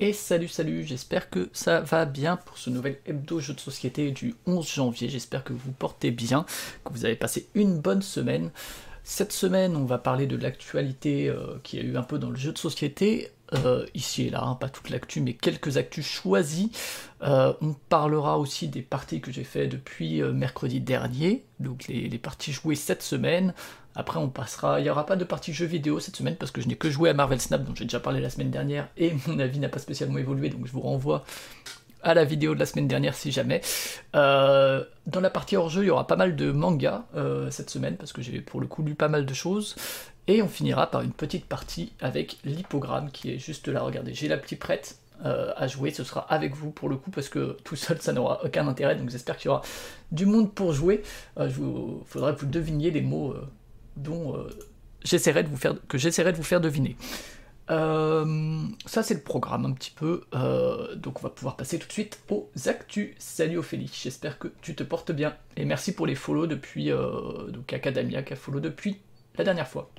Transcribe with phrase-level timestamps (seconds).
[0.00, 4.12] Et salut salut, j'espère que ça va bien pour ce nouvel hebdo jeu de société
[4.12, 6.46] du 11 janvier, j'espère que vous portez bien,
[6.84, 8.52] que vous avez passé une bonne semaine.
[9.02, 12.36] Cette semaine on va parler de l'actualité euh, qui a eu un peu dans le
[12.36, 16.68] jeu de société, euh, ici et là, hein, pas toute l'actu mais quelques actus choisis.
[17.22, 22.52] Euh, on parlera aussi des parties que j'ai fait depuis mercredi dernier, donc les parties
[22.52, 23.52] jouées cette semaine,
[23.98, 24.78] après, on passera.
[24.78, 26.88] Il n'y aura pas de partie jeu vidéo cette semaine parce que je n'ai que
[26.88, 29.68] joué à Marvel Snap, dont j'ai déjà parlé la semaine dernière, et mon avis n'a
[29.68, 31.24] pas spécialement évolué, donc je vous renvoie
[32.04, 33.60] à la vidéo de la semaine dernière si jamais.
[34.14, 37.70] Euh, dans la partie hors jeu, il y aura pas mal de mangas euh, cette
[37.70, 39.74] semaine parce que j'ai pour le coup lu pas mal de choses.
[40.28, 43.82] Et on finira par une petite partie avec l'hypogramme qui est juste là.
[43.82, 44.96] Regardez, j'ai la petite prête.
[45.24, 48.12] Euh, à jouer, ce sera avec vous pour le coup parce que tout seul ça
[48.12, 49.62] n'aura aucun intérêt donc j'espère qu'il y aura
[50.12, 51.02] du monde pour jouer.
[51.40, 51.50] Il
[52.06, 53.34] faudra que vous deviniez les mots
[53.98, 54.48] dont euh,
[55.04, 56.96] j'essaierai de vous faire, que j'essaierai de vous faire deviner.
[57.70, 61.86] Euh, ça c'est le programme un petit peu, euh, donc on va pouvoir passer tout
[61.86, 63.14] de suite aux actus.
[63.18, 67.72] Salut Ophélie, j'espère que tu te portes bien et merci pour les follow depuis donc
[67.74, 69.00] Academia qui a follow depuis
[69.36, 69.90] la dernière fois.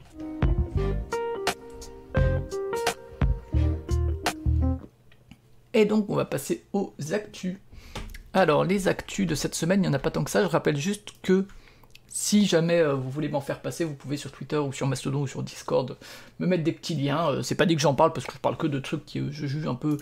[5.75, 7.57] Et donc on va passer aux actus.
[8.33, 10.47] Alors les actus de cette semaine, il n'y en a pas tant que ça, je
[10.47, 11.45] rappelle juste que
[12.09, 15.21] si jamais euh, vous voulez m'en faire passer, vous pouvez sur Twitter ou sur Mastodon
[15.21, 15.95] ou sur Discord
[16.39, 17.29] me mettre des petits liens.
[17.29, 19.31] Euh, c'est pas dit que j'en parle parce que je parle que de trucs que
[19.31, 19.97] je juge un peu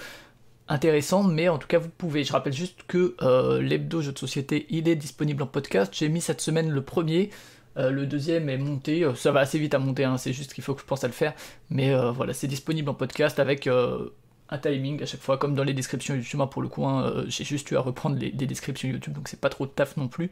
[0.70, 2.24] intéressants, mais en tout cas vous pouvez.
[2.24, 5.94] Je rappelle juste que euh, l'hebdo jeu de société il est disponible en podcast.
[5.96, 7.30] J'ai mis cette semaine le premier.
[7.76, 10.74] le deuxième est monté, ça va assez vite à monter, hein, c'est juste qu'il faut
[10.74, 11.34] que je pense à le faire.
[11.70, 13.70] Mais voilà, c'est disponible en podcast avec
[14.50, 16.42] un timing à chaque fois, comme dans les descriptions YouTube.
[16.52, 19.40] Pour le coup, hein, euh, j'ai juste eu à reprendre les, descriptions YouTube, donc c'est
[19.40, 20.30] pas trop de taf non plus.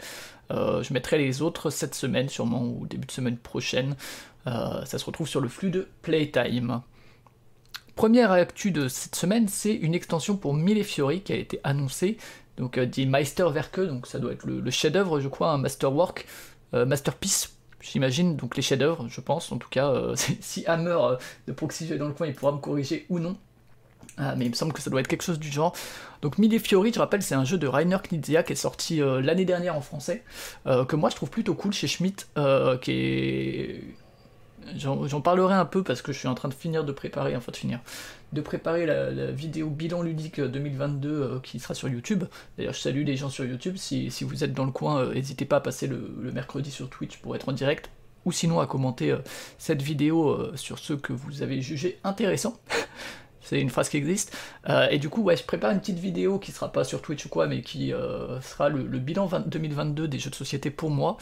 [0.52, 3.95] Euh, je mettrai les autres cette semaine, sûrement, ou début de semaine prochaine.
[4.47, 6.81] Euh, ça se retrouve sur le flux de Playtime.
[7.95, 12.18] Première actu de cette semaine, c'est une extension pour Millefiori qui a été annoncée.
[12.57, 16.25] Donc, dit Meisterwerke, donc ça doit être le, chef-d'œuvre, je crois, un masterwork,
[16.73, 17.51] masterpiece
[17.81, 20.97] j'imagine, donc les chefs-d'œuvre, je pense, en tout cas, si Hammer
[21.47, 23.38] de Proxy dans le coin, il pourra me corriger ou non.
[24.17, 25.75] Ah, mais il me semble que ça doit être quelque chose du genre.
[26.21, 29.21] Donc Mille Fiori, je rappelle, c'est un jeu de Rainer Knizia qui est sorti euh,
[29.21, 30.23] l'année dernière en français,
[30.67, 33.83] euh, que moi je trouve plutôt cool chez Schmidt, euh, qui est...
[34.77, 37.51] J'en parlerai un peu parce que je suis en train de finir de préparer, enfin
[37.51, 37.81] de finir,
[38.33, 42.23] de préparer la, vidéo bilan ludique 2022 qui sera sur YouTube.
[42.57, 43.75] D'ailleurs, je salue les gens sur YouTube.
[43.77, 47.17] Si, vous êtes dans le coin, n'hésitez pas à passer le, le, mercredi sur Twitch
[47.17, 47.91] pour être en direct,
[48.25, 49.15] ou sinon à commenter
[49.59, 52.59] cette vidéo sur ceux que vous avez jugés intéressants.
[53.45, 54.35] c'est une phrase qui existe.
[54.69, 57.25] Euh, et du coup, ouais, je prépare une petite vidéo qui sera pas sur Twitch
[57.25, 61.17] ou quoi, mais qui euh, sera le, bilan 2022 des jeux de société pour moi.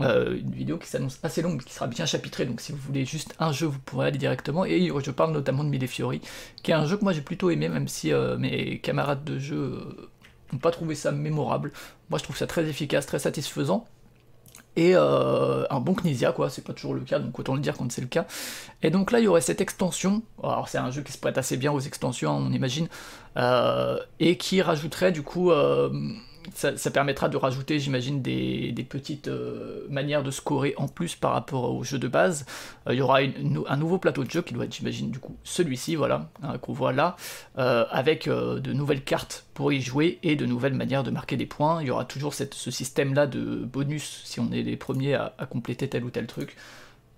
[0.00, 3.04] Euh, une vidéo qui s'annonce assez longue, qui sera bien chapitrée, donc si vous voulez
[3.04, 4.64] juste un jeu, vous pourrez aller directement.
[4.64, 6.22] Et je parle notamment de Mille Fiori,
[6.62, 10.08] qui est un jeu que moi j'ai plutôt aimé, même si mes camarades de jeu
[10.50, 11.72] n'ont pas trouvé ça mémorable.
[12.08, 13.86] Moi je trouve ça très efficace, très satisfaisant
[14.76, 17.76] et euh, un bon Knizia, quoi, c'est pas toujours le cas, donc autant le dire
[17.76, 18.26] quand c'est le cas.
[18.82, 21.36] Et donc là, il y aurait cette extension, alors c'est un jeu qui se prête
[21.38, 22.88] assez bien aux extensions, on imagine,
[23.36, 25.50] euh, et qui rajouterait du coup
[26.54, 31.74] ça, permettra de rajouter, j'imagine, des, petites euh, manières de scorer en plus par rapport
[31.74, 32.44] au jeu de base.
[32.86, 35.36] Euh, il y aura un nouveau plateau de jeu qui doit être, j'imagine, du coup,
[35.44, 37.16] celui-ci, voilà, hein, qu'on voit là,
[37.58, 41.46] euh, avec de nouvelles cartes pour y jouer et de nouvelles manières de marquer des
[41.46, 41.80] points.
[41.80, 45.88] Il y aura toujours ce système-là de bonus si on est les premiers à, compléter
[45.88, 46.56] tel ou tel truc.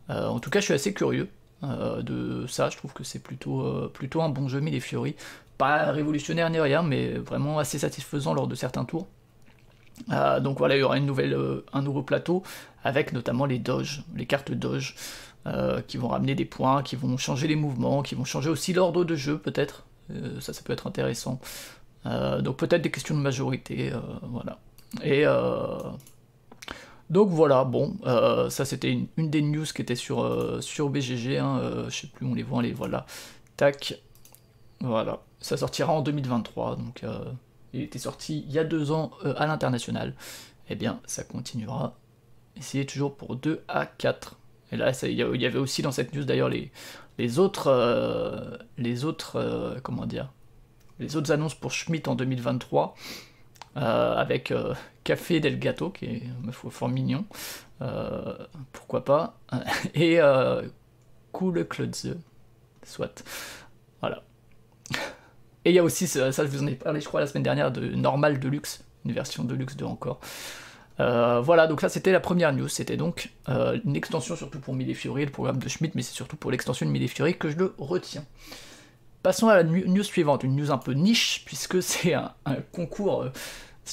[0.08, 1.28] en tout cas, je suis assez curieux
[1.62, 2.70] de ça.
[2.70, 3.62] Je trouve que c'est plutôt,
[4.20, 5.14] un bon jeu, mais les Fiori
[5.58, 9.06] pas révolutionnaire ni rien, mais vraiment assez satisfaisant lors de certains tours.
[10.10, 12.42] Euh, donc voilà, il y aura une nouvelle, euh, un nouveau plateau
[12.82, 14.96] avec notamment les doges, les cartes doge,
[15.46, 18.72] euh, qui vont ramener des points, qui vont changer les mouvements, qui vont changer aussi
[18.72, 19.84] l'ordre de jeu peut-être.
[20.40, 21.40] ça, ça peut être intéressant.
[22.04, 24.58] donc peut-être des questions de majorité, voilà.
[25.02, 25.24] Et
[27.10, 27.96] donc voilà, bon,
[28.50, 32.34] ça c'était une, des news qui était sur, sur BGG, hein, je sais plus on
[32.34, 33.06] les voit, les voilà.
[33.56, 33.98] Tac,
[34.80, 35.20] voilà.
[35.40, 37.02] Ça sortira en 2023, donc
[37.74, 40.14] il était sorti il y a deux ans euh, à l'international,
[40.70, 41.96] eh bien ça continuera.
[42.56, 44.38] Essayez toujours pour 2 à 4.
[44.72, 46.70] Et là, il y avait aussi dans cette news d'ailleurs les,
[47.18, 50.32] les autres, euh, les autres, euh, comment dire,
[51.00, 52.94] les autres annonces pour Schmidt en 2023,
[53.74, 54.54] avec
[55.02, 56.22] Café Del Gato, qui est
[56.52, 57.26] fort mignon,
[58.72, 59.36] pourquoi pas,
[59.94, 60.20] et
[61.32, 62.16] Cool Klotze,
[62.84, 63.24] soit.
[64.00, 64.22] Voilà.
[65.64, 67.42] Et il y a aussi, ça je vous en ai parlé je crois la semaine
[67.42, 70.20] dernière, de Normal Deluxe, une version Deluxe de encore.
[71.00, 74.74] Euh, voilà, donc ça c'était la première news, c'était donc euh, une extension surtout pour
[74.74, 77.50] Mille Fury, le programme de Schmidt, mais c'est surtout pour l'extension de Mille Fury que
[77.50, 78.24] je le retiens.
[79.22, 82.32] passons à la news suivante, une news un peu niche, puisque c'est un,
[82.72, 83.24] concours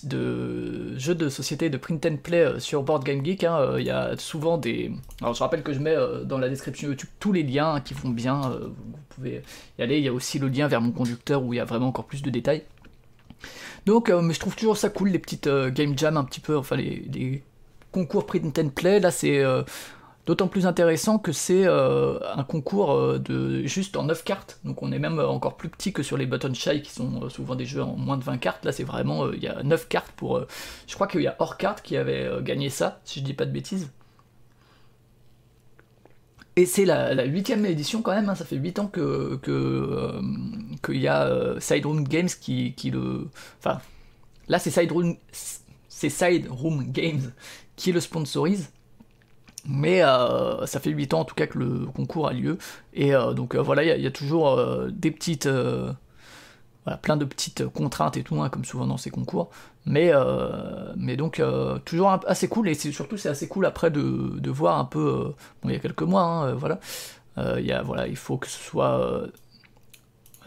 [0.03, 3.43] de jeux de société de print and play sur Board Game Geek.
[3.43, 3.77] Hein.
[3.77, 4.91] Il y a souvent des.
[5.21, 5.95] Alors je rappelle que je mets
[6.25, 8.41] dans la description YouTube tous les liens qui vont bien.
[8.41, 9.41] Vous pouvez
[9.77, 9.97] y aller.
[9.97, 12.05] Il y a aussi le lien vers mon conducteur où il y a vraiment encore
[12.05, 12.63] plus de détails.
[13.85, 16.75] Donc, mais je trouve toujours ça cool, les petites game jam un petit peu, enfin
[16.75, 17.43] les, les
[17.91, 18.99] concours print and play.
[18.99, 19.43] Là, c'est
[20.31, 24.81] D'autant plus intéressant que c'est euh, un concours euh, de juste en 9 cartes, donc
[24.81, 27.55] on est même encore plus petit que sur les Button Shy qui sont euh, souvent
[27.55, 28.63] des jeux en moins de 20 cartes.
[28.63, 30.41] Là c'est vraiment, il y a 9 cartes pour...
[30.87, 33.51] je crois qu'il y a hors qui avait gagné ça, si je dis pas de
[33.51, 33.91] bêtises.
[36.55, 38.35] Et c'est la huitième édition quand même, hein.
[38.35, 39.37] ça fait 8 ans que
[40.81, 43.27] qu'il y a Side Room Games qui, qui le...
[43.59, 43.81] Enfin,
[44.47, 45.17] là c'est Side Room,
[45.89, 47.33] c'est Side Room Games
[47.75, 48.69] qui le sponsorise.
[49.65, 52.57] Mais euh, ça fait 8 ans en tout cas que le concours a lieu.
[52.93, 54.59] Et euh, donc euh, voilà, il y, a toujours
[54.89, 55.47] des petites.
[57.01, 59.49] plein de petites contraintes et tout, hein, comme souvent dans ces concours.
[59.85, 60.11] Mais,
[60.97, 61.41] mais donc
[61.85, 62.69] toujours assez cool.
[62.69, 65.33] Et surtout, c'est assez cool après de, voir un peu.
[65.61, 66.79] bon, il y a quelques mois, hein, voilà.
[67.35, 68.07] voilà.
[68.07, 69.27] Il faut que ce soit.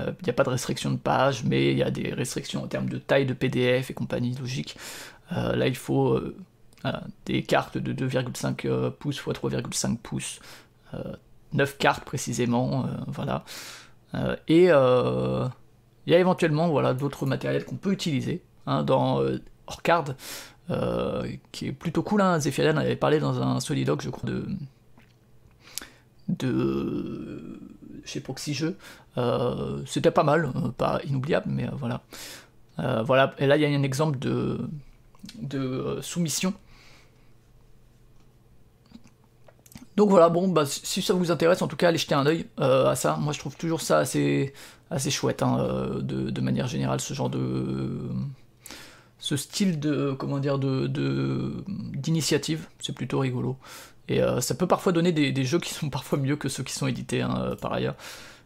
[0.01, 2.67] Il n'y a pas de restriction de page, mais il y a des restrictions en
[2.67, 4.77] termes de taille de PDF et compagnie, logique.
[5.31, 6.21] là, il faut
[7.25, 10.41] des cartes de 2,5 euh, pouces x 3,5 pouces,
[10.93, 13.45] 9 euh, cartes précisément, euh, voilà.
[14.49, 19.23] et il y a éventuellement voilà, d'autres matériels qu'on peut utiliser hein, dans
[19.67, 20.05] Orcard,
[21.53, 22.21] qui est plutôt cool.
[22.21, 22.39] Hein.
[22.39, 24.47] Avait parlé dans un Solidoc, je crois, de,
[26.29, 27.61] de
[28.05, 28.77] chez Proxy Jeux.
[29.87, 32.03] C'était pas mal, pas inoubliable, mais voilà.
[32.77, 33.35] voilà.
[33.39, 34.69] Et là, il y a un exemple de,
[35.41, 36.53] de soumission
[39.97, 42.47] Donc voilà, bon, bah, si ça vous intéresse, en tout cas, allez jeter un oeil
[42.61, 43.17] euh, à ça.
[43.21, 44.53] Moi, je trouve toujours ça assez,
[44.91, 48.01] assez chouette, hein, euh, de, manière générale, ce genre de.
[49.19, 50.13] Ce style de.
[50.19, 50.87] Comment dire de
[51.95, 53.57] d'initiative, c'est plutôt rigolo.
[54.09, 56.75] Et euh, ça peut parfois donner des, jeux qui sont parfois mieux que ceux qui
[56.75, 57.95] sont édités, hein, par ailleurs.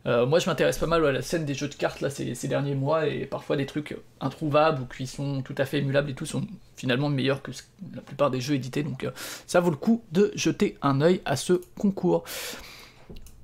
[0.08, 2.34] Euh, moi, je m'intéresse pas mal à la scène des jeux de cartes là ces,
[2.48, 6.14] derniers mois et parfois des trucs introuvables ou qui sont tout à fait émulables et
[6.14, 6.46] tout sont
[6.76, 7.50] finalement meilleurs que
[7.94, 8.82] la plupart des jeux édités.
[8.82, 9.10] Donc, euh,
[9.46, 12.24] ça vaut le coup de jeter un œil à ce concours.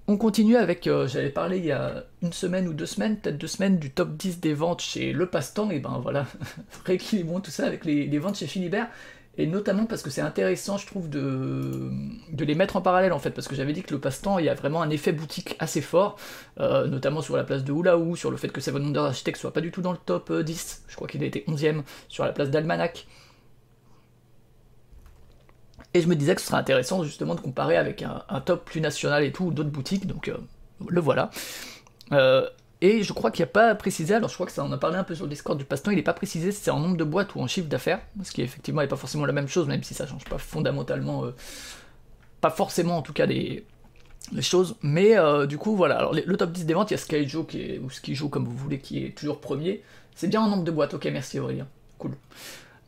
[0.07, 3.39] On continue avec, euh, j'avais parlé il y a une semaine ou deux semaines, peut-être
[3.39, 6.27] deux semaines, du top 10 des ventes chez Le Passe-Temps, et ben voilà,
[6.85, 8.89] rééquilibrons tout ça avec les, les ventes chez Philibert
[9.37, 11.91] et notamment parce que c'est intéressant, je trouve, de,
[12.31, 14.45] de les mettre en parallèle en fait, parce que j'avais dit que le passe-temps, il
[14.45, 16.17] y a vraiment un effet boutique assez fort,
[16.61, 19.53] euh, notamment sur la place de Oulaou, sur le fait que Seven Wonders Architect soit
[19.53, 22.25] pas du tout dans le top 10, euh, je crois qu'il a été 11ème, sur
[22.25, 23.07] la place d'Almanac.
[25.95, 28.81] Et je me disais que ce serait intéressant justement de comparer avec un, top plus
[28.81, 30.37] national et tout, d'autres boutiques, donc euh,
[30.89, 31.31] le voilà.
[32.85, 34.77] Et je crois qu'il n'y a pas précisé, alors je crois que ça en a
[34.77, 36.81] parlé un peu sur le Discord du passe-temps, il n'est pas précisé si c'est en
[36.81, 39.49] nombre de boîtes ou en chiffre d'affaires, ce qui effectivement n'est pas forcément la même
[39.49, 41.35] chose, même si ça change pas fondamentalement, euh,
[42.43, 43.65] pas forcément en tout cas les,
[44.43, 44.77] choses.
[44.83, 47.45] Mais euh, du coup, voilà, alors le top 10 des ventes, il y a Skyjo
[47.45, 49.83] qui est, ou Skijo comme vous voulez, qui est toujours premier.
[50.15, 51.67] C'est bien en nombre de boîtes, ok, merci Aurélien,
[51.97, 52.13] cool.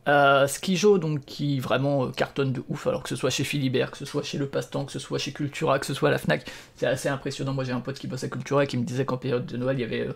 [0.09, 3.91] Euh, Skijo, donc, qui vraiment euh, cartonne de ouf, alors que ce soit chez Philibert,
[3.91, 6.13] que ce soit chez Le Passe-Temps, que ce soit chez Cultura, que ce soit à
[6.13, 7.55] la Fnac, c'est assez impressionnant.
[7.55, 9.57] Moi j'ai un pote qui bosse à Cultura et qui me disait qu'en période de
[9.57, 10.13] Noël, il y avait euh,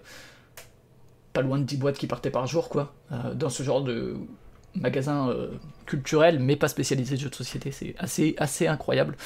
[1.33, 2.93] pas loin de 10 boîtes qui partaient par jour, quoi,
[3.35, 4.17] dans ce genre de
[4.75, 5.33] magasin
[5.87, 7.71] culturel, mais pas spécialisé de jeux de société.
[7.71, 9.17] C'est assez, assez incroyable.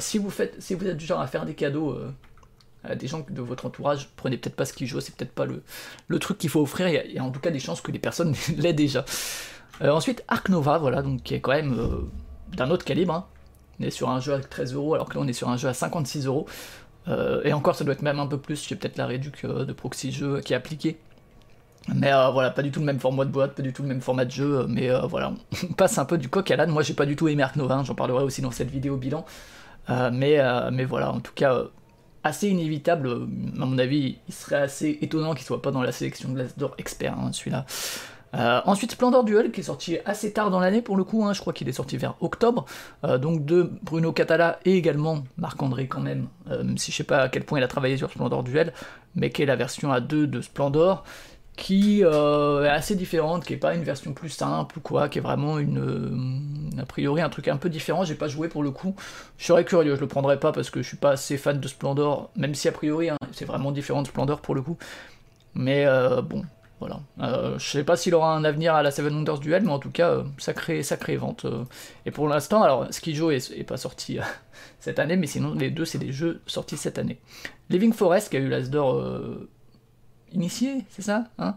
[0.00, 1.96] si, vous faites, si vous êtes du genre à faire des cadeaux
[2.88, 5.62] à des gens de votre entourage, prenez peut-être pas Skijo, c'est peut-être pas le,
[6.08, 7.98] le truc qu'il faut offrir, il y, a, en tout cas des chances que les
[7.98, 9.04] personnes l'aient déjà.
[9.82, 12.08] Euh, ensuite, Ark Nova, voilà, donc qui est quand même euh,
[12.56, 13.14] d'un autre calibre.
[13.14, 13.26] Hein.
[13.80, 15.56] On est sur un jeu à 13 euros, alors que là on est sur un
[15.56, 16.46] jeu à 56 euros.
[17.08, 18.66] Euh, et encore, ça doit être même un peu plus.
[18.66, 20.98] J'ai peut-être la réduc de proxy jeu qui est appliquée.
[21.94, 24.00] Mais voilà, pas du tout le même format de boîte, pas du tout le même
[24.00, 25.32] format de jeu, mais voilà,
[25.68, 26.70] on passe un peu du coq à l'âne.
[26.70, 28.96] Moi, j'ai pas du tout aimé Ark Nova, hein, j'en parlerai aussi dans cette vidéo
[28.96, 29.24] bilan.
[29.88, 30.40] mais,
[30.72, 31.62] mais voilà, en tout cas,
[32.24, 33.08] assez inévitable.
[33.08, 36.56] À mon avis, il serait assez étonnant qu'il soit pas dans la sélection de l'As
[36.56, 37.66] d'or expert, hein, celui-là.
[38.36, 41.32] Euh, ensuite, Splendor Duel, qui est sorti assez tard dans l'année pour le coup, hein,
[41.32, 42.66] je crois qu'il est sorti vers octobre,
[43.04, 47.22] euh, donc de Bruno Catala et également Marc-André quand même, euh, si je sais pas
[47.22, 48.72] à quel point il a travaillé sur Splendor Duel,
[49.14, 51.04] mais qui est la version à 2 de Splendor,
[51.56, 52.04] qui est
[52.68, 56.76] assez différente, qui est pas une version plus simple ou quoi, qui est vraiment une
[56.78, 58.04] a priori un truc un peu différent.
[58.04, 58.94] J'ai pas joué pour le coup.
[59.38, 61.66] Je serais curieux, je le prendrais pas parce que je suis pas assez fan de
[61.66, 64.76] Splendor, même si a priori hein, c'est vraiment différent de Splendor pour le coup.
[65.54, 65.86] Mais
[66.28, 66.44] bon,
[66.78, 67.00] voilà.
[67.20, 69.78] Euh, je sais pas s'il aura un avenir à la Seven Wonders Duel, mais en
[69.78, 71.46] tout cas, euh, sacré, vente.
[71.46, 71.64] Euh.
[72.04, 74.18] Et pour l'instant, alors Skijo est, est pas sorti
[74.78, 77.18] cette année, mais sinon les deux c'est des jeux sortis cette année.
[77.70, 79.02] Living Forest qui a eu l'Asdor
[80.32, 81.56] initié, c'est ça hein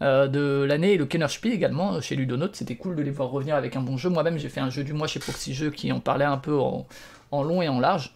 [0.00, 3.74] De l'année, et le Kennerspiel également, chez Ludonote, c'était cool de les voir revenir avec
[3.74, 4.10] un bon jeu.
[4.10, 6.58] Moi-même, j'ai fait un jeu du mois chez Proxy Jeux qui en parlait un peu
[6.58, 6.86] en,
[7.32, 8.14] long et en large.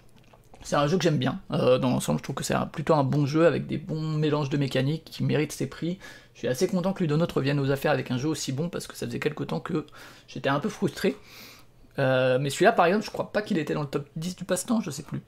[0.63, 1.41] C'est un jeu que j'aime bien.
[1.51, 4.59] dans l'ensemble, je trouve que c'est plutôt un bon jeu avec des bons mélanges de
[4.59, 5.99] mécaniques qui méritent ses prix.
[6.35, 8.87] Je suis assez content que Ludonote revienne aux affaires avec un jeu aussi bon parce
[8.87, 9.87] que ça faisait quelque temps que
[10.29, 11.17] j'étais un peu frustré.
[11.99, 14.81] mais celui-là, par exemple, je crois pas qu'il était dans le top 10 du passe-temps,
[14.81, 15.23] je sais plus.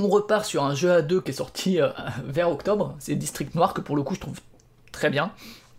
[0.00, 1.88] on repart sur un jeu à deux qui est sorti euh,
[2.24, 4.40] vers octobre, c'est District Noir que pour le coup je trouve
[4.92, 5.32] très bien.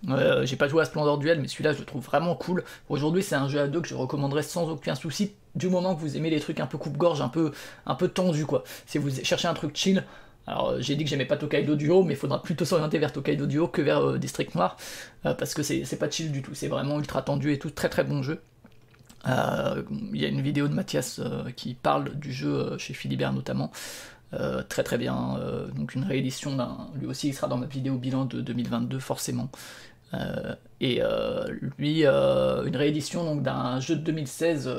[0.10, 2.64] Euh, j'ai pas joué à Splendor Duel, mais celui-là je le trouve vraiment cool.
[2.90, 6.00] Aujourd'hui, c'est un jeu à deux que je recommanderais sans aucun souci, du moment que
[6.00, 7.52] vous aimez les trucs un peu coupe-gorge, un peu,
[7.86, 8.64] un peu tendu quoi.
[8.88, 10.04] Si vous cherchez un truc chill,
[10.52, 13.12] alors euh, j'ai dit que j'aimais pas Tokaido Duo, mais il faudra plutôt s'orienter vers
[13.12, 14.78] Tokaido Duo que vers District Noir,
[15.24, 18.04] parce que c'est pas chill du tout, c'est vraiment ultra tendu et tout, très très
[18.04, 18.42] bon jeu.
[19.26, 21.22] Il y a une vidéo de Mathias
[21.56, 23.72] qui parle du jeu chez Philibert notamment.
[24.34, 25.38] Euh, très très bien.
[25.40, 26.90] Euh, donc une réédition d'un.
[26.96, 29.50] Lui aussi, il sera dans ma vidéo bilan de 2022, forcément.
[30.14, 31.02] Euh, et
[31.78, 34.70] lui, une réédition donc d'un jeu de 2016.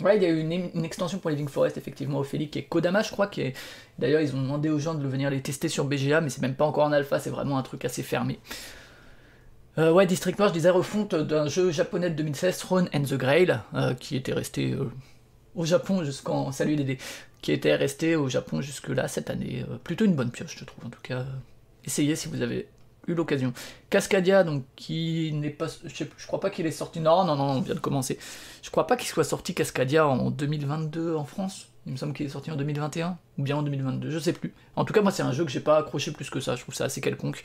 [0.00, 3.02] Ouais, il y a eu une, extension pour Living Forest, effectivement, Ophélie, qui est Kodama,
[3.02, 3.28] je crois.
[3.28, 3.52] Qui
[3.98, 6.54] D'ailleurs, ils ont demandé aux gens de venir les tester sur BGA, mais c'est même
[6.54, 8.38] pas encore en alpha, c'est vraiment un truc assez fermé.
[9.78, 13.58] ouais, District Noir, je disais refonte d'un jeu japonais de 2016, Throne and the Grail,
[13.98, 14.76] qui était resté
[15.54, 16.52] au Japon jusqu'en.
[16.52, 16.98] Salut Dédé
[17.46, 19.64] qui était resté au Japon jusque-là cette année.
[19.70, 21.24] Euh, plutôt une bonne pioche, je trouve, en tout cas.
[21.84, 22.66] Essayez si vous avez
[23.08, 23.52] eu l'occasion.
[23.90, 25.66] Cascadia, donc, qui n'est pas.
[25.84, 27.00] Je, crois pas qu'il est sorti.
[27.00, 28.18] Non, non, non, on vient de commencer.
[28.62, 31.68] Je crois pas qu'il soit sorti Cascadia en 2022 en France.
[31.86, 34.52] Il me semble qu'il est sorti en 2021, ou bien en 2022, je sais plus.
[34.74, 36.62] En tout cas, moi, c'est un jeu que j'ai pas accroché plus que ça, je
[36.62, 37.44] trouve ça assez quelconque.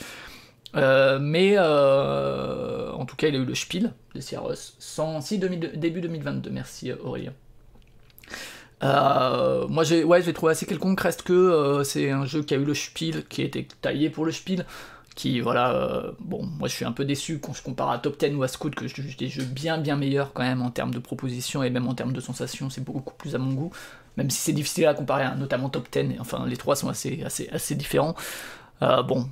[0.75, 6.01] Euh, mais euh, en tout cas, il a eu le Spiel de sans, si début
[6.01, 7.33] 2022, merci Aurélien.
[8.83, 12.65] Euh, moi, j'ai ouais, trouvé assez quelconque, reste que c'est un jeu qui a eu
[12.65, 14.65] le Spiel, qui était taillé pour le Spiel,
[15.15, 18.19] qui, voilà, euh, bon, moi je suis un peu déçu quand je compare à Top
[18.19, 20.71] 10 ou à Scout, que je juge des jeux bien bien meilleurs quand même en
[20.71, 23.71] termes de propositions et même en termes de sensations, c'est beaucoup plus à mon goût,
[24.17, 27.23] même si c'est difficile à comparer, à, notamment Top 10, enfin les trois sont assez,
[27.23, 28.15] assez, différents.
[28.81, 29.27] bon,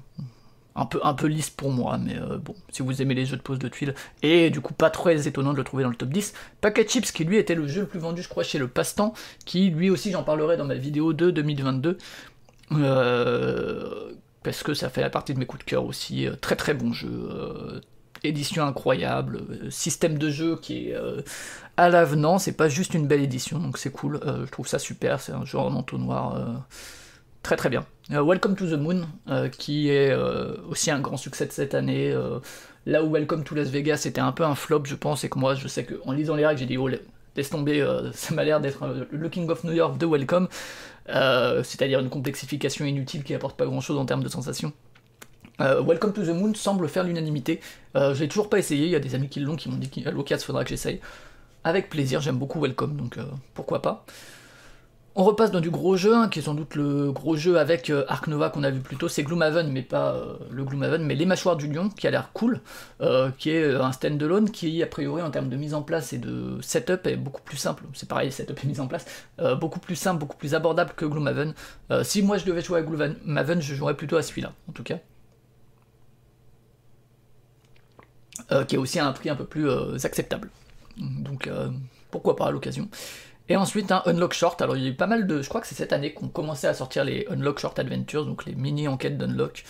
[0.79, 3.37] un peu, un peu lisse pour moi, mais euh, bon, si vous aimez les jeux
[3.37, 5.95] de pose de tuiles, et du coup pas très étonnant de le trouver dans le
[5.95, 6.33] top 10.
[6.61, 9.13] Packet Chips, qui lui était le jeu le plus vendu, je crois, chez le Passe-Temps,
[9.45, 11.97] qui lui aussi, j'en parlerai dans ma vidéo de 2022,
[12.73, 14.11] euh,
[14.43, 16.73] parce que ça fait la partie de mes coups de cœur aussi, euh, très très
[16.73, 17.81] bon jeu,
[18.23, 20.95] édition incroyable, système de jeu qui est
[21.77, 25.21] à l'avenant, c'est pas juste une belle édition, donc c'est cool, je trouve ça super,
[25.21, 26.65] c'est un jeu en entonnoir
[27.43, 27.85] très très bien.
[28.11, 31.73] Euh, Welcome to the Moon, euh, qui est euh, aussi un grand succès de cette
[31.73, 32.13] année.
[32.85, 35.37] là où Welcome to Las Vegas était un peu un flop, je pense, et que
[35.37, 36.89] moi, je sais qu'en lisant les règles, j'ai dit, oh,
[37.35, 40.47] laisse tomber, ça m'a l'air d'être le King of New York de Welcome,
[41.07, 44.73] c'est-à-dire une complexification inutile qui apporte pas grand-chose en termes de sensations.
[45.59, 47.59] Welcome to the Moon semble faire l'unanimité.
[47.95, 49.89] je l'ai toujours pas essayé, il y a des amis qui l'ont, qui m'ont dit
[49.89, 50.99] qu'à l'occasion, faudra que j'essaye.
[51.63, 53.17] Avec plaisir, j'aime beaucoup Welcome, donc
[53.53, 54.05] pourquoi pas.
[55.19, 57.89] On repasse dans du gros jeu, hein, qui est sans doute le gros jeu avec
[57.89, 61.03] euh, Ark Nova qu'on a vu plus tôt, c'est Gloomhaven, mais pas euh, le Gloomhaven,
[61.03, 62.61] mais Les Mâchoires du Lion, qui a l'air cool,
[63.01, 66.19] euh, qui est un stand-alone qui, a priori, en termes de mise en place et
[66.19, 67.83] de setup, est beaucoup plus simple.
[67.91, 69.05] C'est pareil, setup et mise en place,
[69.59, 71.53] beaucoup plus simple, beaucoup plus abordable que Gloomhaven.
[72.03, 74.99] si moi je devais jouer à Gloomhaven, je jouerais plutôt à celui-là, en tout cas.
[78.69, 79.69] qui est aussi à un prix un peu plus
[80.05, 80.49] acceptable.
[80.97, 81.49] Donc
[82.09, 82.87] pourquoi pas à l'occasion.
[83.49, 84.61] Et ensuite un Unlock Short.
[84.61, 85.41] Alors il y a eu pas mal de.
[85.41, 88.45] Je crois que c'est cette année qu'on commençait à sortir les Unlock Short Adventures, donc
[88.45, 89.63] les mini enquêtes d'Unlock.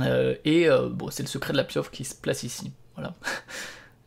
[0.00, 2.72] Euh, et euh, bon, c'est le secret de la piof qui se place ici.
[2.94, 3.14] Voilà.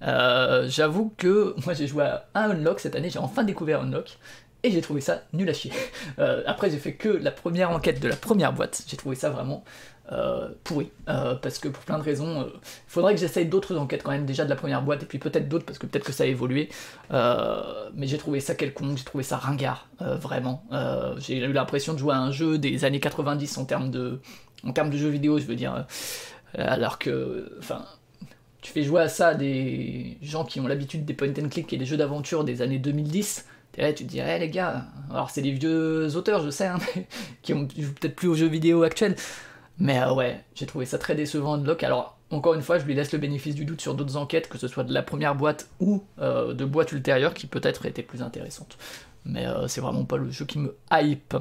[0.03, 4.17] Euh, j'avoue que moi j'ai joué à un Unlock cette année, j'ai enfin découvert Unlock.
[4.63, 5.71] Et j'ai trouvé ça nul à chier.
[6.47, 8.83] après, j'ai fait que la première enquête de la première boîte.
[8.87, 9.63] J'ai trouvé ça vraiment
[10.11, 10.89] euh, pourri.
[11.07, 14.11] Euh, parce que pour plein de raisons, il euh, faudrait que j'essaye d'autres enquêtes quand
[14.11, 16.25] même, déjà de la première boîte, et puis peut-être d'autres, parce que peut-être que ça
[16.25, 16.69] a évolué.
[17.09, 20.65] mais j'ai trouvé ça quelconque, j'ai trouvé ça ringard, vraiment.
[21.17, 24.19] j'ai eu l'impression de jouer à un jeu des années 90 en termes de,
[24.65, 25.85] en termes de jeux vidéo, je veux dire.
[26.55, 27.85] alors que, enfin,
[28.61, 31.77] tu fais jouer à ça des gens qui ont l'habitude des point and click et
[31.77, 33.45] des jeux d'aventure des années 2010.
[33.73, 36.79] tu te dirais, les gars, alors c'est des vieux auteurs, je sais, hein,
[37.41, 39.15] qui ont peut-être plus aux jeux vidéo actuels,
[39.81, 41.81] mais euh, ouais, j'ai trouvé ça très décevant Unlock.
[41.81, 44.59] Alors, encore une fois, je lui laisse le bénéfice du doute sur d'autres enquêtes, que
[44.59, 48.21] ce soit de la première boîte ou euh, de boîtes ultérieures, qui peut-être étaient plus
[48.21, 48.77] intéressantes.
[49.25, 51.35] Mais euh, c'est vraiment pas le jeu qui me hype.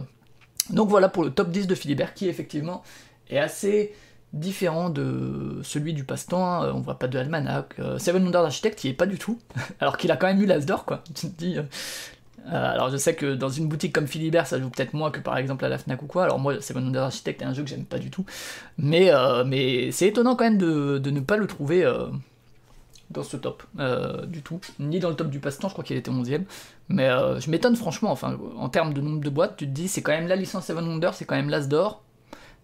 [0.70, 2.82] Donc voilà pour le top 10 de Philibert, qui effectivement
[3.28, 3.94] est assez
[4.32, 6.62] différent de celui du passe-temps.
[6.74, 7.74] On voit pas de Almanac.
[7.98, 9.38] Seven Wonders Architect, il est pas du tout.
[9.80, 11.04] Alors qu'il a quand même eu l'As d'or, quoi.
[11.14, 11.58] Tu te dis.
[12.46, 15.36] Alors je sais que dans une boutique comme Philibert, ça joue peut-être moins que par
[15.36, 16.24] exemple à la Fnac ou quoi.
[16.24, 18.24] Alors moi, Seven Wonders Architect est un jeu que j'aime pas du tout.
[18.78, 19.10] Mais,
[19.46, 21.84] mais c'est étonnant quand même de, ne pas le trouver
[23.10, 23.62] dans ce top
[24.26, 24.60] du tout.
[24.78, 26.44] Ni dans le top du passe-temps, je crois qu'il était 11ème.
[26.88, 30.02] Mais je m'étonne franchement, enfin, en termes de nombre de boîtes, tu te dis, c'est
[30.02, 32.02] quand même la licence Seven Wonders, c'est quand même l'As d'or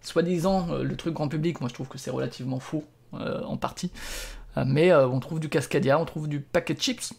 [0.01, 3.57] soi-disant euh, le truc grand public, moi je trouve que c'est relativement faux euh, en
[3.57, 3.91] partie.
[4.57, 7.13] Euh, mais on trouve du Cascadia, on trouve du paquet chips,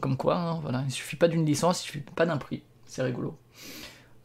[0.00, 3.02] comme quoi, hein, voilà, il suffit pas d'une licence, il suffit pas d'un prix, c'est
[3.02, 3.38] rigolo.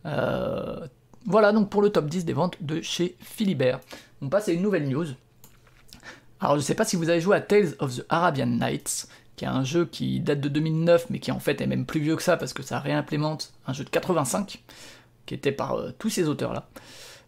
[0.03, 3.79] voilà donc pour le top 10 des ventes de chez Philibert.
[4.21, 5.05] On passe à une nouvelle news.
[6.39, 9.45] Alors je sais pas si vous avez joué à Tales of the Arabian Nights, qui
[9.45, 12.15] est un jeu qui date de 2009, mais qui en fait est même plus vieux
[12.15, 14.63] que ça parce que ça réimplémente un jeu de 85,
[15.25, 16.67] qui était par tous ces auteurs-là.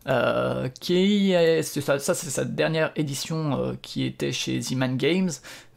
[0.08, 5.32] Euh, qui est, ça, c'est sa dernière édition euh, qui était chez Z-Man Games,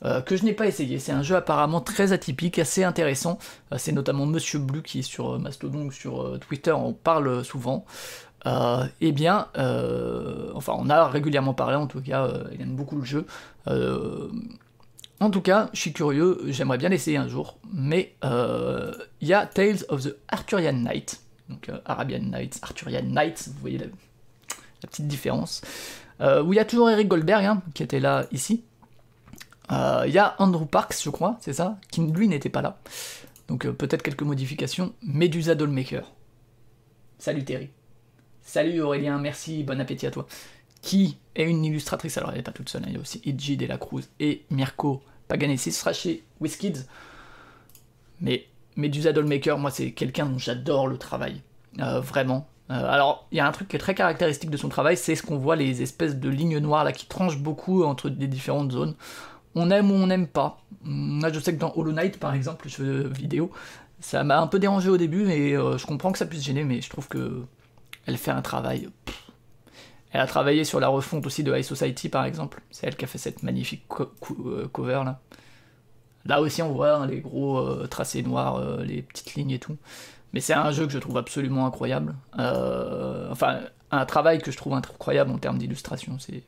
[0.05, 1.01] euh, que je n'ai pas essayé.
[1.01, 3.39] C'est un jeu apparemment très atypique, assez intéressant.
[3.77, 7.85] c'est notamment Monsieur Blue qui sur Mastodon ou sur Twitter en parle souvent.
[8.47, 9.49] eh bien,
[10.55, 13.27] enfin, on a régulièrement parlé, en tout cas, il aime beaucoup le jeu.
[13.67, 19.47] en tout cas, je suis curieux, j'aimerais bien l'essayer un jour, mais il y a
[19.47, 23.87] Tales of the Arthurian Night, donc Arabian Nights, Arthurian Nights, vous voyez la,
[24.83, 25.63] la petite différence.
[26.21, 28.65] Euh, où il y a toujours Eric Goldberg, hein, qui était là ici.
[29.73, 32.79] Euh, il y a Andrew Parks, je crois, c'est ça, qui lui n'était pas là.
[33.49, 34.93] Donc euh, peut-être quelques modifications.
[35.03, 36.13] Medusa Dollmaker.
[37.19, 37.71] Salut Terry.
[38.43, 40.27] Salut Aurélien, merci, bon appétit à toi.
[40.83, 43.21] Qui est une illustratrice, alors elle n'est pas toute seule, hein, il y a aussi
[43.25, 46.25] Idji De La Cruz et Mirko Paganesi, ce sera chez.
[48.21, 48.47] Mais
[48.77, 51.43] Medusa Dollmaker, moi c'est quelqu'un dont j'adore le travail.
[51.77, 52.50] vraiment.
[52.71, 55.17] Euh, alors, il y a un truc qui est très caractéristique de son travail, c'est
[55.17, 58.71] ce qu'on voit, les espèces de lignes noires là qui tranchent beaucoup entre les différentes
[58.71, 58.95] zones.
[59.57, 60.61] On aime ou on n'aime pas.
[60.83, 63.51] Moi, je sais que dans Hollow Knight, par exemple, je fais vidéo,
[63.99, 66.63] ça m'a un peu dérangé au début, mais euh, je comprends que ça puisse gêner,
[66.63, 67.43] mais je trouve que
[68.07, 68.89] elle fait un travail.
[70.13, 72.63] Elle a travaillé sur la refonte aussi de High Society, par exemple.
[72.71, 73.85] C'est elle qui a fait cette magnifique
[74.47, 75.21] euh, cover là.
[76.27, 79.79] Là aussi, on voit hein, les gros tracés noirs, les petites lignes et tout.
[80.33, 82.15] Mais c'est un jeu que je trouve absolument incroyable.
[82.39, 86.19] Euh, enfin, un travail que je trouve incroyable en termes d'illustration.
[86.19, 86.45] C'est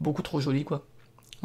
[0.00, 0.86] beaucoup trop joli, quoi.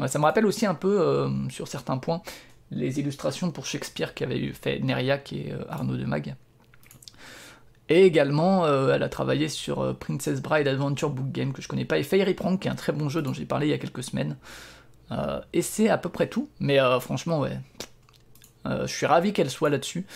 [0.06, 2.22] ça me rappelle aussi un peu, euh, sur certains points,
[2.70, 6.34] les illustrations pour Shakespeare qu'avait fait Neriac et euh, Arnaud de Mag.
[7.88, 11.98] Et également, elle a travaillé sur Princess Bride Adventure Book Game que je connais pas,
[11.98, 13.78] et Fairy Prank, qui est un très bon jeu dont j'ai parlé il y a
[13.78, 14.38] quelques semaines.
[15.52, 17.58] et c'est à peu près tout, mais franchement, ouais.
[18.64, 20.06] je suis ravi qu'elle soit là-dessus.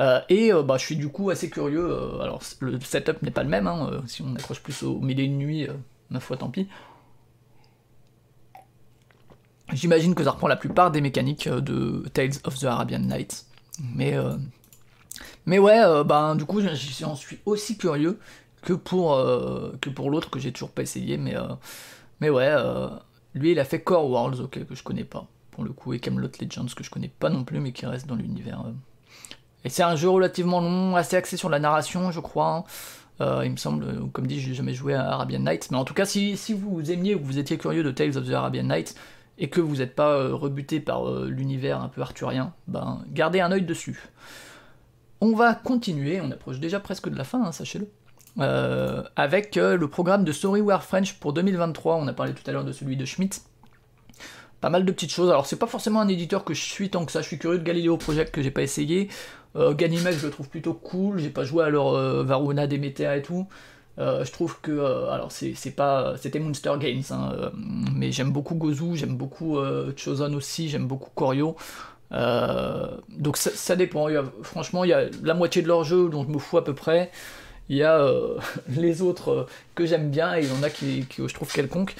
[0.00, 1.88] Euh, et euh, bah, je suis du coup assez curieux.
[1.90, 5.26] Euh, alors, le setup n'est pas le même, hein, si on accroche plus au milieu
[5.26, 5.68] de nuit,
[6.10, 6.68] ma foi, tant pis.
[9.72, 13.46] J'imagine que ça reprend la plupart des mécaniques de Tales of the Arabian Nights.
[13.94, 14.14] Mais,
[15.46, 18.18] mais ouais, bah, du coup, j'en suis aussi curieux
[18.62, 19.18] que pour,
[19.94, 21.16] pour l'autre que j'ai toujours pas essayé.
[21.16, 21.34] Mais,
[22.20, 22.54] mais ouais,
[23.34, 25.98] lui, il a fait Core Worlds, ok, que je connais pas, pour le coup, et
[25.98, 28.64] Camelot Legends, que je connais pas non plus, mais qui reste dans l'univers
[29.64, 32.64] et c'est un jeu relativement long, assez axé sur la narration, je crois.
[33.20, 35.94] Euh, il me semble, comme dit, j'ai jamais joué à Arabian Nights, mais en tout
[35.94, 38.94] cas, si, vous aimiez ou vous étiez curieux de Tales of the Arabian Nights
[39.38, 43.40] et que vous n'êtes pas euh, rebuté par euh, l'univers un peu arthurien, ben gardez
[43.40, 44.00] un œil dessus.
[45.20, 47.88] On va continuer, on approche déjà presque de la fin, hein, sachez-le.
[49.16, 52.72] avec le programme de Storyware French pour 2023, on a parlé tout à l'heure de
[52.72, 53.40] celui de Schmidt,
[54.64, 55.28] pas mal de petites choses.
[55.28, 57.58] Alors c'est pas forcément un éditeur que je suis tant que ça, je suis curieux
[57.58, 59.10] de Galileo Project que j'ai pas essayé.
[59.56, 61.18] Euh, je le trouve plutôt cool.
[61.18, 63.46] J'ai pas joué à leur euh, Varuna, Demeter et tout.
[63.98, 67.52] Euh, je trouve que alors c'est pas c'était Monster Games hein,
[67.94, 69.56] mais j'aime beaucoup Gozu j'aime beaucoup
[69.96, 71.54] Chosen aussi j'aime beaucoup Koryo
[72.10, 74.08] donc ça, dépend
[74.42, 76.74] franchement il y a la moitié de leurs jeux dont je me fous à peu
[76.74, 77.12] près
[77.68, 78.04] il y a
[78.68, 79.46] les autres
[79.76, 81.94] que j'aime bien et il y en a qui, qui je trouve quelconque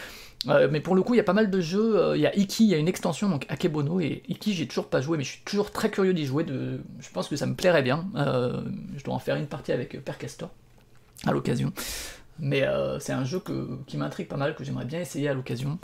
[0.49, 1.99] euh, mais pour le coup, il y a pas mal de jeux.
[1.99, 4.67] Euh, il y a Iki, il y a une extension, donc Akebono, et Iki, j'ai
[4.67, 6.45] toujours pas joué, mais je suis toujours très curieux d'y jouer.
[6.45, 6.81] De...
[7.01, 8.07] Je pense que ça me plairait bien.
[8.17, 8.63] Euh,
[8.97, 10.51] je dois en faire une partie avec Père Castor
[11.27, 11.73] à l'occasion.
[12.41, 12.65] Mais
[12.99, 13.41] c'est un jeu
[13.87, 15.79] qui m'intrigue pas mal, que j'aimerais bien essayer à l'occasion.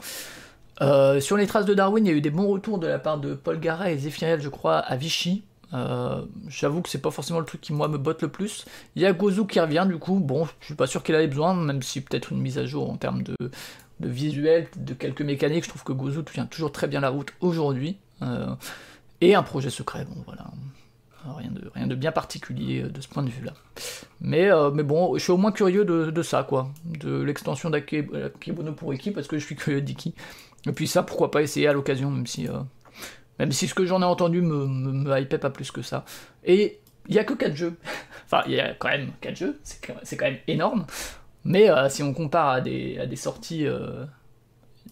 [0.79, 3.19] sur les traces de Darwin, il y a eu des bons retours de la part
[3.19, 5.43] de Paul Gara et Zephyriel, je crois, à Vichy.
[6.49, 8.65] J'avoue que c'est pas forcément le truc qui moi me botte le plus.
[8.97, 11.27] Il y a Gozu qui revient du coup, bon, je suis pas sûr qu'il avait
[11.27, 13.35] besoin, même si peut-être une mise à jour en termes de,
[14.01, 15.63] de visuel, de quelques mécaniques.
[15.63, 17.97] Je trouve que Gozu tient toujours très bien la route aujourd'hui.
[18.21, 18.53] Euh,
[19.21, 20.45] et un projet secret, bon voilà.
[21.37, 23.53] Rien de, rien de bien particulier euh, de ce point de vue-là.
[24.21, 26.71] Mais, euh, mais bon, je suis au moins curieux de, ça, quoi.
[26.83, 30.15] De l'extension d'Akebono pour Iki, parce que je suis curieux d'Iki.
[30.67, 32.47] Et puis ça, pourquoi pas essayer à l'occasion, même si,
[33.37, 36.05] même si ce que j'en ai entendu me, me, hypait pas plus que ça.
[36.43, 37.77] Et il y a que 4 jeux.
[38.25, 40.87] enfin, il y a quand même 4 jeux, c'est quand même énorme.
[41.43, 44.05] Mais euh, si on compare à des, sorties euh,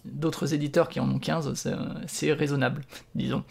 [0.04, 1.54] d'autres éditeurs qui en ont 15,
[2.06, 2.82] c'est raisonnable,
[3.14, 3.44] disons.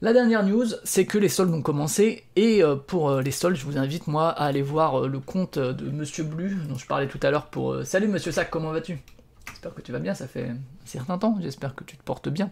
[0.00, 3.64] La dernière news, c'est que les soldes ont commencé, et euh, pour les soldes, je
[3.64, 7.20] vous invite moi à aller voir le compte de Monsieur Blu, dont je parlais tout
[7.22, 7.76] à l'heure pour...
[7.84, 8.98] Salut Monsieur Sac, comment vas-tu?
[9.48, 12.28] J'espère que tu vas bien, ça fait un certain temps, j'espère que tu te portes
[12.28, 12.50] bien.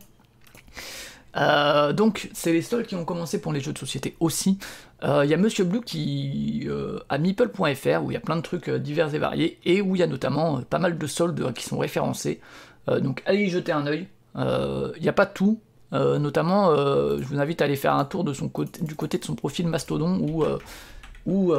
[1.37, 4.59] Euh, donc, c'est les soldes qui ont commencé pour les jeux de société aussi.
[5.03, 8.37] Il euh, y a Monsieur Blue qui euh, a meeple.fr où il y a plein
[8.37, 11.53] de trucs divers et variés et où il y a notamment pas mal de soldes
[11.55, 12.41] qui sont référencés.
[12.89, 14.09] donc, allez y jeter un œil.
[14.37, 15.61] Il n'y a pas tout.
[15.93, 20.19] notamment, je vous invite à aller faire un tour du côté de son profil Mastodon
[20.21, 20.45] où
[21.27, 21.53] où,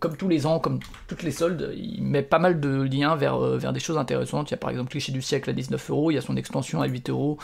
[0.00, 3.38] comme tous les ans, comme toutes les soldes, il met pas mal de liens vers,
[3.38, 4.50] vers des choses intéressantes.
[4.50, 6.36] Il y a par exemple Cliché du siècle à 19 euros, il y a son
[6.36, 7.38] extension à 8 euros,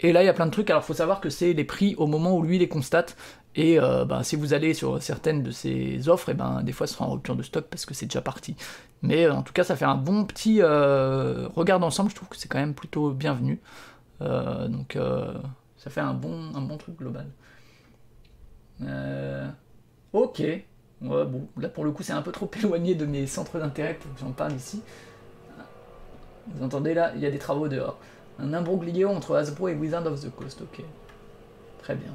[0.00, 0.70] et là, il y a plein de trucs.
[0.70, 3.16] Alors, faut savoir que c'est les prix au moment où lui les constate.
[3.54, 6.94] Et ben, si vous allez sur certaines de ces offres, et ben, des fois, ce
[6.94, 8.54] sera en rupture de stock parce que c'est déjà parti.
[9.02, 12.10] Mais euh, en tout cas, ça fait un bon petit euh, regard d'ensemble.
[12.10, 13.60] Je trouve que c'est quand même plutôt bienvenu.
[14.20, 14.98] donc,
[15.78, 17.26] ça fait un bon, un bon truc global.
[20.12, 20.42] ok.
[21.00, 24.12] bon, là, pour le coup, c'est un peu trop éloigné de mes centres d'intérêt pour
[24.12, 24.82] que j'en parle ici.
[26.48, 27.98] Vous entendez là, il y a des travaux dehors.
[28.38, 30.84] Un imbroglio entre Hasbro et Wizard of the Coast, ok.
[31.82, 32.12] Très bien.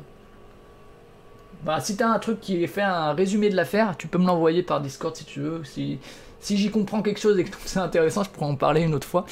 [1.64, 4.64] Bah, si t'as un truc qui fait un résumé de l'affaire, tu peux me l'envoyer
[4.64, 5.64] par Discord si tu veux.
[5.64, 6.00] Si,
[6.42, 9.26] j'y comprends quelque chose et que c'est intéressant, je pourrais en parler une autre fois.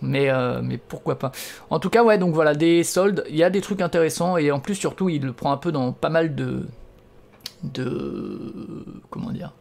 [0.00, 1.32] Mais, euh, mais pourquoi pas.
[1.70, 4.50] En tout cas, ouais, donc voilà, des soldes, il y a des trucs intéressants et
[4.50, 6.66] en plus, surtout, il le prend un peu dans pas mal de.
[7.62, 8.84] de.
[9.10, 9.52] comment dire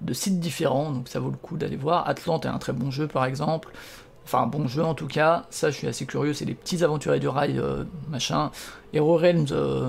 [0.00, 2.08] de sites différents, donc ça vaut le coup d'aller voir.
[2.08, 3.70] Atlante est un très bon jeu par exemple.
[4.26, 7.20] Enfin, bon jeu en tout cas, ça je suis assez curieux, c'est les petits aventuriers
[7.20, 8.50] du rail, euh, machin.
[8.92, 9.88] Hero Realms, euh,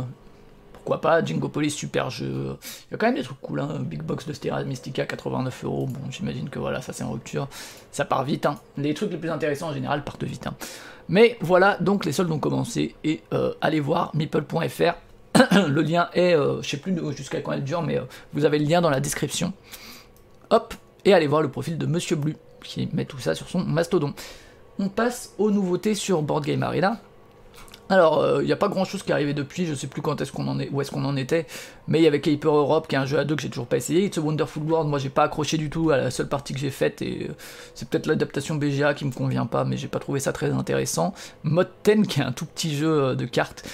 [0.74, 2.56] pourquoi pas, Jingo Police, super jeu.
[2.62, 3.80] Il y a quand même des trucs cool, hein.
[3.80, 7.48] Big Box de Stera Mystica, 89 euros, bon j'imagine que voilà, ça c'est en rupture,
[7.92, 8.60] ça part vite, hein.
[8.78, 10.54] Les trucs les plus intéressants en général partent vite, hein.
[11.10, 14.94] Mais voilà, donc les soldes ont commencé, et euh, allez voir meeple.fr,
[15.68, 18.00] le lien est, je sais plus jusqu'à quand elle dure, mais
[18.34, 19.52] vous avez le lien dans la description.
[20.52, 22.36] Hop, et allez voir le profil de Monsieur Blue
[22.68, 24.14] qui met tout ça sur son mastodon.
[24.80, 27.00] On passe aux nouveautés sur Board Game Arena.
[27.90, 30.02] Alors, il euh, n'y a pas grand chose qui est arrivé depuis, je sais plus
[30.02, 31.46] quand est-ce qu'on en est, où est-ce qu'on en était,
[31.88, 33.68] mais il y avait Caper Europe qui est un jeu à deux que j'ai toujours
[33.68, 34.04] pas essayé.
[34.04, 36.60] It's a Wonderful World, moi j'ai pas accroché du tout à la seule partie que
[36.60, 37.34] j'ai faite, et euh,
[37.76, 41.14] c'est peut-être l'adaptation BGA qui me convient pas, mais j'ai pas trouvé ça très intéressant.
[41.44, 43.68] Mod 10 qui est un tout petit jeu euh, de cartes,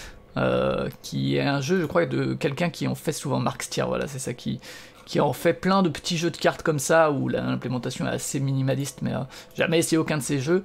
[1.03, 4.07] qui est un jeu, je crois, de quelqu'un qui en fait souvent Mark Stier, voilà,
[4.07, 4.59] c'est ça qui,
[5.05, 8.39] qui en fait plein de petits jeux de cartes comme ça, où l'implémentation est assez
[8.39, 9.19] minimaliste, mais euh,
[9.55, 10.63] jamais essayé aucun de ces jeux.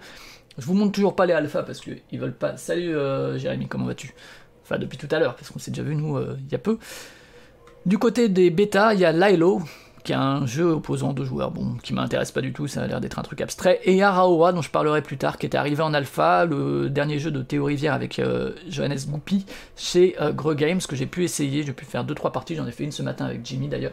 [0.57, 2.57] Je vous montre toujours pas les alphas parce qu'ils veulent pas.
[2.57, 4.15] Salut euh, Jérémy, comment vas-tu?
[4.65, 6.59] Enfin, depuis tout à l'heure, parce qu'on s'est déjà vu nous euh, il y a
[6.59, 6.79] peu.
[7.87, 9.63] Du côté des bêtas, il y a Lilo,
[10.05, 12.87] qui est un jeu opposant de joueurs, bon, qui m'intéresse pas du tout, ça a
[12.87, 15.83] l'air d'être un truc abstrait, et Araoa, dont je parlerai plus tard, qui est arrivé
[15.83, 18.21] en alpha, le dernier jeu de Théo Rivière avec
[18.69, 19.47] Johannes Goupy
[19.77, 22.85] chez Gre Games, que j'ai pu essayer, j'ai pu faire 2-3 parties, j'en ai fait
[22.85, 23.93] une ce matin avec Jimmy d'ailleurs.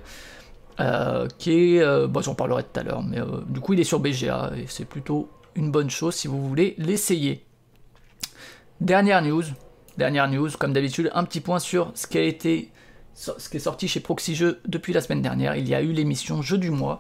[0.80, 3.80] Euh, qui est, euh, bon, j'en parlerai tout à l'heure, mais euh, du coup il
[3.80, 7.46] est sur BGA et c'est plutôt une bonne chose si vous voulez l'essayer.
[8.82, 9.44] Dernière news,
[9.98, 12.72] dernière news, comme d'habitude, un petit point sur ce qui a été,
[13.14, 15.56] ce qui est sorti chez Proxy Jeux depuis la semaine dernière.
[15.56, 16.98] Il y a eu l'émission Jeux du mois,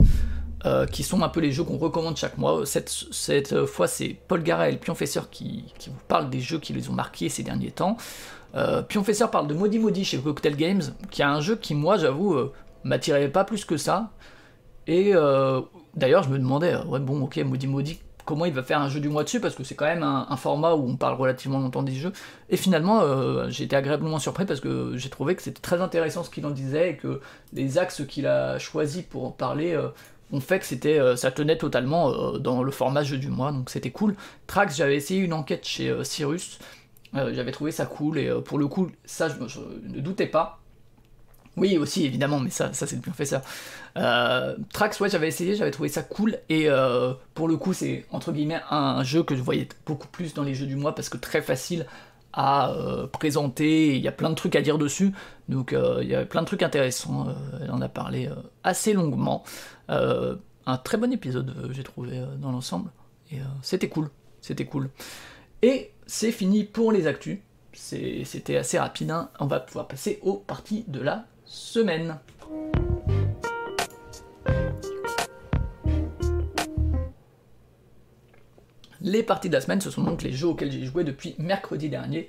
[0.92, 2.66] qui sont un peu les jeux qu'on recommande chaque mois.
[2.66, 6.74] Cette, cette fois, c'est Paul Garet et Pionfesseur qui, qui, vous parlent des jeux qui
[6.74, 7.98] les ont marqués ces derniers temps.
[8.88, 12.50] Pionfesseur parle de Modi Modi chez Cocktail Games, qui a un jeu qui, moi, j'avoue,
[12.86, 14.12] m'attirait pas plus que ça.
[14.88, 15.62] Et euh,
[15.96, 18.90] d'ailleurs, je me demandais, euh, ouais, bon, ok, Maudit Maudit, comment il va faire un
[18.90, 21.60] jeu du mois dessus, parce que c'est quand même un, format où on parle relativement
[21.60, 22.14] longtemps des jeux.
[22.50, 26.24] Et finalement, euh, j'ai été agréablement surpris parce que j'ai trouvé que c'était très intéressant
[26.24, 27.20] ce qu'il en disait et que
[27.54, 29.80] les axes qu'il a choisis pour en parler
[30.32, 33.92] ont fait que c'était, ça tenait totalement dans le format jeu du mois, donc c'était
[33.92, 34.16] cool.
[34.48, 36.58] Trax, j'avais essayé une enquête chez Cyrus,
[37.14, 40.65] j'avais trouvé ça cool, et pour le coup, ça, je ne doutais pas
[41.58, 43.42] oui, aussi, évidemment, mais ça, ça c'est le professeur.
[43.98, 48.06] Euh, Trax, ouais, j'avais essayé, j'avais trouvé ça cool, et euh, pour le coup, c'est
[48.12, 51.10] entre guillemets un, jeu que je voyais beaucoup plus dans les jeux du mois parce
[51.10, 51.86] que très facile
[52.34, 55.14] à euh, présenter, il y a plein de trucs à dire dessus,
[55.48, 57.28] donc euh, il y a plein de trucs intéressants,
[57.62, 58.30] elle en a parlé
[58.64, 59.44] assez longuement.
[59.88, 62.92] un très bon épisode, j'ai trouvé dans l'ensemble,
[63.32, 64.10] et c'était cool,
[64.42, 64.90] c'était cool.
[65.62, 67.40] Et c'est fini pour les actus.
[67.74, 69.30] C'était assez rapide, hein.
[69.40, 72.20] on va pouvoir passer aux parties de la semaine.
[79.02, 81.90] Les parties de la semaine, ce sont donc les jeux auxquels j'ai joué depuis mercredi
[81.90, 82.28] dernier.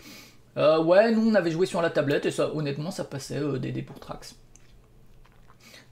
[0.59, 3.59] Euh, ouais, nous on avait joué sur la tablette et ça, honnêtement, ça passait euh,
[3.59, 4.37] des pour Trax.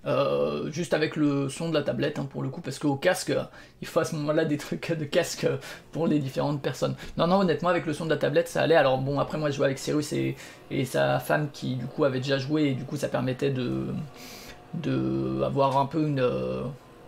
[0.07, 3.35] Euh, juste avec le son de la tablette hein, pour le coup, parce qu'au casque,
[3.81, 5.47] il faut à ce moment-là des trucs de casque
[5.93, 6.95] pour les différentes personnes.
[7.17, 8.77] Non, non, honnêtement, avec le son de la tablette, ça allait.
[8.77, 10.37] Alors bon, après moi je jouais avec Cyrus et,
[10.85, 13.87] sa femme qui du coup avait déjà joué, et du coup ça permettait de,
[14.75, 16.23] de un peu une.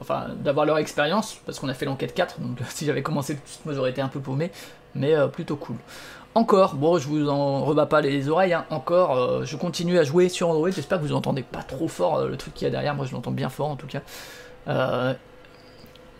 [0.01, 3.43] enfin, d'avoir leur expérience, parce qu'on a fait l'enquête 4, donc si j'avais commencé tout
[3.43, 4.51] de suite, moi j'aurais été un peu paumé,
[4.95, 5.77] mais plutôt cool.
[6.37, 10.05] Encore, bon, je vous en rebats pas les oreilles, hein, encore, euh, je continue à
[10.05, 12.68] jouer sur Android, j'espère que vous entendez pas trop fort euh, le truc qu'il y
[12.68, 14.03] a derrière, moi je l'entends bien fort en tout cas.
[14.68, 15.14] Euh,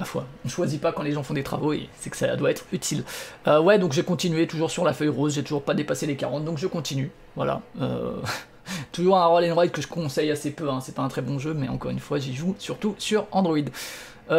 [0.00, 2.35] ma foi, on choisit pas quand les gens font des travaux et c'est que ça
[2.35, 3.05] doit être utile.
[3.46, 6.46] ouais, donc j'ai continué toujours sur la feuille rose, j'ai toujours pas dépassé les 40,
[6.46, 7.61] donc je continue, voilà.
[8.92, 11.20] toujours un roll and ride que je conseille assez peu, hein, c'est pas un très
[11.20, 13.59] bon jeu, mais encore une fois, j'y joue surtout sur Android.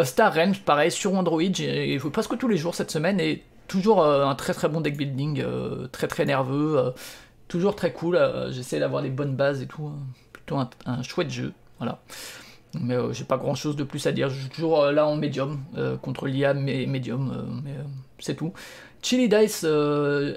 [0.04, 4.02] Star Range, pareil, sur Android, j'ai joué presque tous les jours cette semaine et toujours
[4.02, 6.92] euh, un très très bon deck building, euh, très très nerveux, euh,
[7.48, 8.20] toujours très cool.
[8.50, 9.88] J'essaie d'avoir les bonnes bases et tout.
[9.88, 10.00] Hein.
[10.34, 12.00] Plutôt un, chouette jeu, voilà.
[12.80, 14.30] Mais j'ai pas grand chose de plus à dire.
[14.30, 15.60] Je suis toujours là en médium,
[16.02, 17.74] contre l'IA mais médium, mais
[18.20, 18.54] c'est tout.
[19.02, 19.64] Chili Dice,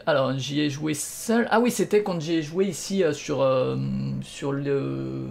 [0.06, 1.46] alors j'y ai joué seul.
[1.50, 5.26] Ah oui, c'était quand j'ai joué ici sur, le.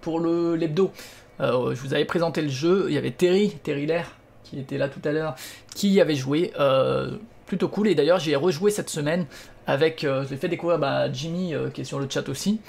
[0.00, 0.92] pour le l'hebdo.
[1.38, 4.19] je vous avais présenté le jeu, il y avait Terry, Terry Lair,
[4.50, 5.36] qui était là tout à l'heure,
[5.74, 6.52] qui avait joué.
[6.58, 7.12] Euh,
[7.46, 7.88] plutôt cool.
[7.88, 9.26] Et d'ailleurs, j'ai rejoué cette semaine
[9.66, 10.04] avec.
[10.04, 12.60] Euh, je fait découvrir bah, Jimmy, euh, qui est sur le chat aussi.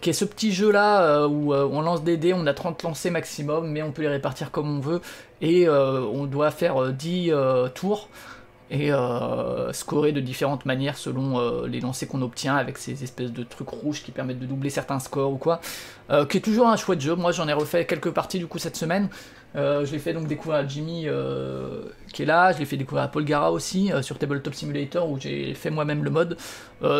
[0.00, 3.12] qui est ce petit jeu là où on lance des dés, on a 30 lancers
[3.12, 5.00] maximum, mais on peut les répartir comme on veut,
[5.40, 7.32] et on doit faire 10
[7.76, 8.08] tours
[8.72, 8.90] et
[9.70, 14.02] scorer de différentes manières selon les lancers qu'on obtient avec ces espèces de trucs rouges
[14.02, 15.60] qui permettent de doubler certains scores ou quoi.
[16.28, 17.14] qui est toujours un chouette jeu.
[17.14, 19.10] Moi j'en ai refait quelques parties du coup cette semaine.
[19.54, 22.76] Euh, je l'ai fait donc découvrir à Jimmy euh, qui est là, je l'ai fait
[22.76, 26.38] découvrir à Paul Gara aussi euh, sur Tabletop Simulator où j'ai fait moi-même le mode.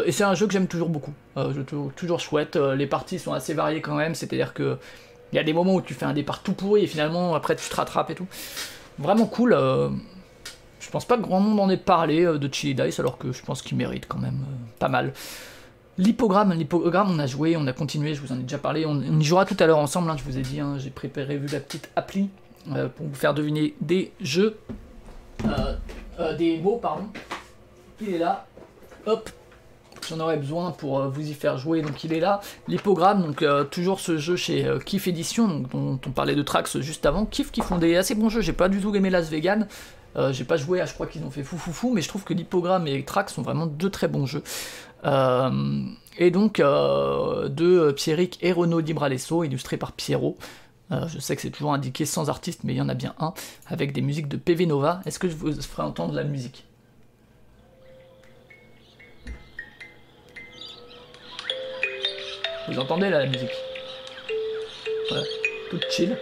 [0.04, 1.62] et c'est un jeu que j'aime toujours beaucoup, je
[1.96, 2.56] toujours chouette.
[2.56, 4.78] les parties sont assez variées quand même, c'est-à-dire que
[5.32, 7.56] il y a des moments où tu fais un départ tout pourri et finalement après
[7.56, 8.26] tu te rattrapes et tout.
[8.98, 9.56] Vraiment cool.
[10.78, 13.42] je pense pas que grand monde en ait parlé de Chili Dice alors que je
[13.42, 14.44] pense qu'il mérite quand même
[14.78, 15.12] pas mal.
[15.98, 19.02] L'hippogramme, l'hippogramme, on a joué, on a continué, je vous en ai déjà parlé, on,
[19.02, 21.48] y jouera tout à l'heure ensemble, hein, je vous ai dit, hein, j'ai préparé vu
[21.48, 22.30] la petite appli
[22.70, 24.56] euh, pour vous faire deviner des jeux,
[25.44, 25.74] euh,
[26.20, 27.08] euh, des mots, pardon.
[28.00, 28.46] Il est là,
[29.06, 29.30] hop,
[30.08, 32.40] j'en aurais besoin pour vous y faire jouer, donc il est là.
[32.68, 37.06] L'hippogramme, donc toujours ce jeu chez Kif Edition, donc, dont on parlait de Trax juste
[37.06, 37.26] avant.
[37.26, 39.66] Kif qui font des assez bons jeux, j'ai pas du tout aimé Las Vegan.
[40.30, 42.24] j'ai pas joué à, je crois qu'ils ont fait fou fou fou, mais je trouve
[42.24, 44.42] que l'hippogramme et Trax sont vraiment deux très bons jeux.
[45.04, 50.36] et donc de Pierrick et Renaud Di Bralesso, illustré par Pierrot.
[50.92, 53.14] Euh, je sais que c'est toujours indiqué sans artiste, mais il y en a bien
[53.18, 53.32] un,
[53.66, 55.00] avec des musiques de PV Nova.
[55.06, 56.66] Est-ce que je vous ferai entendre la musique?
[62.68, 63.50] Vous entendez là la musique?
[65.08, 65.24] Voilà,
[65.70, 66.16] toute chill.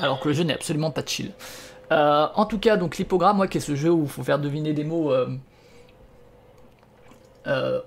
[0.00, 1.32] Alors que le jeu n'est absolument pas chill.
[1.92, 4.38] Euh, en tout cas, donc l'hippogramme, moi, qui est ce jeu où il faut faire
[4.38, 5.12] deviner des mots.
[5.12, 5.28] Euh,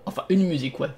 [0.05, 0.89] enfin, une musique, ouais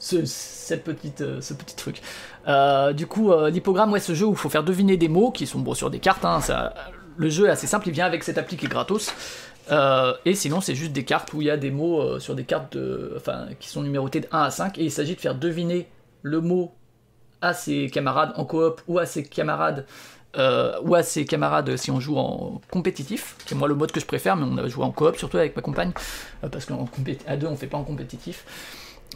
[0.00, 2.00] ce, cette petite, euh, ce petit truc.
[2.48, 5.46] Euh, du coup, euh, ouais, ce jeu où il faut faire deviner des mots qui
[5.46, 6.24] sont bon, sur des cartes.
[6.24, 6.74] Hein, ça,
[7.16, 9.12] le jeu est assez simple, il vient avec cette appli qui est gratos.
[10.24, 12.76] et sinon, c'est juste des cartes où il y a des mots sur des cartes
[12.76, 14.78] de, enfin, qui sont numérotées de 1 à 5.
[14.78, 15.86] Et il s'agit de faire deviner
[16.22, 16.72] le mot
[17.42, 19.86] à ses camarades en coop ou à ses camarades.
[20.36, 24.00] ou à ses camarades si on joue en compétitif, qui est moi le mode que
[24.00, 25.92] je préfère, mais on a joué en coop surtout avec ma compagne,
[26.40, 28.46] parce qu'à deux on fait pas en compétitif.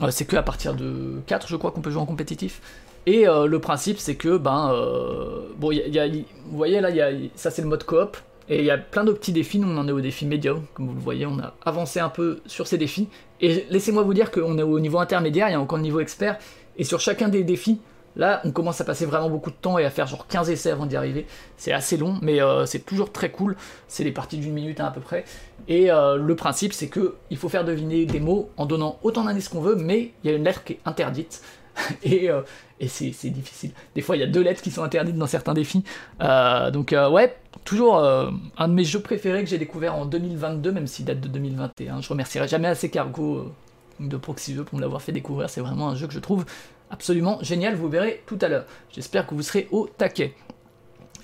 [0.02, 2.61] Euh, c'est que à partir de 4, je crois, qu'on peut jouer en compétitif.
[3.07, 6.90] Et euh, le principe, c'est que, ben, euh, bon, y a, vous voyez là,
[7.35, 8.16] ça c'est le mode coop,
[8.48, 9.59] et il y a plein de petits défis.
[9.59, 12.09] Nous, on en est au défi médium, comme vous le voyez, on a avancé un
[12.09, 13.09] peu sur ces défis.
[13.40, 16.00] Et laissez-moi vous dire qu'on est au niveau intermédiaire, il y a encore le niveau
[16.00, 16.38] expert,
[16.76, 17.80] et sur chacun des défis,
[18.16, 20.70] Là, on commence à passer vraiment beaucoup de temps et à faire genre 15 essais
[20.70, 21.26] avant d'y arriver.
[21.57, 23.57] C'est assez long, mais c'est toujours très cool.
[23.88, 25.24] C'est des parties d'une minute à peu près.
[25.68, 29.24] Et euh, le principe, c'est que il faut faire deviner des mots en donnant autant
[29.24, 31.42] d'indices qu'on veut, mais il y a une lettre qui est interdite.
[32.03, 32.42] et, euh,
[32.87, 33.70] c'est difficile.
[33.94, 35.85] Des fois, il y a deux lettres qui sont interdites dans certains défis.
[36.20, 41.07] donc, ouais, toujours un de mes jeux préférés que j'ai découvert en 2022, même s'il
[41.07, 42.03] date de 2021.
[42.03, 43.53] Je remercierai jamais assez Cargo
[44.00, 45.48] de Proxy pour me l'avoir fait découvrir.
[45.48, 46.44] C'est vraiment un jeu que je trouve
[46.90, 48.64] absolument génial, vous verrez tout à l'heure.
[48.92, 50.35] J'espère que vous serez au taquet.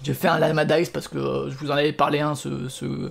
[0.02, 2.68] Je fais un Lama Dice parce que euh, je vous en avais parlé, hein, ce,
[2.68, 3.10] ce,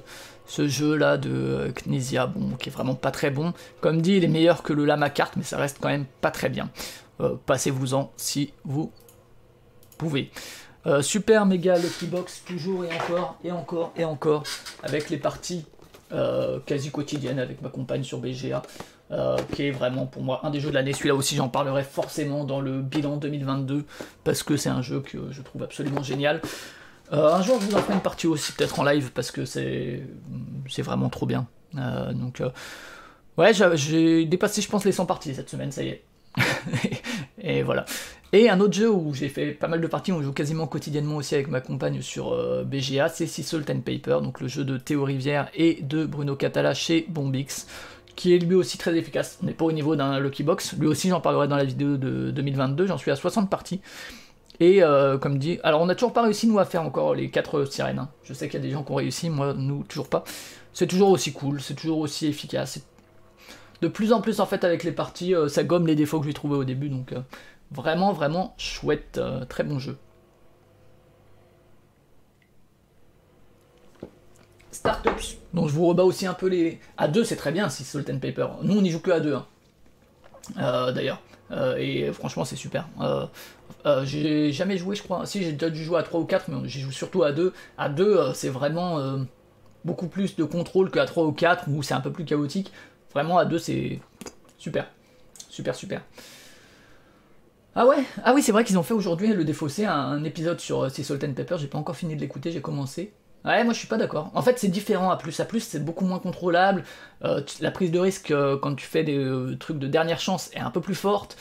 [0.67, 3.53] jeu-là de euh, Knesia, bon, qui est vraiment pas très bon.
[3.81, 6.31] Comme dit, il est meilleur que le Lama Carte, mais ça reste quand même pas
[6.31, 6.69] très bien.
[7.21, 8.91] Euh, passez-vous-en si vous
[9.97, 10.31] pouvez.
[11.01, 14.43] super méga Lucky Box, toujours et encore, et encore, et encore,
[14.81, 15.65] avec les parties
[16.65, 18.63] quasi quotidiennes avec ma compagne sur BGA.
[19.51, 20.93] qui est vraiment pour moi un des jeux de l'année.
[20.93, 23.85] Celui-là aussi, j'en parlerai forcément dans le bilan 2022
[24.23, 26.41] parce que c'est un jeu que je trouve absolument génial.
[27.11, 30.01] Un jour, je vous en ferai une partie aussi, peut-être en live, parce que c'est
[30.79, 31.47] vraiment trop bien.
[31.73, 32.41] donc,
[33.37, 36.03] ouais, j'ai dépassé, je pense, les 100 parties cette semaine, ça y est.
[37.41, 37.85] et voilà.
[38.31, 41.15] Et un autre jeu où j'ai fait pas mal de parties, on joue quasiment quotidiennement
[41.15, 44.77] aussi avec ma compagne sur euh, BGA, c'est Salt and Paper, donc le jeu de
[44.77, 47.65] Théo Rivière et de Bruno Catala chez Bombix,
[48.15, 49.39] qui est lui aussi très efficace.
[49.41, 52.29] N'est pas au niveau d'un Lucky Box, lui aussi j'en parlerai dans la vidéo de
[52.29, 53.81] 2022, j'en suis à 60 parties.
[54.61, 57.29] Et euh, comme dit, alors on n'a toujours pas réussi nous à faire encore les
[57.29, 57.99] 4 sirènes.
[57.99, 58.09] Hein.
[58.23, 60.23] Je sais qu'il y a des gens qui ont réussi, moi nous toujours pas.
[60.73, 62.79] C'est toujours aussi cool, c'est toujours aussi efficace,
[63.81, 66.25] de plus en plus en fait avec les parties, euh, ça gomme les défauts que
[66.25, 67.21] j'ai trouvé au début, donc euh,
[67.71, 69.97] vraiment vraiment chouette, euh, très bon jeu.
[74.71, 76.79] Startups, donc je vous rebats aussi un peu les...
[76.97, 79.19] À deux c'est très bien si Salt and Paper, nous on y joue que à
[79.19, 80.91] deux, hein.
[80.93, 82.87] d'ailleurs, et franchement c'est super.
[84.03, 86.67] j'ai jamais joué je crois, si j'ai déjà dû jouer à 3 ou 4, mais
[86.67, 87.53] j'y joue surtout à 2.
[87.77, 89.19] À 2 c'est vraiment
[89.85, 92.71] beaucoup plus de contrôle qu'à 3 ou 4 où c'est un peu plus chaotique.
[93.13, 93.99] Vraiment, à deux, c'est
[94.57, 94.87] super.
[95.49, 96.01] Super, super.
[97.75, 100.83] Ah ouais Ah oui, c'est vrai qu'ils ont fait aujourd'hui le défaussé, un, épisode sur
[100.83, 101.57] euh, Sea Salt and Pepper.
[101.59, 103.13] J'ai pas encore fini de l'écouter, j'ai commencé.
[103.45, 104.31] Ouais, moi je suis pas d'accord.
[104.33, 105.39] En fait, c'est différent à plus.
[105.39, 106.83] À plus, c'est beaucoup moins contrôlable.
[107.23, 110.59] Euh, la prise de risque euh, quand tu fais des trucs de dernière chance est
[110.59, 111.37] un peu plus forte.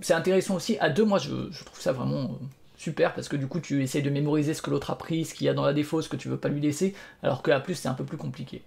[0.00, 0.78] c'est intéressant aussi.
[0.78, 1.30] À deux, moi je,
[1.64, 2.38] trouve ça vraiment
[2.76, 5.34] super parce que du coup, tu essayes de mémoriser ce que l'autre a pris, ce
[5.34, 6.94] qu'il y a dans la défausse que tu veux pas lui laisser.
[7.22, 8.62] Alors que à plus, c'est un peu plus compliqué.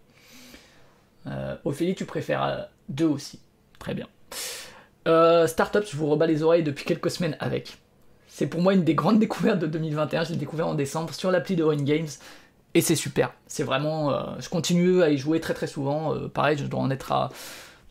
[1.28, 2.58] Euh, Ophélie, tu préfères euh,
[2.90, 3.40] deux aussi.
[3.80, 4.08] Très bien.
[5.08, 7.78] Euh, Startups, je vous rebats les oreilles depuis quelques semaines avec.
[8.28, 10.26] C'est pour moi une des grandes découvertes de 2021.
[10.26, 12.08] Je l'ai découvert en décembre sur l'appli de Run Games.
[12.74, 13.34] Et c'est super.
[13.48, 14.40] C'est vraiment.
[14.40, 16.16] je continue à y jouer très très souvent.
[16.30, 17.30] pareil, je dois en être à.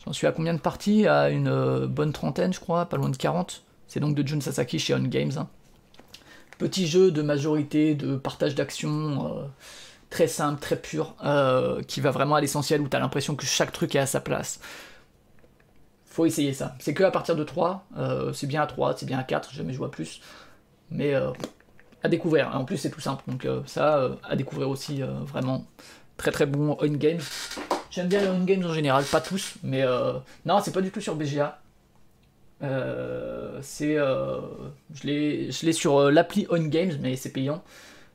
[0.06, 1.06] J'en suis à combien de parties?
[1.06, 3.62] À une bonne trentaine, je crois, pas loin de 40.
[3.88, 5.32] C'est donc de Jun Sasaki chez On Games.
[5.36, 5.48] Hein.
[6.56, 9.50] Petit jeu de majorité, de partage d'action
[10.10, 13.46] très simple, très pur, euh, qui va vraiment à l'essentiel, où tu as l'impression que
[13.46, 14.60] chaque truc est à sa place.
[16.04, 16.74] Faut essayer ça.
[16.80, 19.54] C'est que à partir de 3, euh, c'est bien à 3, c'est bien à 4,
[19.54, 20.20] jamais je vois plus.
[20.90, 21.30] Mais euh,
[22.02, 22.50] à découvrir.
[22.54, 23.22] En plus, c'est tout simple.
[23.28, 25.64] Donc ça, à découvrir aussi, vraiment
[26.16, 27.18] très très bon on game.
[27.90, 29.84] J'aime bien les on games en général, pas tous, mais
[30.46, 31.60] non, c'est pas du tout sur BGA.
[33.60, 37.62] c'est, je l'ai sur l'appli on games, mais c'est payant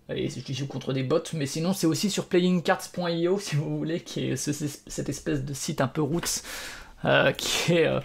[0.10, 4.02] et je joue contre des bots, mais sinon c'est aussi sur playingcards.io si vous voulez,
[4.02, 6.43] qui est cette espèce de site un peu roots,
[7.06, 8.00] euh, qui est euh,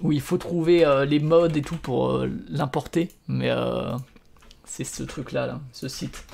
[0.00, 3.50] où il faut trouver euh, les modes et tout pour l'importer, mais
[4.64, 6.24] c'est ce truc là, là, ce site.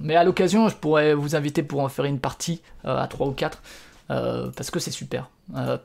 [0.00, 3.32] mais à l'occasion, je pourrais vous inviter pour en faire une partie à 3 ou
[3.32, 3.62] 4,
[4.08, 5.30] parce que c'est super.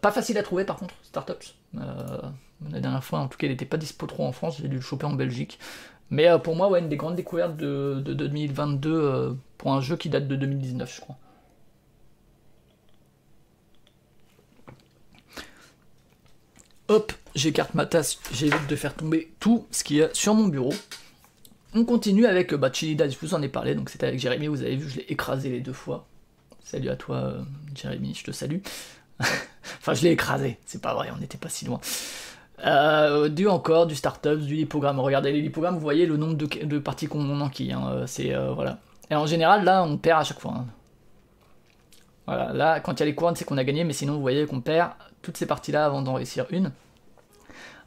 [0.01, 1.53] pas facile à trouver par contre, Startups.
[1.73, 4.75] la dernière fois, en tout cas, il n'était pas dispo trop en France, j'ai dû
[4.75, 5.59] le choper en Belgique.
[6.09, 9.97] Mais euh, pour moi, ouais, une des grandes découvertes de, 2022 euh, pour un jeu
[9.97, 11.17] qui date de 2019, je crois.
[16.89, 20.47] Hop, j'écarte ma tasse, j'évite de faire tomber tout ce qu'il y a sur mon
[20.47, 20.73] bureau.
[21.77, 24.63] On continue avec Chili Dice, je vous en ai parlé, donc c'était avec Jérémy, vous
[24.63, 26.07] avez vu, je l'ai écrasé les deux fois.
[26.63, 27.41] Salut à toi, euh,
[27.75, 28.61] Jérémy, je te salue.
[29.19, 31.79] enfin, je l'ai écrasé, c'est pas vrai, on n'était pas si loin.
[32.65, 34.99] Euh, du encore, du startup, du lipogramme.
[34.99, 37.73] Regardez les lipogrammes, vous voyez le nombre de, parties qu'on enquille.
[37.73, 37.87] Hein.
[37.91, 38.79] Euh, c'est euh, voilà.
[39.11, 40.53] Et en général, là, on perd à chaque fois.
[40.55, 40.65] Hein.
[42.25, 44.21] Voilà, là, quand il y a les couronnes, c'est qu'on a gagné, mais sinon, vous
[44.21, 46.71] voyez qu'on perd toutes ces parties-là avant d'en réussir une.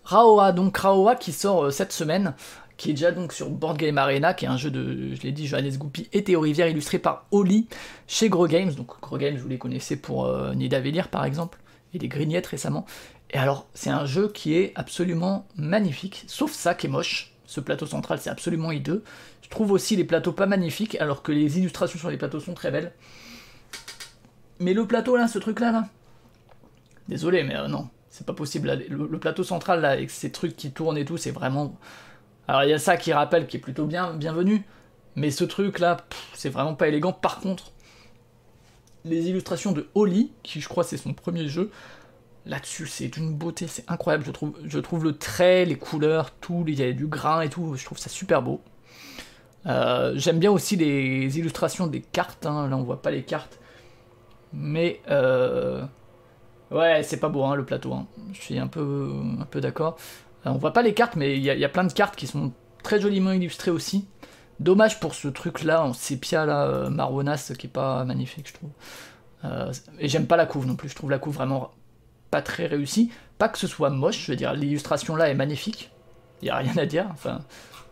[0.05, 2.35] Raoa, donc Raoa qui sort cette semaine,
[2.81, 5.33] qui est déjà donc sur Board Game Arena, qui est un jeu de, je l'ai
[5.33, 7.69] dit, Johannes Goupy et Théo Rivière, illustré par Oli
[8.07, 8.73] chez Gros Games.
[8.73, 11.59] Donc Gros Games, vous les connaissez pour Nida Vélir par exemple,
[11.93, 12.87] et des Grignettes récemment.
[13.33, 17.33] Et alors, c'est un jeu qui est absolument magnifique, sauf ça qui est moche.
[17.45, 19.05] Ce plateau central, c'est absolument hideux.
[19.43, 22.55] Je trouve aussi les plateaux pas magnifiques, alors que les illustrations sur les plateaux sont
[22.55, 22.93] très belles.
[24.59, 25.89] Mais le plateau là, ce truc là, là.
[27.09, 28.85] Désolé, mais euh, non, c'est pas possible.
[28.89, 31.77] Le, plateau central là, avec ces trucs qui tournent et tout, c'est vraiment.
[32.49, 34.65] Alors il y a ça qui rappelle, qui est plutôt bien, bienvenu.
[35.17, 35.99] Mais ce truc là,
[36.35, 37.13] c'est vraiment pas élégant.
[37.13, 37.73] Par contre,
[39.05, 41.71] les illustrations de Holly, qui je crois c'est son premier jeu,
[42.47, 44.25] là-dessus, c'est d'une beauté, c'est incroyable.
[44.65, 47.85] Je trouve, le trait, les couleurs, tout, il y a du grain et tout, je
[47.85, 48.61] trouve ça super beau.
[49.67, 52.69] Euh, j'aime bien aussi les illustrations des cartes, hein.
[52.69, 53.59] là on voit pas les cartes.
[54.53, 55.85] Mais euh,
[56.71, 58.07] ouais, c'est pas beau hein, le plateau, hein.
[58.33, 59.13] je suis un peu
[59.57, 59.97] d'accord.
[60.47, 62.53] Euh, on voit pas les cartes, mais il y, a plein de cartes qui sont
[62.83, 64.07] très joliment illustrées aussi.
[64.59, 68.71] Dommage pour ce truc là en sépia là, marronasse, qui est pas magnifique, je trouve.
[69.99, 71.71] et j'aime pas la couve non plus, je trouve la couve vraiment
[72.31, 73.11] pas très réussi.
[73.39, 75.91] Pas que ce soit moche, je veux dire, l'illustration là est magnifique.
[76.43, 77.07] Il n'y a rien à dire.
[77.13, 77.41] Enfin,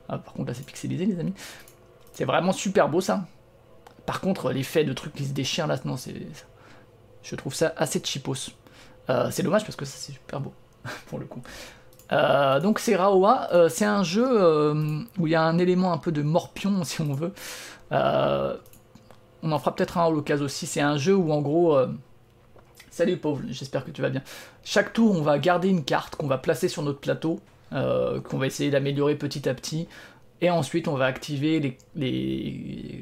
[0.08, 1.34] ah, par contre là c'est pixelisé les amis.
[2.12, 3.26] C'est vraiment super beau ça.
[4.08, 6.14] Par contre, l'effet de trucs qui se déchirent là, non, c'est.
[7.22, 8.52] Je trouve ça assez cheapos.
[9.10, 10.54] Euh, c'est dommage parce que ça c'est super beau,
[11.08, 11.42] pour le coup.
[12.12, 14.72] Euh, donc c'est Raoa, euh, c'est un jeu
[15.18, 17.32] où il y a un élément un peu de morpion si on veut.
[17.90, 20.66] on en fera peut-être un à l'occasion aussi.
[20.66, 21.78] C'est un jeu où en gros,
[22.90, 24.22] salut pauvre, j'espère que tu vas bien.
[24.64, 27.40] Chaque tour, on va garder une carte qu'on va placer sur notre plateau,
[27.70, 29.88] qu'on va essayer d'améliorer petit à petit.
[30.40, 31.76] Et ensuite, on va activer les,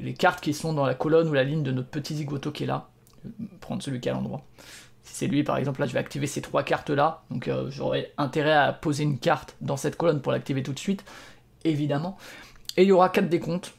[0.03, 2.63] les, cartes qui sont dans la colonne ou la ligne de notre petit zigoto qui
[2.63, 2.89] est là.
[3.61, 4.41] Prendre celui qui est à l'endroit.
[5.17, 7.23] C'est lui, par exemple, là, je vais activer ces trois cartes-là.
[7.31, 10.79] Donc, euh, j'aurai intérêt à poser une carte dans cette colonne pour l'activer tout de
[10.79, 11.03] suite,
[11.63, 12.17] évidemment.
[12.77, 13.73] Et il y aura 4 décomptes.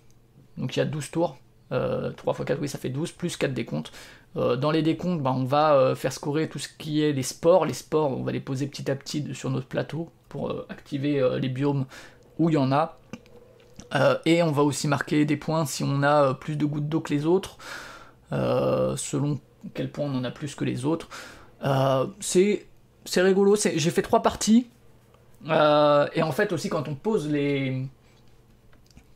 [0.56, 1.38] Donc, il y a 12 tours.
[1.70, 3.92] 3 x 4, oui, ça fait 12, plus 4 décomptes.
[4.36, 7.22] Euh, dans les décomptes, bah, on va euh, faire scorer tout ce qui est les
[7.22, 7.66] sports.
[7.66, 11.48] Les sports, on va les poser petit à petit sur notre plateau pour activer les
[11.48, 11.86] biomes
[12.40, 12.98] où il y en a.
[14.26, 17.14] Et on va aussi marquer des points si on a plus de gouttes d'eau que
[17.14, 17.58] les autres,
[18.30, 19.38] selon
[19.74, 21.08] quel point on en a plus que les autres.
[22.20, 22.66] c'est
[23.16, 24.68] rigolo, j'ai fait trois parties,
[25.46, 27.86] et en fait aussi quand on pose les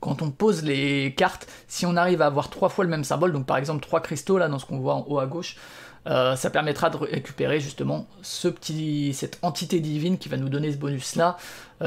[0.00, 3.32] quand on pose les cartes, si on arrive à avoir trois fois le même symbole,
[3.32, 5.56] donc par exemple trois cristaux là dans ce qu'on voit en haut à gauche,
[6.04, 11.36] ça permettra de récupérer justement cette entité divine qui va nous donner ce bonus là,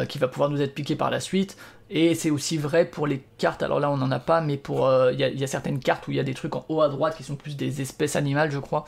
[0.08, 1.58] qui va pouvoir nous être piqué par la suite.
[1.90, 4.88] Et c'est aussi vrai pour les cartes, alors là on n'en a pas, mais pour
[4.88, 6.90] euh, il y, a certaines cartes où il y a des trucs en haut à
[6.90, 8.86] droite qui sont plus des espèces animales, je crois.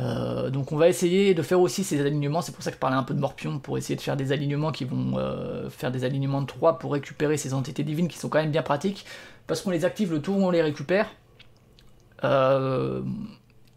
[0.00, 2.80] Euh, donc on va essayer de faire aussi ces alignements, c'est pour ça que je
[2.80, 5.90] parlais un peu de Morpion, pour essayer de faire des alignements qui vont euh, faire
[5.90, 9.04] des alignements de 3 pour récupérer ces entités divines qui sont quand même bien pratiques,
[9.46, 11.08] parce qu'on les active le tour où on les récupère,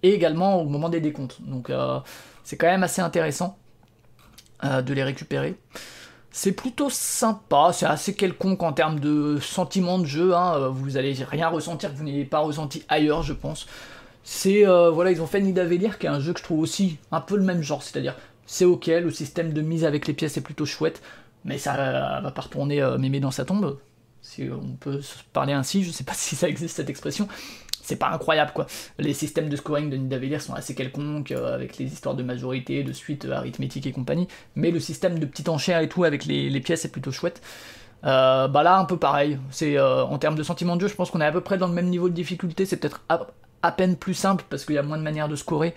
[0.06, 1.38] et également au moment des décomptes.
[1.42, 1.72] Donc
[2.44, 3.58] c'est quand même assez intéressant
[4.64, 5.56] de les récupérer.
[6.38, 10.56] C'est plutôt sympa, c'est assez quelconque en termes de sentiment de jeu, hein.
[10.58, 13.68] Euh, vous allez rien ressentir que vous n'ayez pas ressenti ailleurs, je pense.
[14.26, 16.98] C'est, euh, voilà, ils ont fait Nidavellir, qui est un jeu que je trouve aussi
[17.14, 20.36] un peu le même genre, c'est-à-dire, c'est ok, le système de mise avec les pièces
[20.36, 21.02] est plutôt chouette,
[21.46, 23.78] mais ça va pas retourner euh, mémé dans sa tombe,
[24.22, 27.30] si on peut se parler ainsi, je sais pas si ça existe cette expression,
[27.86, 28.66] c'est pas incroyable quoi.
[28.98, 32.84] Les systèmes de scoring de Nidavellir sont assez quelconques, euh, avec les histoires de majorité,
[32.84, 36.26] de suite euh, arithmétique et compagnie, mais le système de petite enchère et tout avec
[36.26, 37.42] les, pièces est plutôt chouette.
[38.04, 41.12] Euh, bah là un peu pareil, c'est en termes de sentiment de jeu, je pense
[41.12, 43.96] qu'on est à peu près dans le même niveau de difficulté, c'est peut-être à, peine
[43.96, 45.74] plus simple parce qu'il y a moins de manières de scorer.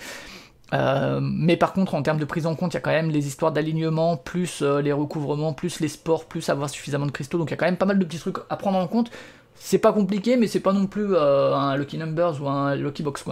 [0.72, 3.26] mais par contre, en termes de prise en compte, il y a quand même les
[3.26, 7.38] histoires d'alignement, plus les recouvrements, plus les sports, plus avoir suffisamment de cristaux.
[7.38, 9.10] Donc il y a quand même pas mal de petits trucs à prendre en compte
[9.58, 13.02] c'est pas compliqué, mais c'est pas non plus euh, un Lucky Numbers ou un Lucky
[13.02, 13.24] Box.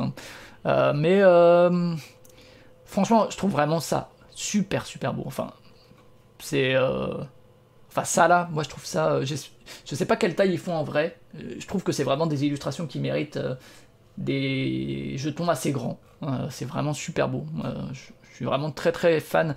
[0.66, 1.95] Euh, mais euh,
[2.85, 5.22] franchement, je trouve vraiment ça super super beau.
[5.27, 5.53] Enfin,
[6.39, 6.77] c'est
[7.89, 9.20] enfin ça là, moi je trouve ça.
[9.24, 11.18] je sais pas quelle taille ils font en vrai.
[11.35, 13.39] Je trouve que c'est vraiment des illustrations qui méritent
[14.18, 15.99] des jetons assez grands.
[16.51, 17.47] c'est vraiment super beau.
[17.93, 18.01] je,
[18.35, 19.55] suis vraiment très très fan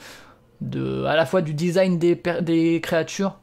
[0.61, 3.37] de à la fois du design des, des créatures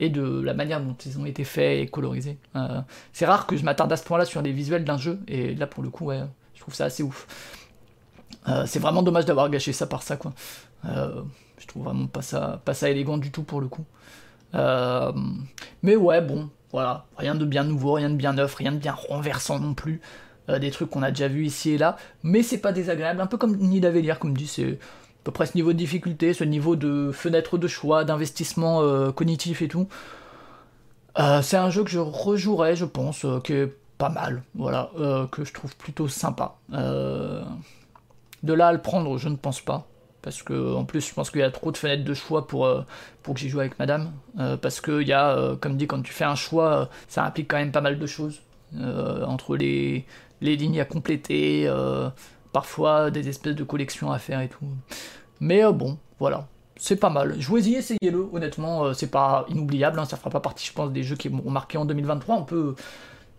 [0.00, 2.38] et de la manière dont ils ont été faits et colorisés.
[2.54, 2.80] Euh,
[3.12, 5.66] c'est rare que je m'attarde à ce point-là sur les visuels d'un jeu, et là
[5.66, 6.22] pour le coup, ouais,
[6.54, 7.26] je trouve ça assez ouf.
[8.48, 10.32] Euh, c'est vraiment dommage d'avoir gâché ça par ça, quoi.
[10.84, 11.22] Euh,
[11.58, 13.84] je trouve vraiment pas ça, pas ça élégant du tout pour le coup.
[15.82, 18.92] mais ouais, bon, voilà, rien de bien nouveau, rien de bien neuf, rien de bien
[18.92, 20.00] renversant non plus.
[20.48, 23.36] des trucs qu'on a déjà vu ici et là, mais c'est pas désagréable, un peu
[23.38, 24.78] comme Nidavellir, comme dit, c'est
[25.26, 29.60] peu près ce niveau de difficulté, ce niveau de fenêtre de choix, d'investissement euh, cognitif
[29.60, 29.88] et tout.
[31.18, 34.90] Euh, c'est un jeu que je rejouerai, je pense, euh, qui est pas mal, voilà,
[35.32, 36.56] que je trouve plutôt sympa.
[36.70, 39.88] de là à le prendre, je ne pense pas.
[40.22, 42.68] Parce que en plus, je pense qu'il y a trop de fenêtres de choix pour,
[43.22, 44.12] pour que j'y joue avec madame.
[44.60, 47.72] parce qu'il y a, comme dit, quand tu fais un choix, ça implique quand même
[47.72, 48.42] pas mal de choses.
[48.78, 50.04] entre les,
[50.42, 51.66] les lignes à compléter,
[52.56, 54.64] parfois des espèces de collections à faire et tout.
[55.40, 57.38] Mais euh, bon, voilà, c'est pas mal.
[57.38, 61.02] Jouez-y, essayez-le, honnêtement, euh, c'est pas inoubliable, hein, ça fera pas partie, je pense, des
[61.02, 62.34] jeux qui m'ont marqué en 2023.
[62.34, 62.74] On peut.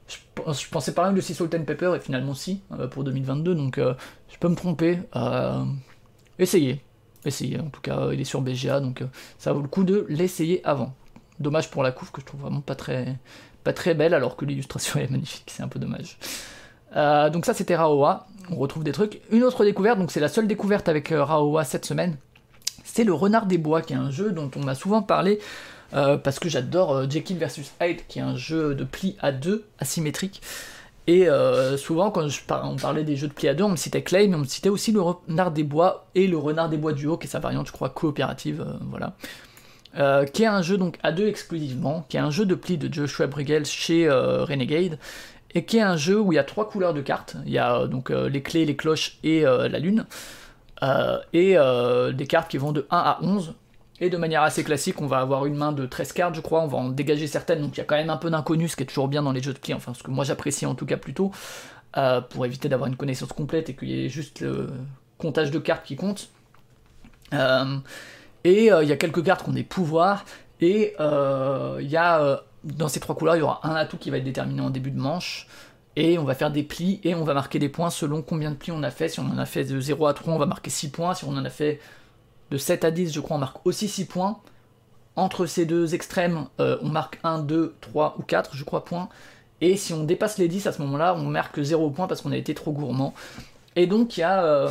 [0.07, 3.79] Je, pensais par exemple de Salt and Pepper, et finalement si, euh, pour 2022, donc
[3.79, 4.99] je peux me tromper.
[6.37, 6.83] essayez,
[7.25, 9.03] essayez, en tout cas, il est sur BGA, donc
[9.39, 10.93] ça vaut le coup de l'essayer avant.
[11.39, 13.17] Dommage pour la couve que je trouve vraiment pas très,
[13.63, 16.19] pas très belle, alors que l'illustration est magnifique, c'est un peu dommage.
[16.95, 19.21] Euh, donc ça c'était Raoa, on retrouve des trucs.
[19.31, 22.17] Une autre découverte, donc c'est la seule découverte avec euh, Raoa cette semaine,
[22.83, 25.39] c'est le Renard des Bois, qui est un jeu dont on m'a souvent parlé,
[25.93, 29.65] euh, parce que j'adore Jekyll vs Hyde, qui est un jeu de pli à deux,
[29.79, 30.41] asymétrique.
[31.07, 32.27] Et euh, souvent, quand
[32.63, 34.45] on parlait des jeux de pli à deux, on me citait Clay, mais on me
[34.45, 37.39] citait aussi le Renard des Bois et le Renard des Bois duo, qui est sa
[37.39, 39.15] variante, je crois, coopérative, euh, voilà.
[39.97, 42.77] Euh, qui est un jeu donc à deux exclusivement, qui est un jeu de pli
[42.77, 44.99] de Joshua Brigel chez Renegade,
[45.55, 47.37] et qui est un jeu où il y a trois couleurs de cartes.
[47.45, 50.05] Il y a donc les clés, les cloches et la lune,
[51.33, 51.55] et
[52.13, 53.53] des cartes qui vont de 1 à 11.
[53.99, 56.61] Et de manière assez classique, on va avoir une main de 13 cartes, je crois,
[56.61, 58.75] on va en dégager certaines, donc il y a quand même un peu d'inconnu, ce
[58.75, 60.75] qui est toujours bien dans les jeux de pli, enfin ce que moi j'apprécie en
[60.75, 61.31] tout cas plutôt,
[61.97, 64.69] euh, pour éviter d'avoir une connaissance complète et qu'il y ait juste le
[65.17, 66.29] comptage de cartes qui compte.
[67.33, 67.77] Euh,
[68.43, 70.25] et euh, il y a quelques cartes qu'on est pouvoir,
[70.61, 74.17] et il y a, dans ces trois couleurs, il y aura un atout qui va
[74.17, 75.47] être déterminé en début de manche,
[75.95, 78.55] et on va faire des plis, et on va marquer des points selon combien de
[78.55, 79.09] plis on a fait.
[79.09, 81.25] Si on en a fait de 0 à 3, on va marquer 6 points, si
[81.25, 81.79] on en a fait
[82.51, 84.39] de 7 à 10, je crois, on marque aussi 6 points.
[85.15, 89.09] Entre ces deux extrêmes, euh, on marque 1, 2, 3 ou 4, je crois, points.
[89.61, 92.31] Et si on dépasse les 10 à ce moment-là, on marque 0 points parce qu'on
[92.31, 93.13] a été trop gourmand.
[93.75, 94.43] Et donc il y a.
[94.43, 94.69] Euh,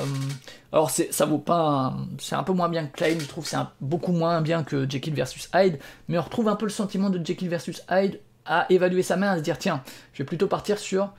[0.77, 1.95] alors ça vaut pas.
[2.19, 5.15] C'est un peu moins bien que Klein, je trouve, c'est beaucoup moins bien que Jekyll
[5.15, 9.03] versus Hyde, mais on retrouve un peu le sentiment de Jekyll versus Hyde à évaluer
[9.03, 11.15] sa main, à se dire tiens, je vais plutôt partir sur.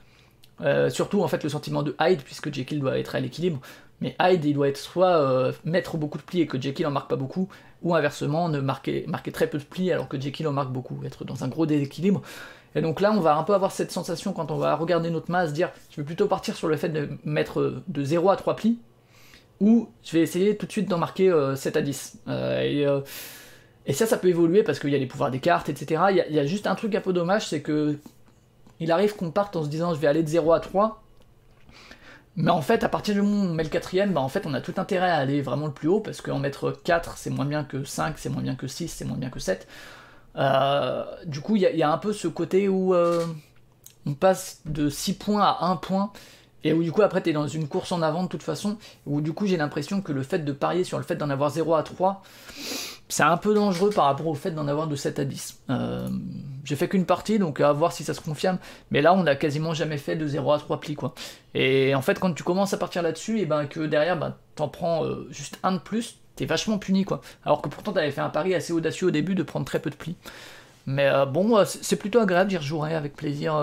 [0.60, 3.60] Euh, surtout en fait le sentiment de Hyde, puisque Jekyll doit être à l'équilibre.
[4.00, 6.92] Mais Hyde, il doit être soit euh, mettre beaucoup de plis et que Jekyll en
[6.92, 7.48] marque pas beaucoup,
[7.82, 11.00] ou inversement, ne marquer, marquer très peu de plis alors que Jekyll en marque beaucoup,
[11.04, 12.22] être dans un gros déséquilibre.
[12.76, 15.32] Et donc là, on va un peu avoir cette sensation quand on va regarder notre
[15.32, 18.54] masse, dire je vais plutôt partir sur le fait de mettre de 0 à 3
[18.54, 18.78] plis,
[19.60, 22.18] ou je vais essayer tout de suite d'en marquer 7 euh, à 10.
[22.28, 23.00] Euh,
[23.86, 26.02] et, ça, ça peut évoluer parce qu'il y a les pouvoirs des cartes, etc.
[26.10, 27.98] Il y, a, juste un truc un peu dommage, c'est que
[28.80, 31.02] il arrive qu'on parte en se disant je vais aller de 0 à 3,
[32.38, 34.60] mais en fait, à partir du moment où on met le quatrième, bah on a
[34.60, 37.64] tout intérêt à aller vraiment le plus haut, parce qu'en mettre 4, c'est moins bien
[37.64, 39.66] que 5, c'est moins bien que 6, c'est moins bien que 7.
[40.36, 43.26] Euh, du coup, il y, a un peu ce côté où euh,
[44.06, 46.12] on passe de 6 points à 1 point,
[46.68, 48.76] et où du coup, après, tu es dans une course en avant de toute façon,
[49.06, 51.50] où du coup, j'ai l'impression que le fait de parier sur le fait d'en avoir
[51.50, 52.22] 0 à 3,
[53.08, 55.62] c'est un peu dangereux par rapport au fait d'en avoir de 7 à 10.
[55.70, 56.08] Euh,
[56.64, 58.58] j'ai fait qu'une partie, donc à voir si ça se confirme.
[58.90, 61.14] Mais là, on n'a quasiment jamais fait de 0 à 3 plis, quoi.
[61.54, 64.68] Et en fait, quand tu commences à partir là-dessus, et ben que derrière, ben, t'en
[64.68, 67.22] prends euh, juste un de plus, t'es vachement puni, quoi.
[67.46, 69.88] Alors que pourtant, t'avais fait un pari assez audacieux au début de prendre très peu
[69.88, 70.16] de plis.
[70.84, 73.54] Mais euh, bon, c'est plutôt agréable, j'y rejouerai avec plaisir.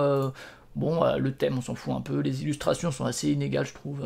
[0.76, 2.20] Bon, le thème, on s'en fout un peu.
[2.20, 4.02] Les illustrations sont assez inégales, je trouve.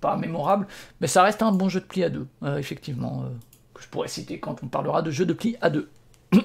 [0.00, 0.66] pas mémorables.
[1.00, 2.26] Mais ça reste un bon jeu de plis à deux,
[2.58, 3.24] effectivement
[3.80, 5.90] je pourrais citer quand on parlera de jeux de pli à deux.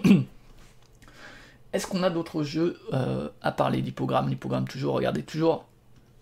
[1.73, 5.65] Est-ce qu'on a d'autres jeux euh, à parler d'hypogramme L'hypogramme, toujours, regardez, toujours,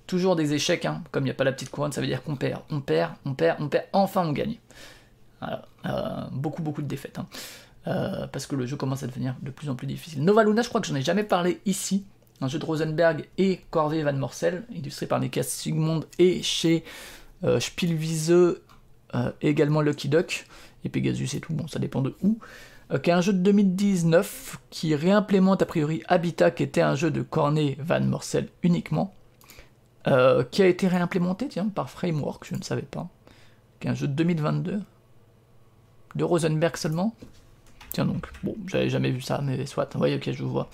[0.07, 1.03] toujours des échecs, hein.
[1.11, 3.13] comme il n'y a pas la petite couronne, ça veut dire qu'on perd, on perd,
[3.25, 4.57] on perd, on perd, enfin on gagne.
[5.85, 7.27] Euh, beaucoup, beaucoup de défaites, hein.
[7.87, 10.23] euh, parce que le jeu commence à devenir de plus en plus difficile.
[10.23, 12.05] Nova Luna, je crois que j'en ai jamais parlé ici,
[12.43, 16.83] un jeu de Rosenberg et Corvée Van Morcel, illustré par Nicolas Sigmund et chez
[17.59, 18.61] Spielwiese,
[19.41, 20.45] également Lucky Duck
[20.83, 22.39] et Pegasus et tout, bon, ça dépend de où.
[22.91, 26.95] Euh, qui est un jeu de 2019 qui réimplémente a priori Habitat, qui était un
[26.95, 29.13] jeu de Cornet Van Morcel uniquement,
[30.07, 33.07] euh, qui a été réimplémenté tiens, par Framework, je ne savais pas.
[33.79, 34.81] Qui est un jeu de 2022
[36.15, 37.15] de Rosenberg seulement.
[37.93, 40.69] Tiens donc, bon, j'avais jamais vu ça, mais soit, ouais, ok, je vois.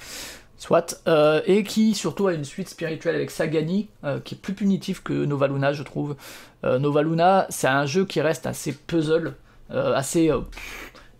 [0.60, 3.89] Soit, euh, et qui surtout a une suite spirituelle avec Sagani,
[4.24, 6.16] qui est plus punitif que Nova Luna, je trouve.
[6.64, 9.36] Nova Luna, c'est un jeu qui reste assez puzzle,
[9.72, 10.32] euh, assez.
[10.32, 10.41] Euh,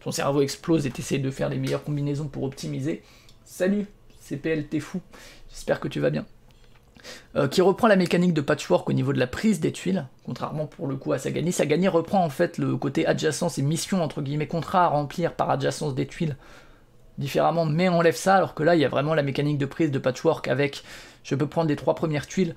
[0.04, 3.04] ton cerveau explose et t'essayes de faire les meilleures combinaisons pour optimiser.
[3.44, 3.86] Salut,
[4.22, 5.02] CPL, t'es fou.
[5.50, 6.26] J'espère que tu vas bien.
[7.36, 10.66] Euh, qui reprend la mécanique de patchwork au niveau de la prise des tuiles, contrairement
[10.66, 11.52] pour le coup à Sagani.
[11.52, 15.50] Sagani reprend en fait le côté adjacence et mission entre guillemets contrat à remplir par
[15.50, 16.36] adjacence des tuiles
[17.20, 19.92] différemment, mais enlève ça, alors que là il y a vraiment la mécanique de prise
[19.92, 20.84] de patchwork avec
[21.24, 22.56] je peux prendre les trois premières tuiles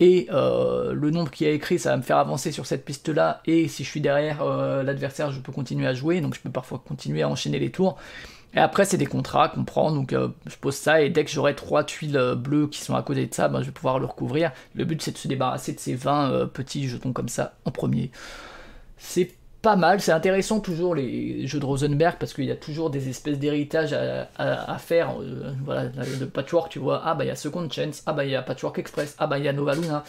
[0.00, 3.40] et euh, le nombre qui a écrit, ça va me faire avancer sur cette piste-là,
[3.46, 6.50] et si je suis derrière euh, l'adversaire, je peux continuer à jouer, donc je peux
[6.50, 7.96] parfois continuer à enchaîner les tours.
[8.54, 11.30] Et après, c'est des contrats qu'on prend, donc euh, je pose ça, et dès que
[11.30, 14.06] j'aurai trois tuiles bleues qui sont à côté de ça, ben, je vais pouvoir le
[14.06, 14.52] recouvrir.
[14.74, 18.10] Le but, c'est de se débarrasser de ces 20 petits jetons comme ça en premier.
[18.98, 19.32] C'est
[19.62, 23.08] pas mal, c'est intéressant toujours les jeux de Rosenberg parce qu'il y a toujours des
[23.08, 25.16] espèces d'héritage à, faire.
[25.20, 28.24] Euh, voilà, de Patchwork, tu vois, ah bah il y a Second Chance, ah bah
[28.24, 30.04] il y a Patchwork Express, ah bah il y a Nova Luna,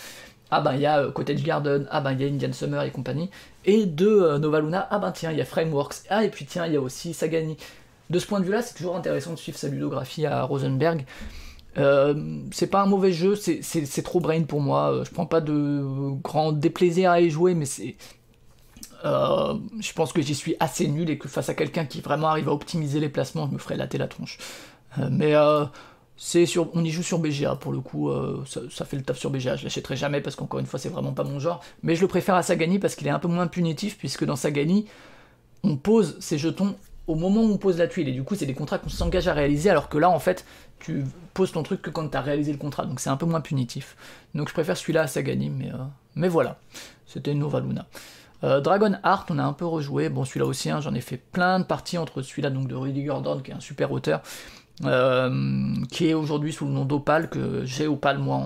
[0.51, 2.83] ah bah il y a euh, Cottage Garden, ah bah il y a Indian Summer
[2.83, 3.31] et compagnie.
[3.65, 6.45] Et de euh, Nova Luna, ah bah tiens, il y a Frameworks, ah et puis
[6.45, 7.57] tiens, il y a aussi Sagani.
[8.11, 11.05] De ce point de vue-là, c'est toujours intéressant de suivre sa ludographie à Rosenberg.
[11.75, 15.01] c'est pas un mauvais jeu, c'est trop brain pour moi.
[15.03, 15.81] Je prends pas de
[16.23, 17.95] grand déplaisir à y jouer, mais c'est
[19.05, 22.27] euh, je pense que j'y suis assez nul et que face à quelqu'un qui vraiment
[22.27, 24.37] arrive à optimiser les placements, je me ferais latter la tronche.
[24.97, 25.65] Euh, mais euh,
[26.17, 28.11] C'est sur, on y joue sur BGA pour le coup,
[28.45, 29.55] ça, fait le taf sur BGA.
[29.55, 31.63] Je l'achèterai jamais parce qu'encore une fois c'est vraiment pas mon genre.
[31.83, 34.35] Mais je le préfère à Sagani parce qu'il est un peu moins punitif puisque dans
[34.35, 34.85] Sagani
[35.63, 36.75] on pose ses jetons
[37.07, 39.27] au moment où on pose la tuile et du coup c'est des contrats qu'on s'engage
[39.27, 40.45] à réaliser alors que là en fait
[40.79, 43.25] tu poses ton truc que quand tu as réalisé le contrat donc c'est un peu
[43.25, 43.95] moins punitif.
[44.35, 45.71] Donc je préfère celui-là à Sagani mais,
[46.15, 46.59] mais voilà,
[47.05, 47.87] c'était Nova Luna.
[48.43, 50.09] Euh, Dragon Heart, on a un peu rejoué.
[50.09, 53.03] Bon, celui-là aussi, hein, j'en ai fait plein de parties entre celui-là donc de Rudy
[53.03, 54.21] Gordon, qui est un super auteur,
[54.85, 58.41] euh, qui est aujourd'hui sous le nom d'Opal, que j'ai Opal moi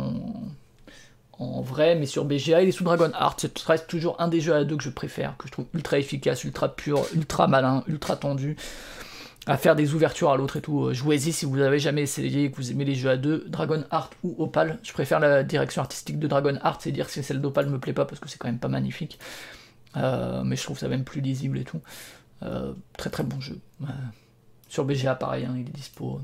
[1.39, 3.41] en, vrai, mais sur BGA, il est sous Dragon Heart.
[3.41, 5.98] C'est reste toujours un des jeux à deux que je préfère, que je trouve ultra
[5.98, 8.56] efficace, ultra pur, ultra malin, ultra tendu.
[9.46, 10.86] À faire des ouvertures à l'autre et tout.
[10.86, 13.44] Euh, jouez-y si vous n'avez jamais essayé et que vous aimez les jeux à deux.
[13.50, 14.80] Dragon Heart ou Opal.
[14.84, 17.91] Je préfère la direction artistique de Dragon Heart, c'est dire si celle d'Opal me plaît
[17.91, 19.20] pas parce que c'est quand même pas magnifique.
[19.96, 21.82] Euh, mais je trouve ça même plus lisible et tout.
[22.98, 23.60] très très bon jeu.
[24.74, 26.20] Sur BGA, pareil, hein, il est dispo.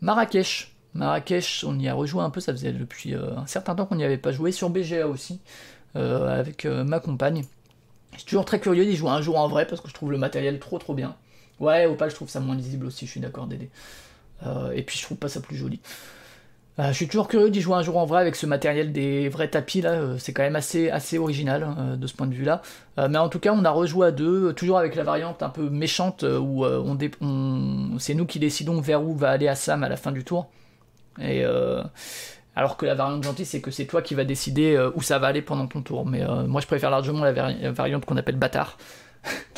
[0.00, 0.72] Marrakech.
[0.94, 3.96] Marrakech, on y a rejoué un peu, ça faisait depuis euh, un certain temps qu'on
[3.96, 4.52] n'y avait pas joué.
[4.52, 5.40] Sur BGA aussi,
[5.96, 7.44] euh, avec euh, ma compagne.
[8.16, 10.18] Je toujours très curieux d'y jouer un jour en vrai parce que je trouve le
[10.18, 11.16] matériel trop trop bien.
[11.60, 13.70] Ouais, Opal, je trouve ça moins lisible aussi, je suis d'accord, Dédé.
[14.74, 15.80] et puis je trouve pas ça plus joli.
[16.78, 19.28] Euh, je suis toujours curieux d'y jouer un jour en vrai avec ce matériel des
[19.28, 22.44] vrais tapis là, euh, c'est quand même assez, original euh, de ce point de vue
[22.44, 22.62] là.
[22.96, 25.68] mais en tout cas, on a rejoué à deux, toujours avec la variante un peu
[25.68, 26.64] méchante où
[27.98, 30.48] c'est nous qui décidons vers où va aller Assam à la fin du tour.
[31.20, 31.44] Et
[32.54, 35.28] alors que la variante gentille, c'est que c'est toi qui vas décider où ça va
[35.28, 36.06] aller pendant ton tour.
[36.06, 37.32] Mais moi, je préfère largement la
[37.72, 38.76] variante qu'on appelle bâtard.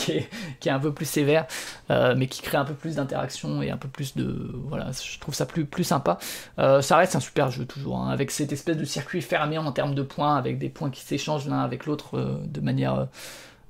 [0.04, 1.46] Qui, est, un peu plus sévère,
[1.90, 4.50] euh, mais qui crée un peu plus d'interaction et un peu plus de.
[4.68, 6.18] Voilà, je trouve ça plus, plus sympa.
[6.58, 9.72] Euh, ça reste un super jeu toujours, hein, avec cette espèce de circuit fermé en
[9.72, 13.08] termes de points, avec des points qui s'échangent l'un avec l'autre euh, de manière.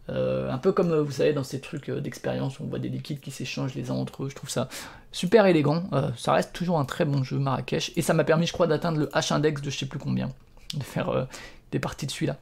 [0.08, 3.30] un peu comme vous savez dans ces trucs d'expérience où on voit des liquides qui
[3.30, 4.68] s'échangent les uns entre eux, je trouve ça
[5.12, 5.84] super élégant.
[6.16, 8.98] ça reste toujours un très bon jeu Marrakech et ça m'a permis, je crois, d'atteindre
[8.98, 10.30] le H-index de je sais plus combien,
[10.74, 11.26] de faire
[11.72, 12.36] des parties de celui-là.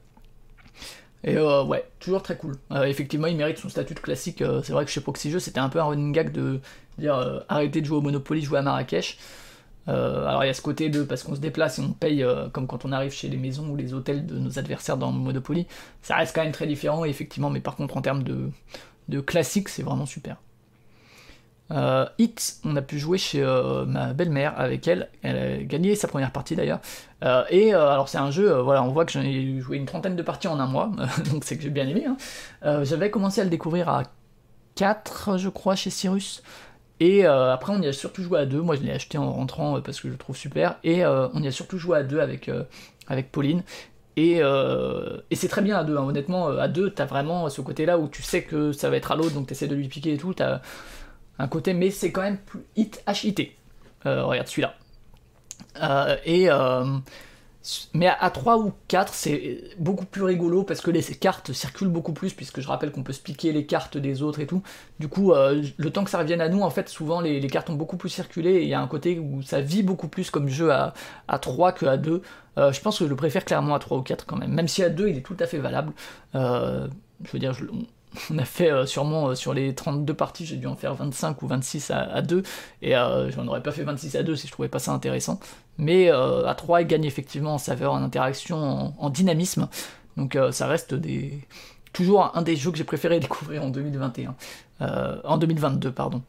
[1.24, 2.56] Et euh, ouais, toujours très cool.
[2.72, 4.42] Euh, effectivement, il mérite son statut de classique.
[4.42, 6.60] Euh, c'est vrai que chez Proxy Jeux, c'était un peu un running gag de
[6.98, 9.18] dire arrêter de jouer au Monopoly, jouer à Marrakech.
[9.86, 12.66] alors il y a ce côté de parce qu'on se déplace et on paye comme
[12.66, 15.66] quand on arrive chez les maisons ou les hôtels de nos adversaires dans Monopoly.
[16.02, 18.50] Ça reste quand même très différent, effectivement, mais par contre en termes de,
[19.08, 20.36] de classique, c'est vraiment super.
[21.70, 25.08] Euh, Hit, on a pu jouer chez euh, ma belle-mère avec elle.
[25.22, 26.80] Elle a gagné sa première partie d'ailleurs.
[27.24, 30.16] Euh, et alors c'est un jeu, voilà, on voit que j'en ai joué une trentaine
[30.16, 30.90] de parties en un mois,
[31.30, 32.04] donc c'est que j'ai bien aimé.
[32.06, 32.84] Hein.
[32.84, 34.04] J'avais commencé à le découvrir à
[34.74, 36.42] 4, je crois, chez Cyrus.
[37.00, 38.60] Et après, on y a surtout joué à deux.
[38.60, 40.76] Moi, je l'ai acheté en rentrant parce que je le trouve super.
[40.84, 42.48] Et on y a surtout joué à deux avec,
[43.08, 43.62] avec Pauline.
[44.16, 46.04] Et, et c'est très bien à deux, hein.
[46.04, 46.48] honnêtement.
[46.48, 49.34] À deux, t'as vraiment ce côté-là où tu sais que ça va être à l'autre,
[49.34, 50.32] donc t'essaies de lui piquer et tout.
[50.32, 50.60] T'as
[51.38, 53.52] un côté, mais c'est quand même plus hit HIT.
[54.06, 54.74] Euh, regarde celui-là.
[55.82, 56.98] Euh, et euh,
[57.94, 62.12] mais à, 3 ou 4, c'est beaucoup plus rigolo parce que les cartes circulent beaucoup
[62.12, 64.62] plus, puisque je rappelle qu'on peut se piquer les cartes des autres et tout.
[64.98, 67.76] Du coup, le temps que ça revienne à nous, en fait, souvent les, cartes ont
[67.76, 70.48] beaucoup plus circulé et il y a un côté où ça vit beaucoup plus comme
[70.48, 70.92] jeu à,
[71.28, 72.22] à 3 que à 2.
[72.56, 74.82] je pense que je le préfère clairement à 3 ou 4 quand même, même si
[74.82, 75.92] à 2 il est tout à fait valable.
[76.34, 76.88] je
[77.32, 77.64] veux dire, je,
[78.38, 81.46] a fait euh, sûrement euh, sur les 32 parties, j'ai dû en faire 25 ou
[81.46, 82.42] 26 à, 2,
[82.82, 85.40] et euh, j'en aurais pas fait 26 à 2 si je trouvais pas ça intéressant.
[85.78, 89.68] Mais à 3, il gagne effectivement en saveur, en interaction, en, dynamisme,
[90.16, 90.94] donc ça reste
[91.94, 94.34] toujours un des jeux que j'ai préféré découvrir en 2021,
[95.24, 96.22] en 2022, pardon.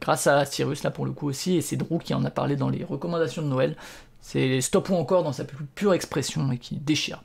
[0.00, 2.54] grâce à Cyrus là pour le coup aussi, et c'est Drew qui en a parlé
[2.54, 3.76] dans les recommandations de Noël.
[4.20, 7.24] C'est Stop ou encore dans sa plus pure expression et qui déchire.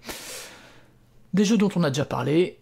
[1.33, 2.57] Des jeux dont on a déjà parlé,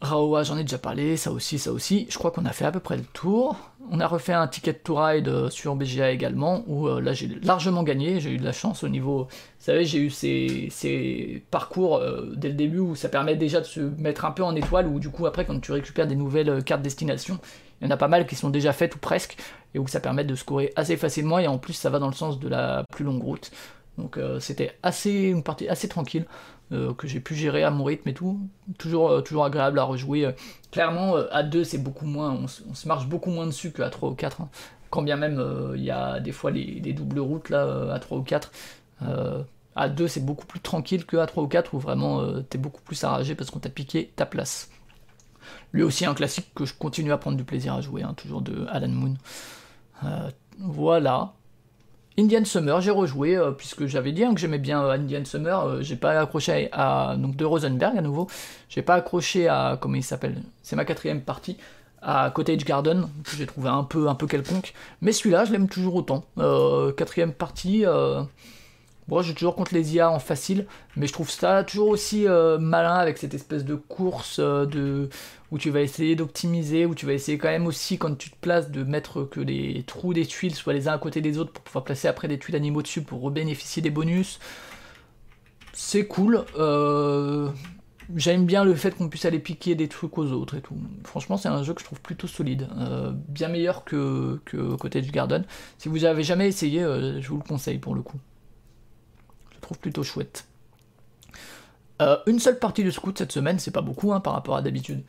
[0.00, 2.06] Raoa, j'en ai déjà parlé, ça aussi, ça aussi.
[2.08, 3.56] Je crois qu'on a fait à peu près le tour.
[3.90, 7.28] On a refait un ticket to ride euh, sur BGA également, où euh, là j'ai
[7.42, 9.24] largement gagné, j'ai eu de la chance au niveau...
[9.24, 13.66] Vous savez, j'ai eu ces, parcours euh, dès le début où ça permet déjà de
[13.66, 16.64] se mettre un peu en étoile, où du coup après quand tu récupères des nouvelles
[16.64, 17.38] cartes destination,
[17.80, 19.36] il y en a pas mal qui sont déjà faites ou presque,
[19.74, 22.14] et où ça permet de scorer assez facilement, et en plus ça va dans le
[22.14, 23.50] sens de la plus longue route.
[23.98, 26.26] Donc c'était assez une partie assez tranquille.
[26.72, 28.48] Euh, que j'ai pu gérer à mon rythme et tout.
[28.78, 30.32] Toujours, euh, toujours agréable à rejouer.
[30.70, 34.10] Clairement, euh, à 2, c'est beaucoup moins, on, se marche beaucoup moins dessus qu'à 3
[34.10, 34.42] ou 4.
[34.42, 34.48] Hein.
[34.90, 35.42] Quand bien même,
[35.74, 38.52] il y a des fois les, doubles routes là, à 3 ou 4.
[39.76, 43.02] à 2, c'est beaucoup plus tranquille qu'à 3 ou 4 où vraiment t'es beaucoup plus
[43.04, 44.70] arragé parce qu'on t'a piqué ta place.
[45.72, 48.42] Lui aussi un classique que je continue à prendre du plaisir à jouer, hein, toujours
[48.42, 49.14] de Alan Moon.
[50.58, 51.34] voilà.
[52.20, 55.64] Indian Summer, j'ai rejoué, euh, puisque j'avais dit hein, que j'aimais bien euh, Indian Summer,
[55.64, 58.28] euh, j'ai pas accroché à, donc de Rosenberg à nouveau,
[58.68, 61.56] j'ai pas accroché à, comment il s'appelle, c'est ma quatrième partie,
[62.02, 64.74] à Cottage Garden, que j'ai trouvé un peu, un peu quelconque.
[65.00, 66.24] Mais celui-là, je l'aime toujours autant.
[66.96, 67.84] Quatrième partie,
[69.10, 72.58] bon, j'ai toujours contre les IA en facile, mais je trouve ça toujours aussi euh,
[72.58, 75.10] malin avec cette espèce de course de,
[75.50, 78.36] où tu vas essayer d'optimiser, où tu vas essayer quand même aussi, quand tu te
[78.40, 81.52] places, de mettre que les trous des tuiles soient les uns à côté des autres
[81.52, 84.38] pour pouvoir placer après des tuiles animaux dessus pour bénéficier des bonus.
[85.74, 86.44] C'est cool.
[88.16, 90.74] J'aime bien le fait qu'on puisse aller piquer des trucs aux autres et tout.
[91.04, 92.68] Franchement, c'est un jeu que je trouve plutôt solide.
[92.78, 95.44] Euh, bien meilleur que, que Cottage Garden.
[95.78, 98.18] Si vous avez jamais essayé, euh, je vous le conseille pour le coup.
[99.72, 100.44] Je plutôt chouette.
[102.00, 104.62] Euh, une seule partie de Scout cette semaine, c'est pas beaucoup hein, par rapport à
[104.62, 105.02] d'habitude.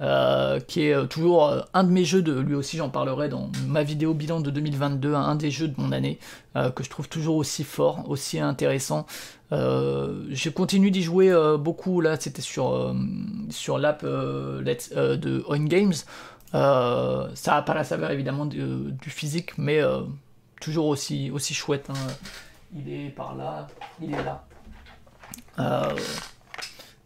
[0.00, 3.50] Euh, qui est euh, toujours un de mes jeux, de, lui aussi j'en parlerai dans
[3.66, 6.20] ma vidéo bilan de 2022, un des jeux de mon année,
[6.54, 9.06] que je trouve toujours aussi fort, aussi intéressant.
[9.50, 12.94] J'ai continué d'y jouer beaucoup, là c'était sur,
[13.50, 15.94] sur l'app de On Games.
[16.52, 19.80] ça n'a pas la saveur évidemment du, physique, mais
[20.60, 21.88] toujours aussi, aussi chouette.
[21.90, 22.12] Hein.
[22.74, 23.66] Il est par là,
[24.00, 24.44] il est là.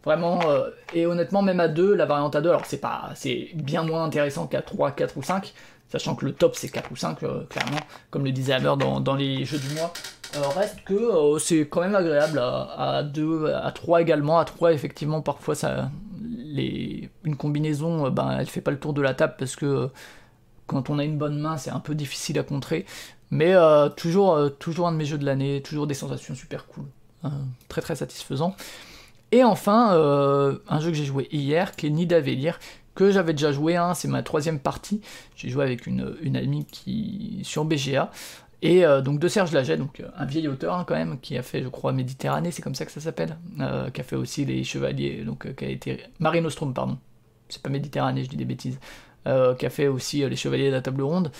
[0.03, 3.51] Vraiment, euh, et honnêtement, même à 2, la variante à 2, alors c'est pas, c'est
[3.55, 5.53] bien moins intéressant qu'à 3, 4 ou 5,
[5.87, 9.15] sachant que le top c'est 4 ou 5, euh, clairement, comme le disait Hammer dans,
[9.15, 9.93] les jeux du mois.
[10.35, 14.39] Euh, reste que c'est quand même agréable à, 2, à 3 également.
[14.39, 15.89] À 3, effectivement, parfois, ça,
[16.21, 19.89] les, une combinaison, ben, elle fait pas le tour de la table parce que
[20.67, 22.85] quand on a une bonne main, c'est un peu difficile à contrer.
[23.31, 23.55] Mais
[23.97, 26.85] toujours, toujours un de mes jeux de l'année, toujours des sensations super cool.
[27.67, 28.55] très très satisfaisant.
[29.33, 32.59] Et enfin, euh, un jeu que j'ai joué hier, qui est Nidavellir,
[32.93, 35.01] que j'avais déjà joué, hein, c'est ma troisième partie.
[35.35, 38.11] J'ai joué avec une, amie qui sur BGA.
[38.61, 41.35] Et euh, donc de Serge Laget, donc euh, un vieil auteur hein, quand même, qui
[41.35, 43.35] a fait, je crois, Méditerranée, c'est comme ça que ça s'appelle,
[43.91, 46.99] qui a fait aussi les Chevaliers, donc qui a été Marie Nostrum, pardon,
[47.49, 48.77] c'est pas Méditerranée, je dis des bêtises,
[49.25, 51.31] qui a fait aussi les Chevaliers de la Table Ronde,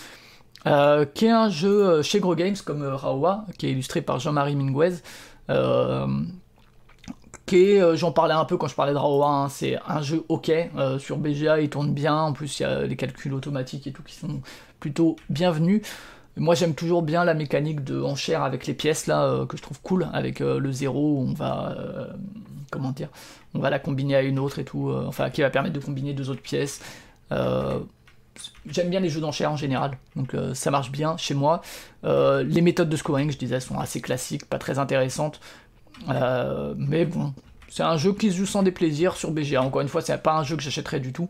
[0.64, 4.96] qui est un jeu chez Gros Games comme Raoua, qui est illustré par Jean-Marie Minguez,
[5.50, 6.06] euh,
[7.96, 10.98] j'en parlais un peu quand je parlais de Raowa, hein, c'est un jeu ok, euh,
[10.98, 14.02] sur BGA il tourne bien, en plus il y a les calculs automatiques et tout
[14.02, 14.40] qui sont
[14.80, 15.82] plutôt bienvenus.
[16.36, 19.62] Moi j'aime toujours bien la mécanique de enchère avec les pièces là, euh, que je
[19.62, 21.76] trouve cool, avec le zéro on va,
[22.70, 23.08] comment dire,
[23.54, 26.12] on va la combiner à une autre et tout, enfin qui va permettre de combiner
[26.12, 26.80] deux autres pièces.
[28.66, 31.62] J'aime bien les jeux d'enchères en général, donc ça marche bien chez moi.
[32.02, 35.40] les méthodes de scoring, je disais, sont assez classiques, pas très intéressantes.
[36.08, 37.32] Euh, mais bon,
[37.68, 39.62] c'est un jeu qui se joue sans déplaisir sur BGA.
[39.62, 41.28] Encore une fois, c'est pas un jeu que j'achèterais du tout.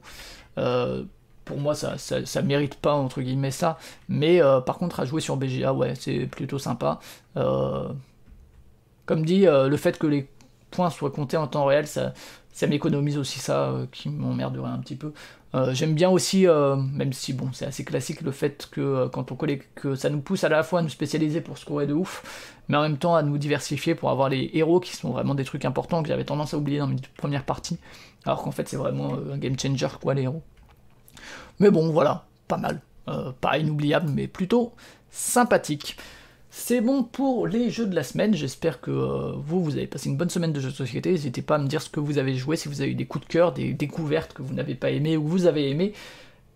[0.58, 1.04] Euh,
[1.44, 3.78] pour moi, ça, ça, mérite pas, entre guillemets, ça.
[4.08, 7.00] Mais euh, par contre, à jouer sur BGA, ouais, c'est plutôt sympa.
[7.34, 10.28] comme dit, le fait que les
[10.70, 12.14] points soient comptés en temps réel, ça,
[12.52, 15.12] ça m'économise aussi ça, qui m'emmerderait un petit peu.
[15.72, 19.68] J'aime bien aussi, même si bon, c'est assez classique, le fait que quand on collecte,
[19.76, 22.76] que ça nous pousse à la fois à nous spécialiser pour scorer de ouf, mais
[22.76, 25.64] en même temps à nous diversifier pour avoir les héros qui sont vraiment des trucs
[25.64, 27.78] importants que j'avais tendance à oublier dans mes premières parties,
[28.24, 30.42] alors qu'en fait c'est vraiment euh, un game changer quoi les héros.
[31.60, 34.72] Mais bon voilà, pas mal, euh, pas inoubliable mais plutôt
[35.10, 35.96] sympathique.
[36.56, 40.08] C'est bon pour les jeux de la semaine, j'espère que euh, vous, vous avez passé
[40.08, 42.16] une bonne semaine de jeux de société, n'hésitez pas à me dire ce que vous
[42.16, 44.76] avez joué, si vous avez eu des coups de cœur, des découvertes que vous n'avez
[44.76, 45.92] pas aimées ou que vous avez aimées,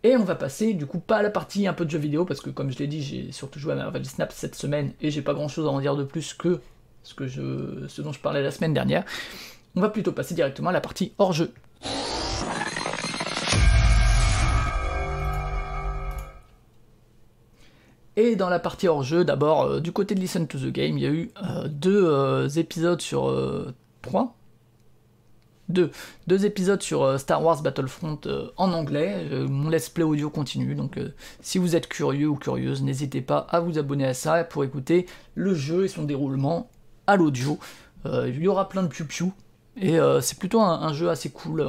[0.04, 2.24] et on va passer du coup pas à la partie un peu de jeux vidéo
[2.24, 5.10] parce que comme je l'ai dit j'ai surtout joué à Marvel Snap cette semaine et
[5.10, 6.60] j'ai pas grand chose à en dire de plus que
[7.02, 7.12] ce,
[7.88, 9.04] ce dont je parlais la semaine dernière.
[9.74, 11.52] On va plutôt passer directement à la partie hors jeu.
[18.18, 20.98] Et dans la partie hors jeu, d'abord euh, du côté de Listen to the Game,
[20.98, 23.32] il y a eu euh, deux euh, épisodes sur
[24.02, 24.34] trois
[25.68, 25.92] deux,
[26.26, 28.18] deux épisodes sur Star Wars Battlefront
[28.56, 29.24] en anglais.
[29.48, 30.98] Mon let's play audio continue, donc
[31.42, 35.06] si vous êtes curieux ou curieuse, n'hésitez pas à vous abonner à ça pour écouter
[35.34, 36.70] le jeu et son déroulement
[37.06, 37.58] à l'audio.
[38.06, 39.32] il y aura plein de piou
[39.80, 41.66] et c'est plutôt un, jeu assez cool.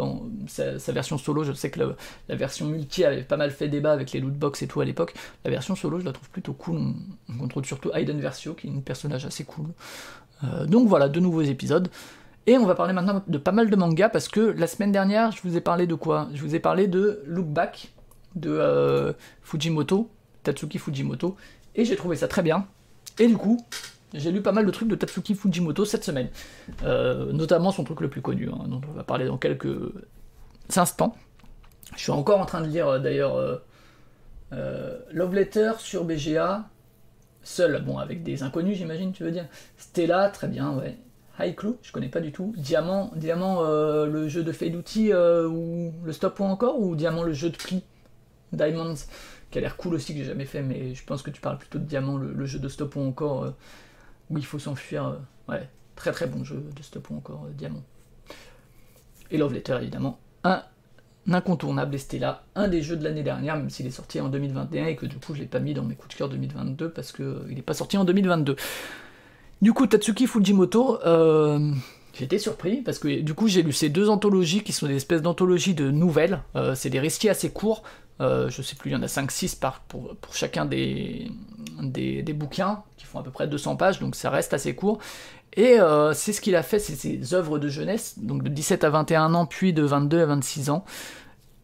[0.47, 1.79] sa, version solo, je sais que
[2.27, 5.13] la, version multi avait pas mal fait débat avec les lootbox et tout à l'époque.
[5.45, 6.93] La version solo, je la trouve plutôt cool.
[7.29, 9.67] On, contrôle surtout Aiden Versio, qui est un personnage assez cool.
[10.67, 11.89] donc voilà, deux nouveaux épisodes.
[12.47, 15.31] Et on va parler maintenant de pas mal de mangas parce que la semaine dernière,
[15.31, 16.29] je vous ai parlé de quoi?
[16.33, 17.91] Je vous ai parlé de Look Back
[18.35, 20.09] de euh, Fujimoto,
[20.43, 21.35] Tatsuki Fujimoto,
[21.75, 22.65] et j'ai trouvé ça très bien.
[23.19, 23.63] Et du coup,
[24.13, 26.29] j'ai lu pas mal de trucs de Tatsuki Fujimoto cette semaine,
[26.83, 29.91] euh, notamment son truc le plus connu, hein, dont on va parler dans quelques
[30.75, 31.15] instants.
[31.95, 33.61] Je suis encore en train de lire euh, d'ailleurs
[35.11, 36.69] Love Letter sur BGA,
[37.43, 39.45] seul, bon, avec des inconnus, j'imagine, tu veux dire.
[39.77, 40.97] Stella, très bien, ouais.
[41.39, 42.53] High Clue, je connais pas du tout.
[42.57, 46.95] Diamant, Diamant euh, le jeu de Fade Outil euh, ou le stop ou encore ou
[46.95, 47.83] Diamant le jeu de pli
[48.51, 48.95] Diamonds,
[49.51, 51.57] qui a l'air cool aussi, que j'ai jamais fait, mais je pense que tu parles
[51.57, 53.51] plutôt de Diamant, le, jeu de stop ou encore, euh,
[54.29, 55.07] où il faut s'enfuir.
[55.07, 55.17] Euh,
[55.47, 57.83] ouais, très très bon jeu de stop ou encore, Diamant.
[59.31, 60.63] Et Love Letter, évidemment, un
[61.31, 64.29] incontournable, et c'était là un des jeux de l'année dernière, même s'il est sorti en
[64.29, 66.89] 2021 et que du coup je l'ai pas mis dans mes coups de cœur 2022
[66.89, 68.55] parce qu'il n'est pas sorti en 2022.
[69.61, 71.71] Du coup, Tatsuki Fujimoto, euh,
[72.13, 75.21] j'étais surpris parce que du coup j'ai lu ces deux anthologies qui sont des espèces
[75.21, 76.41] d'anthologies de nouvelles.
[76.55, 77.83] Euh, c'est des récits assez courts.
[78.21, 79.57] Euh, je sais plus, il y en a 5-6
[79.87, 81.31] pour, pour chacun des,
[81.81, 84.99] des, bouquins qui font à peu près 200 pages, donc ça reste assez court.
[85.55, 85.77] Et
[86.13, 89.33] c'est ce qu'il a fait, c'est ses œuvres de jeunesse, donc de 17 à 21
[89.33, 90.85] ans, puis de 22 à 26 ans.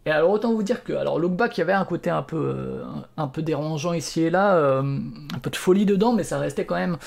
[0.06, 2.82] Et alors autant vous dire que alors Lookback il y avait un côté un peu
[3.18, 6.76] un peu dérangeant ici et là, un peu de folie dedans, mais ça restait quand
[6.76, 6.98] même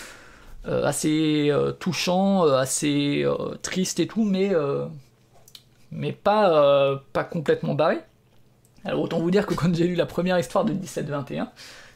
[0.66, 3.24] euh, assez euh, touchant, euh, assez
[3.62, 4.52] triste et tout, mais,
[5.90, 8.00] mais pas, pas complètement barré.
[8.88, 11.50] Alors autant vous dire que quand j'ai lu la première histoire de 1721,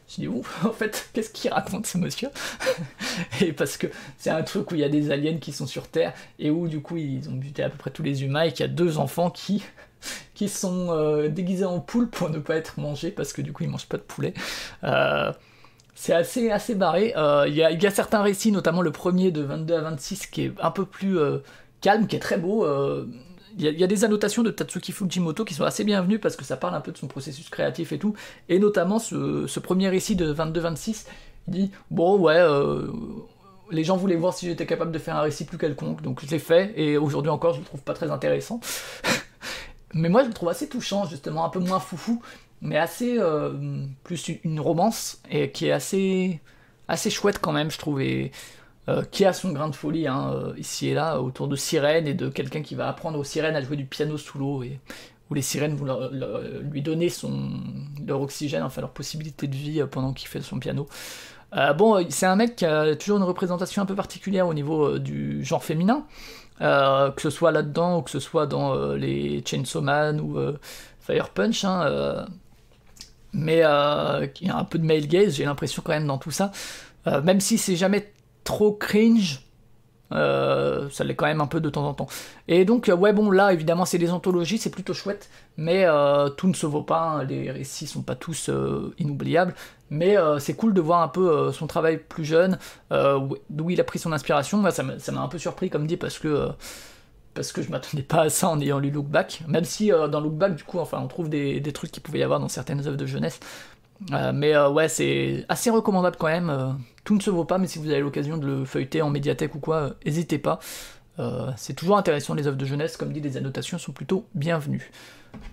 [0.09, 2.29] je dis ouf, en fait, qu'est-ce qu'il raconte ce monsieur
[3.41, 3.87] Et parce que
[4.19, 6.69] c'est un truc où il y a des aliens qui sont sur Terre et où
[6.69, 8.73] du coup ils ont buté à peu près tous les humains et qu'il y a
[8.73, 9.65] deux enfants qui
[10.35, 13.71] qui sont déguisés en poule pour ne pas être mangés parce que du coup ils
[13.71, 14.35] mangent pas de poulet.
[14.85, 15.33] Euh,
[15.95, 17.15] c'est assez, assez barré.
[17.17, 20.53] Euh, il y, a, certains récits, notamment le premier de 22 à 26, qui est
[20.61, 21.39] un peu plus euh,
[21.81, 22.67] calme, qui est très beau.
[23.61, 26.45] Euh, il y, a des annotations de Tatsuki Fujimoto qui sont assez bienvenues parce que
[26.45, 28.15] ça parle un peu de son processus créatif et tout.
[28.49, 31.07] Et notamment ce, premier récit de 22-26,
[31.49, 32.41] il dit Bon, ouais,
[33.71, 36.31] les gens voulaient voir si j'étais capable de faire un récit plus quelconque, donc je
[36.31, 38.61] l'ai fait, et aujourd'hui encore, je le trouve pas très intéressant.
[39.95, 42.23] Mais moi, je le trouve assez touchant, justement, un peu moins foufou
[42.63, 43.53] mais assez euh,
[44.05, 46.41] plus une romance et qui est assez
[46.89, 48.01] assez chouette quand même je trouve
[48.89, 52.07] euh, qui a son grain de folie hein, euh, ici et là autour de sirènes
[52.07, 54.81] et de quelqu'un qui va apprendre aux sirènes à jouer du piano sous l'eau et
[55.31, 56.11] où les sirènes vont
[56.63, 57.51] lui donner son
[58.07, 60.87] leur oxygène enfin leur possibilité de vie pendant qu'il fait son piano
[61.79, 65.43] bon c'est un mec qui a toujours une représentation un peu particulière au niveau du
[65.43, 66.05] genre féminin
[66.59, 70.39] que ce soit là-dedans ou que ce soit dans les Chainsaw Man ou
[71.01, 72.27] Fire Punch hein,
[73.33, 76.19] mais euh, il y a un peu de male gaze, j'ai l'impression quand même dans
[76.19, 76.53] tout ça.
[77.07, 78.13] Euh, même si c'est jamais
[78.45, 79.41] trop cringe,
[80.13, 82.07] euh, ça l'est quand même un peu de temps en temps.
[82.49, 85.87] Et donc, ouais, bon, là, évidemment, c'est des anthologies, c'est plutôt chouette, mais
[86.37, 87.25] tout ne se vaut pas, hein.
[87.25, 88.51] les récits sont pas tous
[88.99, 89.55] inoubliables,
[89.91, 92.59] mais c'est cool de voir un peu son travail plus jeune,
[92.91, 94.63] d'où il a pris son inspiration.
[94.71, 96.53] Ça m'a un peu surpris, comme dit, parce que
[97.35, 100.09] parce que je m'attendais pas à ça en ayant lu Look Back, même si euh,
[100.09, 102.49] dans Look Back, du coup, enfin, on trouve des, trucs qu'il pouvait y avoir dans
[102.49, 103.41] certaines œuvres de jeunesse.
[104.13, 106.79] Euh, mais euh, ouais, c'est assez recommandable quand même.
[107.05, 109.55] tout ne se vaut pas, mais si vous avez l'occasion de le feuilleter en médiathèque
[109.55, 110.59] ou quoi, n'hésitez pas.
[111.57, 114.91] c'est toujours intéressant les œuvres de jeunesse, comme dit, les annotations sont plutôt bienvenues.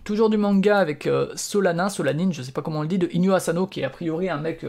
[0.04, 3.34] Toujours du manga avec Solanin, Solanine, je sais pas comment on le dit, de Inu
[3.34, 4.66] Asano, qui est a priori un mec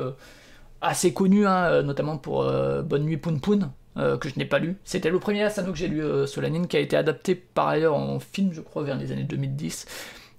[0.80, 2.44] assez connu, hein, notamment pour
[2.84, 4.76] Bonne Nuit Poun Poun, euh, que je n'ai pas lu.
[4.84, 7.96] C'était le premier Asano que j'ai lu, euh, Solanine, qui a été adapté par ailleurs
[7.96, 9.84] en film, je crois, vers les années 2010,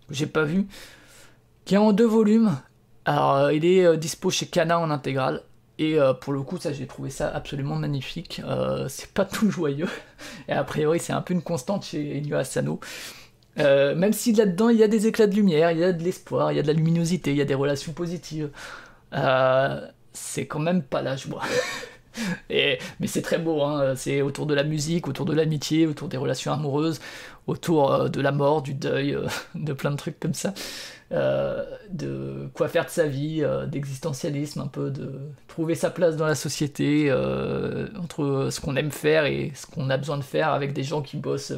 [0.08, 0.68] que j'ai pas vu,
[1.66, 2.58] qui est en deux volumes.
[3.06, 5.41] Alors, euh, il est dispo chez Kana en intégrale.
[5.80, 8.39] Et pour le coup, ça, j'ai trouvé ça absolument magnifique.
[8.88, 9.89] c'est pas tout joyeux.
[10.47, 12.80] Et a priori, c'est un peu une constante chez Inyo Asano.
[13.58, 16.52] même si là-dedans, il y a des éclats de lumière, il y a de l'espoir,
[16.52, 18.52] il y a de la luminosité, il y a des relations positives.
[20.14, 21.41] c'est quand même pas la joie.
[22.49, 23.95] Mais c'est très beau, hein.
[23.95, 26.99] c'est autour de la musique, autour de l'amitié, autour des relations amoureuses,
[27.47, 30.53] autour euh, de la mort, du deuil, euh, de plein de trucs comme ça,
[31.12, 36.28] euh, de quoi faire de sa vie, d'existentialisme, un peu de trouver sa place dans
[36.28, 40.74] la société, entre ce qu'on aime faire et ce qu'on a besoin de faire avec
[40.74, 41.53] des gens qui bossent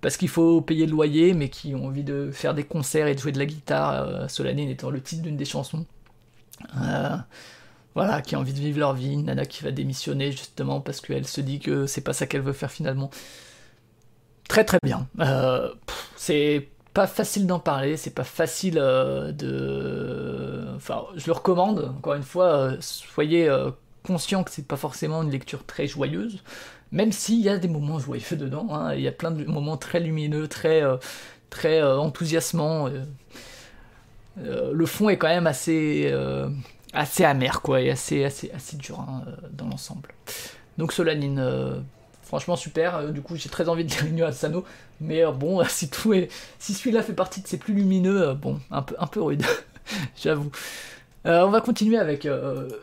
[0.00, 3.14] parce qu'il faut payer le loyer, mais qui ont envie de faire des concerts et
[3.14, 5.84] de jouer de la guitare, Solanine étant le titre d'une des chansons
[7.94, 11.26] voilà, qui a envie de vivre leur vie, nana qui va démissionner justement parce qu'elle
[11.26, 13.10] se dit que c'est pas ça qu'elle veut faire finalement.
[14.48, 15.06] Très très bien.
[15.20, 15.72] Euh,
[16.16, 20.66] c'est pas facile d'en parler, c'est pas facile euh, de.
[20.76, 23.48] Enfin, je le recommande, encore une fois, euh, soyez
[24.04, 26.42] conscient que c'est pas forcément une lecture très joyeuse,
[26.90, 28.94] même s'il y a des moments joyeux dedans, hein.
[28.94, 30.82] il y a plein de moments très lumineux, très,
[31.48, 32.88] très enthousiasmants.
[34.36, 36.12] le fond est quand même assez
[36.92, 40.10] assez amer quoi et assez assez assez dur hein, euh, dans l'ensemble.
[40.78, 41.78] Donc Solanine, euh,
[42.22, 42.96] franchement super.
[42.96, 44.64] Euh, du coup j'ai très envie de lire Inyo Asano,
[45.00, 46.28] mais bon si tout est,
[46.58, 49.44] si celui-là fait partie de ses plus lumineux, bon un peu un peu rude,
[50.22, 50.50] j'avoue.
[51.24, 52.26] on va continuer avec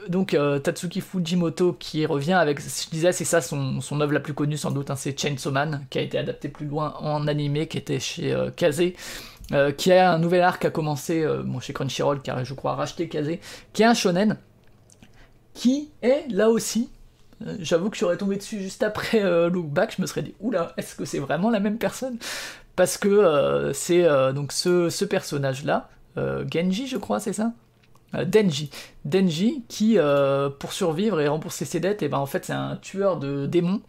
[0.08, 4.34] donc Tatsuki Fujimoto qui revient avec, je disais, c'est ça son, son œuvre la plus
[4.34, 7.68] connue sans doute, hein, c'est Chainsaw Man qui a été adapté plus loin en animé,
[7.68, 8.82] qui était chez Kaze
[9.78, 13.40] qui a un nouvel arc à commencer bon, chez Crunchyroll, car je crois racheté Kazé,
[13.74, 14.38] qui est un shonen,
[15.54, 16.90] qui est là aussi
[17.60, 20.96] J'avoue que j'aurais tombé dessus juste après Look Back, je me serais dit, oula, est-ce
[20.96, 22.18] que c'est vraiment la même personne?
[22.76, 25.90] Parce que c'est donc ce, ce personnage-là,
[26.52, 27.54] Genji, je crois, c'est ça?
[28.14, 28.72] Denji.
[29.06, 29.98] Denji, qui,
[30.60, 33.46] pour survivre et rembourser ses dettes, et eh ben, en fait, c'est un tueur de
[33.46, 33.82] démons.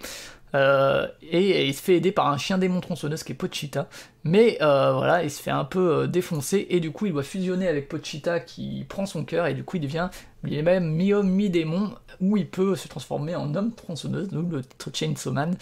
[0.55, 3.89] Euh, et, il se fait aider par un chien démon tronçonneuse qui est Pochita.
[4.25, 7.23] Mais euh, voilà, il se fait un peu euh, défoncer et du coup il doit
[7.23, 10.11] fusionner avec Pochita qui prend son cœur et du coup il devient
[10.45, 14.63] il est même mi-homme, mi-démon où il peut se transformer en homme tronçonneuse, donc le
[14.93, 15.57] Chainsaw Man.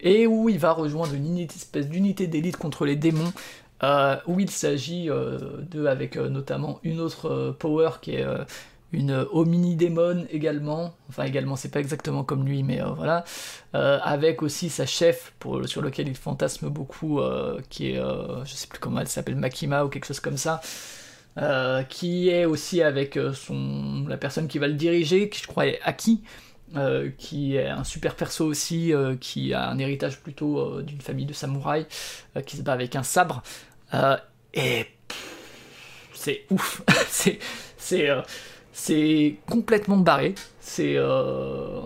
[0.00, 3.32] Et où il va rejoindre une espèce d'unité d'élite contre les démons.
[4.26, 8.26] où il s'agit de, avec notamment une autre power qui est
[8.92, 13.24] une homini-démon également, enfin également c'est pas exactement comme lui, mais euh, voilà,
[13.74, 18.54] euh, avec aussi sa chef pour, sur lequel il fantasme beaucoup, euh, qui est, je
[18.54, 20.60] sais plus comment elle s'appelle, Makima ou quelque chose comme ça,
[21.88, 25.80] qui est aussi avec son, la personne qui va le diriger, qui je crois est
[25.82, 26.22] Aki,
[27.18, 31.86] qui est un super perso aussi, qui a un héritage plutôt d'une famille de samouraïs,
[32.46, 33.42] qui se bat avec un sabre,
[34.54, 34.86] et
[36.14, 37.38] c'est ouf, c'est...
[37.76, 38.08] c'est
[38.76, 40.34] c'est complètement barré.
[40.60, 40.96] C'est.
[40.96, 41.80] Euh,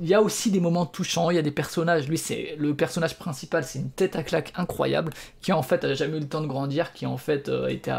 [0.00, 2.74] il y a aussi des moments touchants, il y a des personnages, lui c'est le
[2.74, 5.12] personnage principal, c'est une tête à claque incroyable,
[5.42, 7.92] qui en fait a jamais eu le temps de grandir, qui en fait euh, été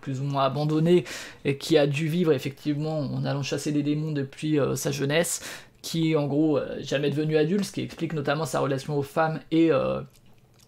[0.00, 1.04] plus ou moins abandonné,
[1.44, 5.42] et qui a dû vivre effectivement en allant chasser des démons depuis euh, sa jeunesse,
[5.82, 9.70] qui en gros jamais devenu adulte, ce qui explique notamment sa relation aux femmes et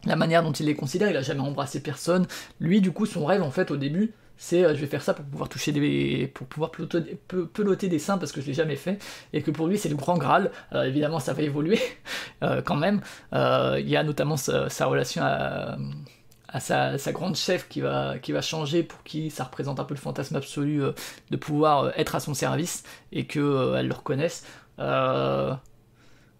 [0.04, 2.26] la manière dont il les considère, il a jamais embrassé personne.
[2.58, 5.14] Lui du coup son rêve en fait au début, c'est euh, je vais faire ça
[5.14, 8.98] pour pouvoir toucher des pour pouvoir peloter, des seins parce que je l'ai jamais fait.
[9.32, 10.50] Et que pour lui c'est le grand graal.
[10.72, 11.78] Euh, évidemment ça va évoluer
[12.42, 13.00] euh, quand même.
[13.32, 18.82] Il y a notamment sa, relation à, sa, grande chef qui va, qui va changer
[18.82, 20.82] pour qui ça représente un peu le fantasme absolu
[21.30, 24.44] de pouvoir être à son service et que elle le reconnaisse.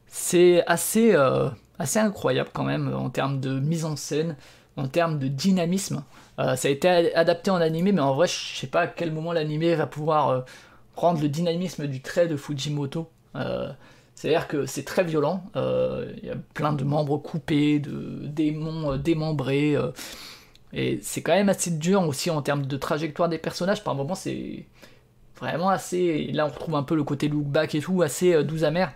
[0.06, 1.14] C'est assez
[1.78, 4.36] assez incroyable quand même en termes de mise en scène
[4.76, 6.02] en termes de dynamisme.
[6.38, 9.12] Euh, ça a été adapté en animé, mais en vrai, je sais pas à quel
[9.12, 10.40] moment l'animé va pouvoir euh,
[10.96, 13.10] rendre le dynamisme du trait de Fujimoto.
[13.36, 13.70] Euh,
[14.14, 19.76] c'est-à-dire que c'est très violent, il y a plein de membres coupés, de démons démembrés,
[20.72, 23.82] et c'est quand même assez dur aussi en termes de trajectoire des personnages.
[23.82, 24.66] Par moments, c'est
[25.36, 26.30] vraiment assez.
[26.32, 28.92] Là, on retrouve un peu le côté look back et tout, assez doux amer.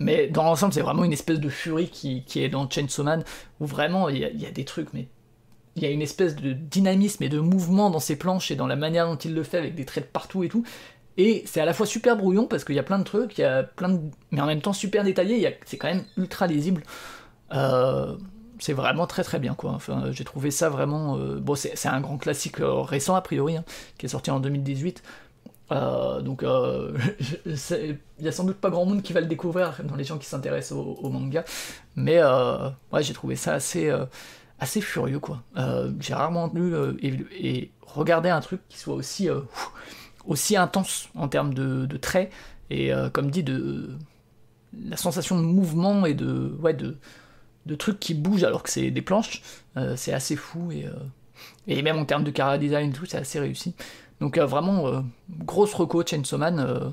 [0.00, 3.22] Mais dans l'ensemble, c'est vraiment une espèce de furie qui, est dans Chainsaw Man,
[3.60, 5.06] où vraiment il y, a des trucs, mais
[5.80, 8.66] il y a une espèce de dynamisme et de mouvement dans ses planches et dans
[8.66, 10.64] la manière dont il le fait avec des traits de partout et tout.
[11.16, 13.42] Et c'est à la fois super brouillon parce qu'il y a plein de trucs, il
[13.42, 14.00] y a plein de...
[14.30, 16.82] mais en même temps super détaillé, c'est quand même ultra lisible.
[17.52, 18.16] Euh,
[18.60, 19.78] c'est vraiment très très bien quoi.
[20.12, 21.16] J'ai trouvé ça vraiment.
[21.18, 23.64] Euh, bon, c'est un grand classique euh, récent a priori, hein,
[23.98, 25.02] qui est sorti en 2018.
[25.72, 26.42] Euh, donc
[27.46, 30.18] il y a sans doute pas grand monde qui va le découvrir dans les gens
[30.18, 31.44] qui s'intéressent au, manga,
[31.96, 32.20] mais
[32.92, 33.90] ouais, j'ai trouvé ça assez,
[34.60, 35.42] assez furieux quoi.
[35.98, 39.28] j'ai rarement lu et, regardé un truc qui soit aussi,
[40.26, 42.30] aussi intense en termes de, traits
[42.70, 43.90] et comme dit de
[44.86, 46.98] la sensation de mouvement et de ouais de,
[47.66, 49.42] de trucs qui bougent alors que c'est des planches,
[49.96, 50.86] c'est assez fou et,
[51.66, 53.74] et même en termes de cara design et tout, c'est assez réussi.
[54.20, 55.00] Donc euh, vraiment, euh,
[55.30, 56.58] grosse reco Chainsaw Man.
[56.58, 56.90] Euh,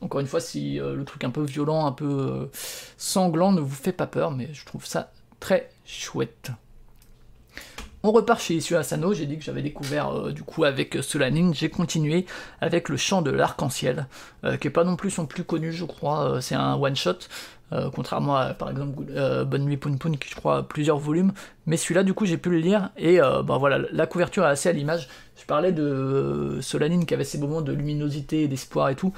[0.00, 2.48] encore une fois, si le truc un peu violent, un peu
[2.96, 6.50] sanglant ne vous fait pas peur, mais je trouve ça très chouette.
[8.04, 11.68] On repart chez Issue Asano, j'ai dit que j'avais découvert du coup avec Solanin, j'ai
[11.68, 12.26] continué
[12.60, 14.06] avec le chant de l'arc-en-ciel,
[14.60, 17.18] qui est pas non plus son plus connu je crois, c'est un one-shot,
[17.72, 21.32] euh, contrairement à par exemple euh, Bonne Nuit Poun Poun qui je crois plusieurs volumes,
[21.66, 24.48] mais celui-là du coup j'ai pu le lire et euh, bah, voilà la couverture est
[24.48, 25.08] assez à l'image.
[25.36, 29.12] Je parlais de Solanine qui avait ses moments de luminosité, d'espoir et tout.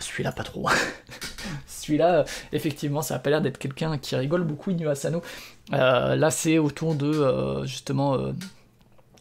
[0.00, 0.68] Celui-là pas trop.
[1.80, 5.22] celui-là effectivement ça a pas l'air d'être quelqu'un qui rigole beaucoup Inu Asano.
[5.70, 8.16] là c'est autour de justement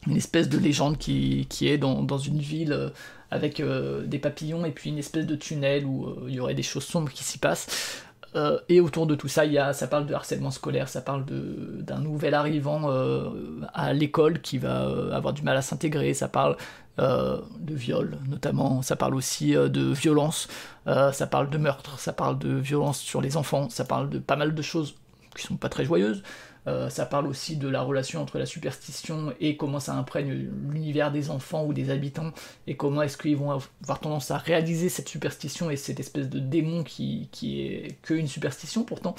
[0.07, 2.91] une espèce de légende qui, est dans, une ville
[3.31, 6.85] avec des papillons et puis une espèce de tunnel où il y aurait des choses
[6.85, 8.03] sombres qui s'y passent.
[8.35, 9.43] Euh, et autour de tout ça,
[9.73, 13.29] ça parle de harcèlement scolaire, ça parle d'un nouvel arrivant euh,
[13.73, 16.55] à l'école qui va euh, avoir du mal à s'intégrer, ça parle
[16.99, 20.47] de viol notamment, ça parle aussi de violence,
[20.85, 24.35] ça parle de meurtre, ça parle de violence sur les enfants, ça parle de pas
[24.35, 24.95] mal de choses
[25.35, 26.23] qui sont pas très joyeuses.
[26.67, 31.11] Euh, ça parle aussi de la relation entre la superstition et comment ça imprègne l'univers
[31.11, 32.31] des enfants ou des habitants,
[32.67, 36.39] et comment est-ce qu'ils vont avoir tendance à réaliser cette superstition et cette espèce de
[36.39, 39.15] démon qui, qui est qu'une superstition pourtant.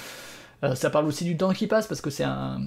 [0.62, 2.60] Euh, ça parle aussi du temps qui passe, parce que c'est un,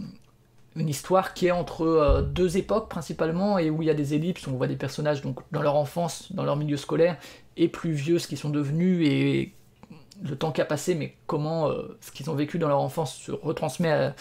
[0.75, 4.47] une histoire qui est entre deux époques principalement et où il y a des ellipses,
[4.47, 7.17] on voit des personnages donc dans leur enfance, dans leur milieu scolaire,
[7.57, 9.53] et plus vieux ce qu'ils sont devenus et
[10.23, 11.71] le temps qui a passé, mais comment
[12.01, 14.15] ce qu'ils ont vécu dans leur enfance se retransmet à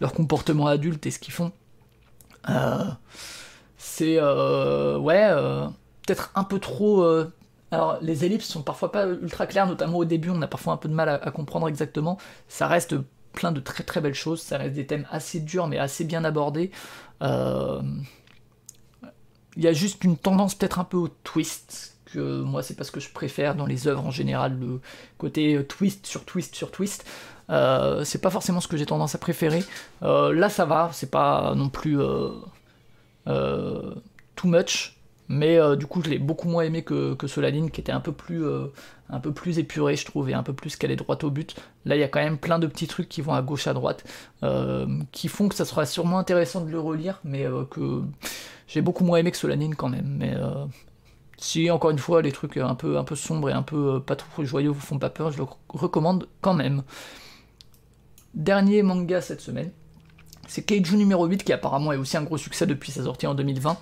[0.00, 1.52] leur comportement adulte et ce qu'ils font.
[3.78, 5.30] c'est ouais,
[6.02, 7.26] peut-être un peu trop
[7.74, 10.76] alors, les ellipses sont parfois pas ultra claires, notamment au début, on a parfois un
[10.76, 12.18] peu de mal à, comprendre exactement.
[12.46, 12.94] Ça reste
[13.34, 16.24] plein de très très belles choses, ça reste des thèmes assez durs mais assez bien
[16.24, 16.70] abordés.
[17.22, 17.82] Euh,
[19.56, 22.84] il y a juste une tendance peut-être un peu au twist, que moi c'est pas
[22.84, 24.80] ce que je préfère dans les œuvres en général, le
[25.18, 27.04] côté euh, twist sur twist sur twist.
[27.50, 29.62] Euh, c'est pas forcément ce que j'ai tendance à préférer.
[30.00, 31.98] là ça va, c'est pas non plus
[33.26, 34.96] too much.
[35.28, 38.00] Mais euh, du coup, je l'ai beaucoup moins aimé que, que Soladine, qui était un
[38.00, 38.66] peu plus euh,
[39.08, 41.56] un peu plus épuré, je trouve, et un peu plus qu'elle est droite au but.
[41.84, 43.72] Là, il y a quand même plein de petits trucs qui vont à gauche, à
[43.72, 44.04] droite,
[44.42, 48.02] euh, qui font que ça sera sûrement intéressant de le relire, mais que
[48.66, 50.16] j'ai beaucoup moins aimé que Soladine quand même.
[50.18, 50.34] Mais
[51.38, 54.16] si, encore une fois, les trucs un peu, un peu sombres et un peu pas
[54.16, 56.82] trop joyeux vous font pas peur, je le recommande quand même.
[58.34, 59.70] Dernier manga cette semaine,
[60.48, 63.34] c'est Keiju numéro 8 qui apparemment est aussi un gros succès depuis sa sortie en
[63.34, 63.76] 2020,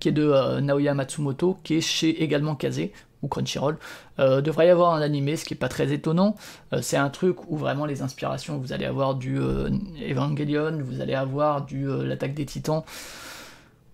[0.00, 2.80] qui est de euh, Naoya Matsumoto, qui est chez également Kaze
[3.22, 3.78] ou Crunchyroll.
[4.18, 6.36] Euh, devrait y avoir un animé, ce qui est pas très étonnant.
[6.72, 11.14] Euh, c'est un truc où vraiment les inspirations, vous allez avoir du Evangelion, vous allez
[11.14, 12.82] avoir du l'attaque des Titans.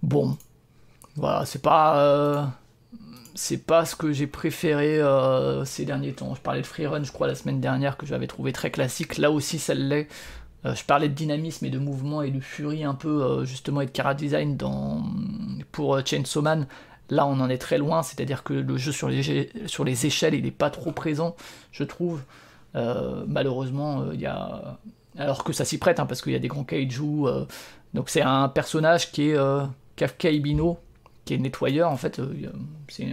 [0.02, 0.36] Bon,
[1.16, 2.52] voilà, c'est pas
[3.34, 5.00] c'est pas ce que j'ai préféré
[5.64, 6.34] ces derniers temps.
[6.34, 9.18] Je parlais de Freerun, je crois, la semaine dernière, que j'avais trouvé très classique.
[9.18, 10.08] Là aussi, l'est.
[10.64, 13.80] Euh, je parlais de dynamisme et de mouvement et de furie un peu euh, justement
[13.80, 15.02] et de cara design dans,
[15.72, 16.66] pour euh, Chainsaw Man.
[17.10, 20.34] Là, on en est très loin, c'est-à-dire que le jeu sur les, sur les échelles,
[20.34, 21.36] il n'est pas trop présent,
[21.70, 22.22] je trouve.
[22.74, 24.78] malheureusement, il y a.
[25.18, 27.24] Alors que ça s'y prête, hein, parce qu'il y a des grands kaiju.
[27.92, 29.36] donc, c'est un personnage qui est
[29.96, 30.78] Kafka Ibino,
[31.26, 32.18] qui est nettoyeur en fait.
[32.88, 33.08] c'est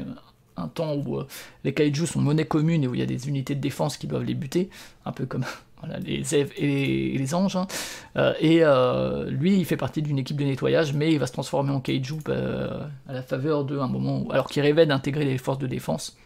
[0.56, 1.22] un temps où
[1.66, 4.08] les kaiju sont monnaie commune et où il y a des unités de défense qui
[4.08, 4.70] doivent les buter,
[5.04, 5.44] un peu comme
[5.88, 7.56] les Èves et les, anges.
[7.56, 7.68] Hein.
[8.16, 11.34] Euh, et euh, lui, il fait partie d'une équipe de nettoyage, mais il va se
[11.34, 15.38] transformer en kaiju euh, à la faveur d'un moment où, alors qu'il rêvait d'intégrer les
[15.38, 16.18] forces de défense.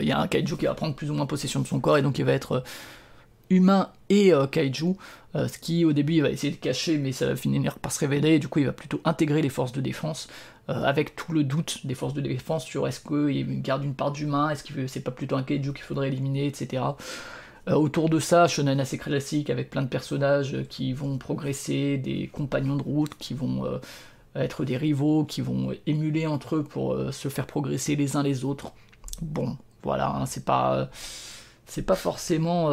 [0.00, 1.96] Il y a un kaiju qui va prendre plus ou moins possession de son corps
[1.96, 2.62] et donc il va être
[3.48, 4.96] humain et kaiju,
[5.34, 8.00] ce qui au début il va essayer de cacher mais ça va finir par se
[8.00, 10.28] révéler et du coup il va plutôt intégrer les forces de défense
[10.66, 14.50] avec tout le doute des forces de défense sur est-ce qu'il garde une part d'humain,
[14.50, 16.82] est-ce que c'est pas plutôt un kaiju qu'il faudrait éliminer, etc.
[17.68, 22.28] Euh, autour de ça, shonen assez classique avec plein de personnages qui vont progresser, des
[22.28, 23.78] compagnons de route qui vont euh,
[24.34, 28.22] être des rivaux, qui vont émuler entre eux pour euh, se faire progresser les uns
[28.22, 28.72] les autres.
[29.20, 30.88] Bon, voilà, hein, c'est pas
[31.66, 32.70] c'est pas forcément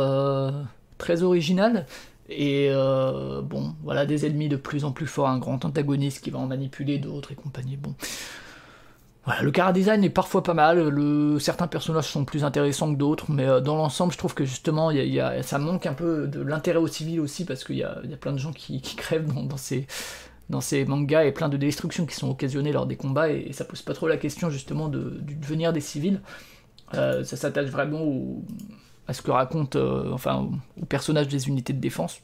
[0.97, 1.85] très original.
[2.29, 6.39] Et bon, voilà, des ennemis de plus en plus forts, un grand antagoniste qui va
[6.39, 7.77] en manipuler d'autres et compagnie.
[7.77, 7.93] Bon,
[9.41, 10.93] le cara design est parfois pas mal,
[11.39, 14.91] certains personnages sont plus intéressants que d'autres, mais euh, dans l'ensemble, je trouve que justement,
[15.41, 18.38] ça manque un peu de l'intérêt au civil aussi, parce qu'il y a, plein de
[18.38, 19.57] gens qui, crèvent dans,
[20.61, 23.82] ces, mangas et plein de destructions qui sont occasionnées lors des combats, et, ça pose
[23.82, 26.21] pas trop la question justement de, du devenir des civils.
[26.93, 28.43] Euh, ça s'attache vraiment
[29.07, 30.47] à ce que racontent, euh, enfin,
[30.80, 32.21] aux personnages des unités de défense.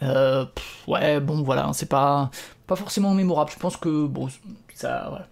[0.00, 2.30] ouais, bon, voilà, c'est pas,
[2.74, 3.50] forcément mémorable.
[3.50, 4.08] Je pense que,
[4.74, 5.28] ça,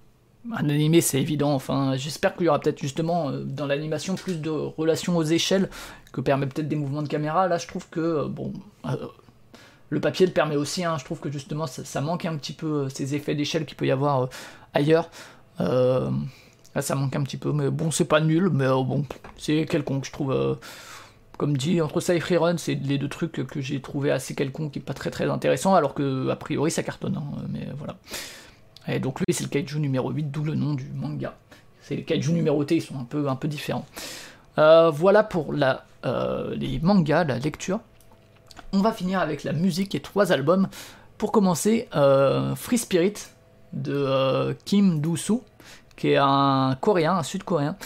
[0.50, 1.54] un animé, c'est évident.
[1.54, 5.70] Enfin, j'espère qu'il y aura peut-être justement euh, dans l'animation plus de relations aux échelles
[6.12, 7.46] que permet peut-être des mouvements de caméra.
[7.46, 8.52] Là, je trouve que euh, bon,
[8.86, 8.96] euh,
[9.90, 10.84] le papier le permet aussi.
[10.84, 10.96] Hein.
[10.98, 13.92] je trouve que justement ça, manque un petit peu ces effets d'échelle qu'il peut y
[13.92, 14.28] avoir
[14.74, 15.10] ailleurs.
[15.58, 16.10] là,
[16.80, 19.04] ça manque un petit peu, mais bon, c'est pas nul, mais bon,
[19.36, 20.06] c'est quelconque.
[20.06, 20.58] Je trouve,
[21.38, 24.76] comme dit, entre ça et Freerun, c'est les deux trucs que j'ai trouvé assez quelconque
[24.76, 27.16] et pas très très intéressant, alors que a priori ça cartonne.
[27.16, 27.44] Hein.
[27.50, 27.96] mais voilà.
[28.88, 31.34] Et donc lui, c'est le kaiju numéro 8, d'où le nom du manga.
[31.82, 33.86] C'est les kaiju numérotés, ils sont un peu, un peu différents.
[34.58, 37.80] Euh, voilà pour la, euh, les mangas, la lecture.
[38.72, 40.68] On va finir avec la musique et trois albums.
[41.18, 43.14] Pour commencer, euh, Free Spirit
[43.72, 45.42] de Kim Do-soo,
[45.96, 47.76] qui est un coréen, un sud-coréen,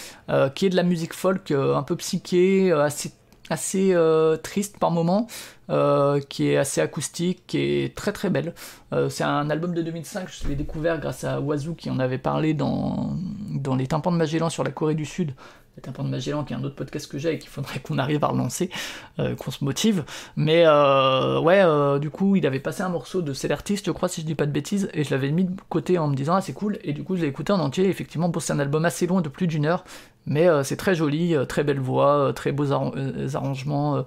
[0.54, 3.12] qui est de la musique folk un peu psyché, assez
[3.50, 5.26] assez euh, triste par moment,
[5.70, 8.54] euh, qui est assez acoustique, qui est très très belle.
[8.92, 12.18] Euh, c'est un album de 2005, je l'ai découvert grâce à Wazoo qui en avait
[12.18, 13.16] parlé dans,
[13.54, 15.32] dans Les Tympans de Magellan sur la Corée du Sud.
[15.76, 17.98] Les Tympans de Magellan qui est un autre podcast que j'ai et qu'il faudrait qu'on
[17.98, 18.70] arrive à relancer,
[19.18, 20.04] qu'on se motive.
[20.36, 24.22] Mais ouais, du coup, il avait passé un morceau de cet artiste, je crois, si
[24.22, 26.40] je dis pas de bêtises, et je l'avais mis de côté en me disant, ah
[26.40, 27.88] c'est cool, et du coup, je l'ai écouté en entier.
[27.88, 29.84] effectivement, c'est un album assez long de plus d'une heure,
[30.26, 34.04] mais euh, c'est très joli, euh, très belle voix, euh, très beaux arrangements,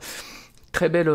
[0.72, 1.12] très belle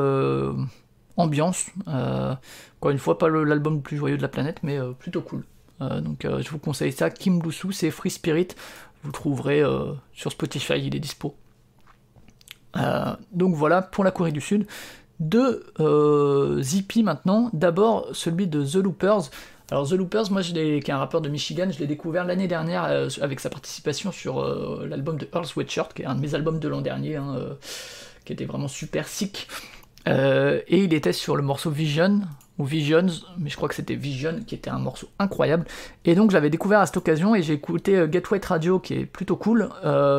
[1.16, 1.66] ambiance.
[1.86, 5.44] encore une fois, pas l'album le plus joyeux de la planète, mais plutôt cool.
[5.80, 7.10] donc je vous conseille ça.
[7.10, 8.48] Kim Busu, c'est Free Spirit.
[9.04, 9.62] Vous trouverez
[10.12, 11.36] sur Spotify, il est dispo.
[13.32, 14.66] donc voilà pour la Corée du Sud.
[15.20, 15.64] Deux
[16.60, 17.50] Zippy maintenant.
[17.52, 19.30] D'abord celui de The Loopers.
[19.70, 22.48] Alors The Loopers, moi, je qui est un rappeur de Michigan, je l'ai découvert l'année
[22.48, 26.20] dernière euh, avec sa participation sur euh, l'album de Earl Sweatshirt, qui est un de
[26.20, 27.54] mes albums de l'an dernier, hein, euh,
[28.26, 29.48] qui était vraiment super sick.
[30.06, 32.20] et il était sur le morceau Vision,
[32.58, 33.06] ou Visions,
[33.38, 35.64] mais je crois que c'était Vision, qui était un morceau incroyable.
[36.04, 39.06] Et donc j'avais découvert à cette occasion et j'ai écouté Get Wet Radio, qui est
[39.06, 39.70] plutôt cool.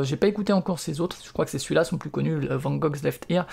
[0.03, 2.75] j'ai pas écouté encore ses autres, je crois que c'est celui-là, son plus connu, Van
[2.75, 3.47] Gogh's Left Ear.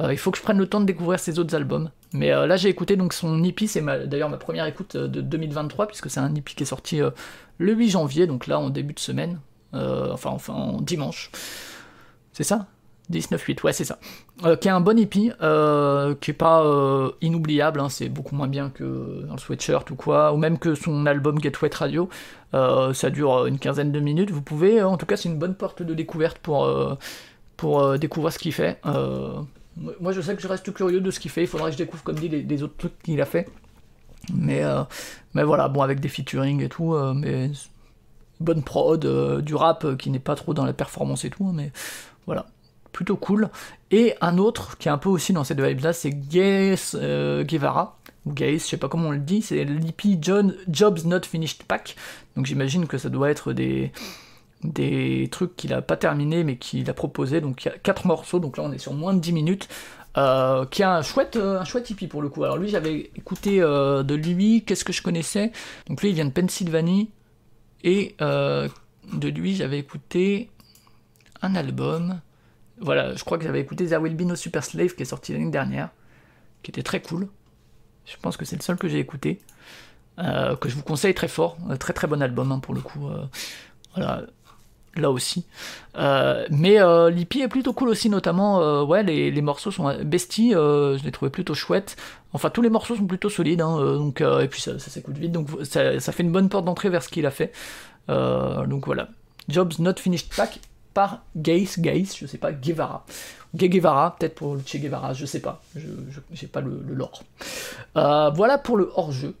[0.00, 1.90] il faut que je prenne le temps de découvrir ses autres albums.
[2.12, 5.20] Mais euh, là, j'ai écouté donc son EP, c'est d'ailleurs ma première écoute euh, de
[5.20, 7.10] 2023, puisque c'est un EP qui est sorti euh,
[7.58, 9.40] le 8 janvier, donc là en début de semaine,
[9.72, 11.30] enfin, enfin en dimanche.
[12.32, 12.66] C'est ça?
[13.10, 13.98] 19-8, ouais, c'est ça.
[14.60, 15.32] qui est un bon EP,
[16.20, 20.32] qui est pas inoubliable, hein, c'est beaucoup moins bien que dans le Sweatshirt ou quoi,
[20.32, 22.08] ou même que son album Wet Radio.
[22.52, 24.30] ça dure une quinzaine de minutes.
[24.30, 26.68] Vous pouvez, en tout cas, c'est une bonne porte de découverte pour,
[27.56, 28.80] pour découvrir ce qu'il fait.
[29.76, 31.42] Moi, je sais que je reste curieux de ce qu'il fait.
[31.42, 33.48] Il faudrait que je découvre, comme dit, les, autres trucs qu'il a fait.
[34.32, 34.82] Mais, euh,
[35.34, 36.94] mais voilà, bon, avec des featuring et tout.
[36.94, 37.50] Euh, mais
[38.40, 41.52] bonne prod, euh, du rap qui n'est pas trop dans la performance et tout.
[41.52, 41.72] Mais
[42.26, 42.46] voilà,
[42.92, 43.50] plutôt cool.
[43.90, 47.98] Et un autre qui est un peu aussi dans cette vibe-là, c'est Gaze Guevara.
[48.24, 49.42] Ou Gaze, je sais pas comment on le dit.
[49.42, 51.96] C'est l'EP Jobs Not Finished Pack.
[52.36, 53.92] Donc j'imagine que ça doit être des
[54.64, 57.40] des trucs qu'il a pas terminé mais qu'il a proposé.
[57.40, 59.68] Donc il y a 4 morceaux, donc là on est sur moins de 10 minutes.
[60.18, 62.44] Euh, qui a un chouette, euh, un chouette hippie pour le coup.
[62.44, 65.52] Alors lui j'avais écouté euh, de lui, qu'est-ce que je connaissais?
[65.88, 67.10] Donc lui il vient de Pennsylvanie
[67.82, 70.50] et de lui j'avais écouté
[71.40, 72.20] un album.
[72.82, 75.32] Voilà, je crois que j'avais écouté There Will Be No Super Slave qui est sorti
[75.32, 75.90] l'année dernière,
[76.62, 77.28] qui était très cool.
[78.04, 79.40] Je pense que c'est le seul que j'ai écouté.
[80.16, 83.08] que je vous conseille très fort, très très bon album hein, pour le coup.
[83.94, 84.24] voilà,
[84.96, 85.44] là aussi.
[85.96, 91.02] Euh, mais euh, est plutôt cool aussi, notamment, euh, ouais, les, morceaux sont besties, je
[91.02, 91.96] les trouvais plutôt chouettes.
[92.32, 94.10] Enfin, tous les morceaux sont plutôt solides, hein,
[94.40, 97.26] et puis ça, s'écoute vite, donc ça, fait une bonne porte d'entrée vers ce qu'il
[97.26, 97.52] a fait.
[98.08, 99.08] donc voilà.
[99.48, 100.60] Jobs Not Finished Pack
[100.94, 103.04] par Gaze, Gaze, je sais pas, Guevara.
[103.54, 105.86] Guevara, peut-être pour Che Guevara, je sais pas, je
[106.32, 107.22] j'ai pas le, lore.
[107.94, 109.34] voilà pour le hors-jeu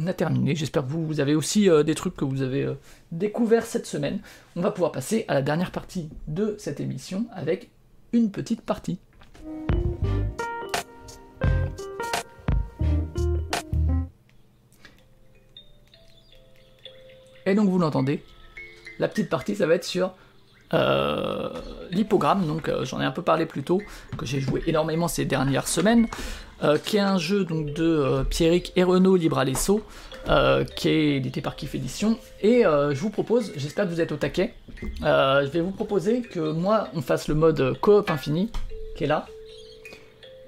[0.00, 0.54] on a terminé.
[0.54, 2.74] J'espère que vous, avez aussi euh, des trucs que vous avez euh,
[3.10, 4.20] découverts cette semaine.
[4.54, 7.70] On va pouvoir passer à la dernière partie de cette émission avec
[8.12, 8.98] une petite partie.
[17.44, 18.22] Et donc vous l'entendez,
[18.98, 20.14] la petite partie ça va être sur
[20.74, 21.50] euh,
[21.90, 23.80] donc j'en ai un peu parlé plus tôt,
[24.16, 26.08] que j'ai joué énormément ces dernières semaines.
[26.64, 29.80] Euh, qui est un jeu donc, de euh, Pierrick et Renaud Libralesso,
[30.28, 32.18] euh, qui est édité par Kif Edition.
[32.42, 36.50] Et je vous propose, j'espère que vous êtes au taquet, je vais vous proposer que
[36.50, 38.50] moi on fasse le mode coop infini,
[38.96, 39.26] qui est là.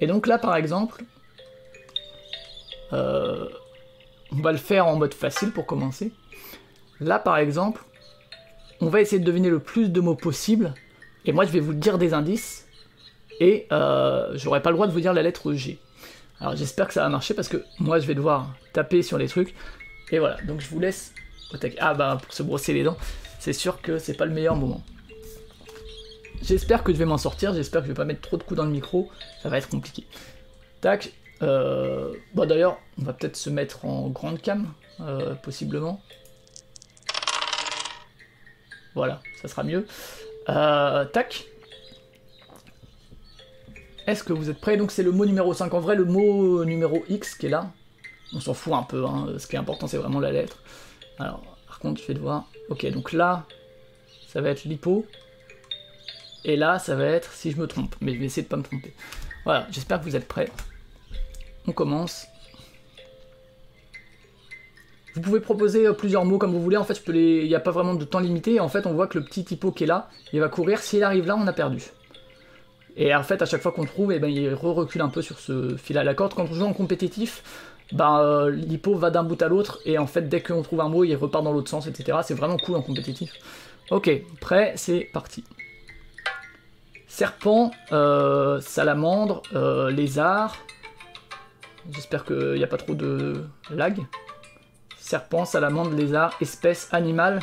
[0.01, 1.05] Et donc là par exemple,
[2.92, 3.47] on
[4.32, 6.12] va le faire en mode facile pour commencer.
[6.98, 7.84] Là par exemple,
[8.81, 10.74] on va essayer de deviner le plus de mots possible,
[11.24, 12.66] et moi je vais vous dire des indices,
[13.40, 13.66] et
[14.35, 15.78] j'aurai pas le droit de vous dire la lettre G.
[16.40, 19.28] Alors j'espère que ça va marcher parce que moi je vais devoir taper sur les
[19.28, 19.55] trucs.
[20.11, 21.12] Et voilà, donc je vous laisse
[21.78, 22.97] Ah bah pour se brosser les dents,
[23.39, 24.82] c'est sûr que c'est pas le meilleur moment.
[26.43, 28.57] J'espère que je vais m'en sortir, j'espère que je vais pas mettre trop de coups
[28.57, 29.11] dans le micro,
[29.43, 30.05] ça va être compliqué.
[30.81, 31.12] Tac.
[31.43, 32.12] Euh...
[32.35, 36.01] Bon d'ailleurs, on va peut-être se mettre en grande cam, euh, possiblement.
[38.95, 39.87] Voilà, ça sera mieux.
[40.49, 41.47] Euh, tac.
[44.07, 44.77] Est-ce que vous êtes prêts?
[44.77, 45.73] Donc c'est le mot numéro 5.
[45.73, 47.71] En vrai, le mot numéro X qui est là,
[48.35, 49.05] on s'en fout un peu.
[49.05, 49.35] Hein.
[49.39, 50.59] Ce qui est important, c'est vraiment la lettre.
[51.19, 52.47] Alors, par contre, je vais devoir...
[52.71, 53.45] Ok, donc là,
[54.29, 55.07] ça va être l'hypo.
[56.45, 57.95] Et là, ça va être si je me trompe.
[58.01, 58.95] Mais je vais essayer de pas me tromper.
[59.45, 60.51] Voilà, j'espère que vous êtes prêts.
[61.67, 62.27] On commence.
[65.15, 66.77] Vous pouvez proposer euh, plusieurs mots comme vous voulez.
[66.77, 68.61] En fait, il n'y a pas vraiment de temps limité.
[68.61, 70.78] En fait, on voit que le petit typo qui est là, il va courir.
[70.78, 71.82] S'il arrive là, on a perdu.
[72.97, 75.39] Et en fait, à chaque fois qu'on trouve, eh ben, il recule un peu sur
[75.39, 76.35] ce fil à la corde.
[76.35, 77.43] Quand on joue en compétitif,
[77.99, 81.05] euh, l'hypo va d'un bout à l'autre, et en fait, dès qu'on trouve un mot,
[81.05, 82.19] il repart dans l'autre sens, etc.
[82.23, 83.32] C'est vraiment cool en compétitif.
[83.91, 84.11] Ok,
[84.41, 85.45] prêt, c'est parti.
[87.07, 89.43] Serpent, euh, salamandre,
[89.91, 90.57] lézard.
[91.91, 93.99] J'espère qu'il n'y a pas trop de lag.
[95.11, 97.41] Serpent, salamandre, lézard, espèce, animal.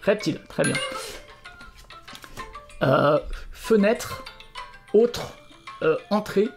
[0.00, 0.72] Reptile, très bien.
[2.80, 3.18] Euh,
[3.52, 4.24] fenêtre,
[4.94, 5.34] autre,
[5.82, 6.48] euh, entrée.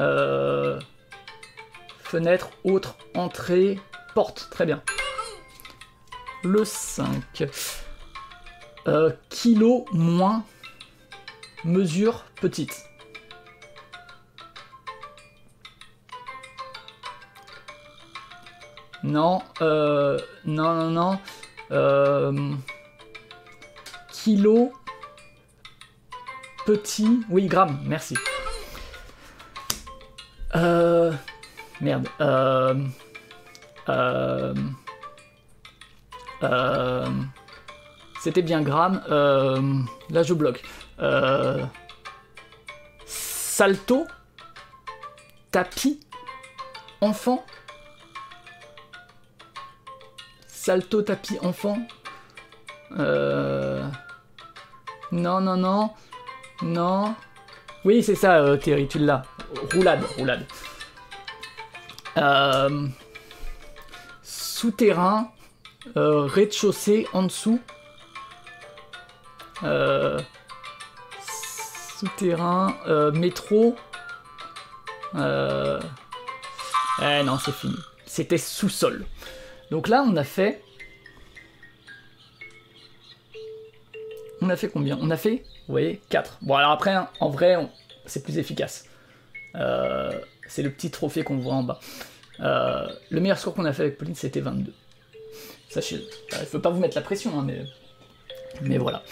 [0.00, 0.80] Euh,
[1.98, 3.78] fenêtre, autre, entrée,
[4.14, 4.48] porte.
[4.50, 4.82] Très bien.
[6.44, 7.44] Le 5.
[8.88, 10.46] Euh, kilo moins
[11.62, 12.86] mesure petite.
[19.04, 21.18] Non, euh, non, non, non.
[21.72, 22.54] Euh,
[24.10, 24.72] kilo
[26.64, 27.20] petit.
[27.28, 28.16] Oui, gramme, merci.
[30.56, 31.12] Euh,
[31.82, 32.08] merde.
[38.22, 39.02] C'était bien gramme.
[40.08, 40.62] Là, je bloque.
[43.04, 44.06] Salto.
[45.50, 46.00] Tapis.
[47.02, 47.44] Enfant.
[50.64, 51.76] Salto, tapis, enfant.
[52.98, 53.86] Euh...
[55.12, 55.90] Non, non, non.
[56.62, 57.14] Non.
[57.84, 59.24] Oui, c'est ça, euh, Terry, tu l'as.
[59.74, 60.46] Roulade, roulade.
[62.16, 62.86] Euh,
[64.22, 65.30] Souterrain,
[65.98, 67.60] euh, rez-de-chaussée en dessous.
[69.64, 70.18] Euh,
[71.98, 72.74] Souterrain,
[73.12, 73.76] métro.
[75.14, 75.18] Eh
[77.22, 77.76] non, c'est fini.
[78.06, 79.04] C'était sous-sol.
[79.70, 80.62] Donc là, on a fait.
[84.40, 84.98] On a fait combien?
[85.00, 86.38] On a fait, vous voyez, 4.
[86.42, 87.56] Bon, alors après, hein, en vrai,
[88.04, 88.86] c'est plus efficace.
[89.54, 90.12] Euh,
[90.48, 91.80] c'est le petit trophée qu'on voit en bas.
[92.40, 94.72] Euh, le meilleur score qu'on a fait avec Pauline, c'était 22.
[95.70, 96.02] Sachez-le.
[96.32, 97.62] Il ne faut pas vous mettre la pression, hein, mais,
[98.60, 99.02] mais voilà.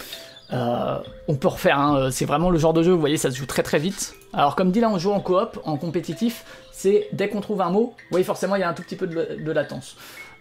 [0.52, 0.98] Euh,
[1.28, 3.36] on peut refaire, hein, euh, c'est vraiment le genre de jeu, vous voyez, ça se
[3.36, 4.14] joue très très vite.
[4.34, 7.70] Alors comme dit là, on joue en coop, en compétitif, c'est dès qu'on trouve un
[7.70, 9.96] mot, vous voyez, forcément, il y a un tout petit peu de latence.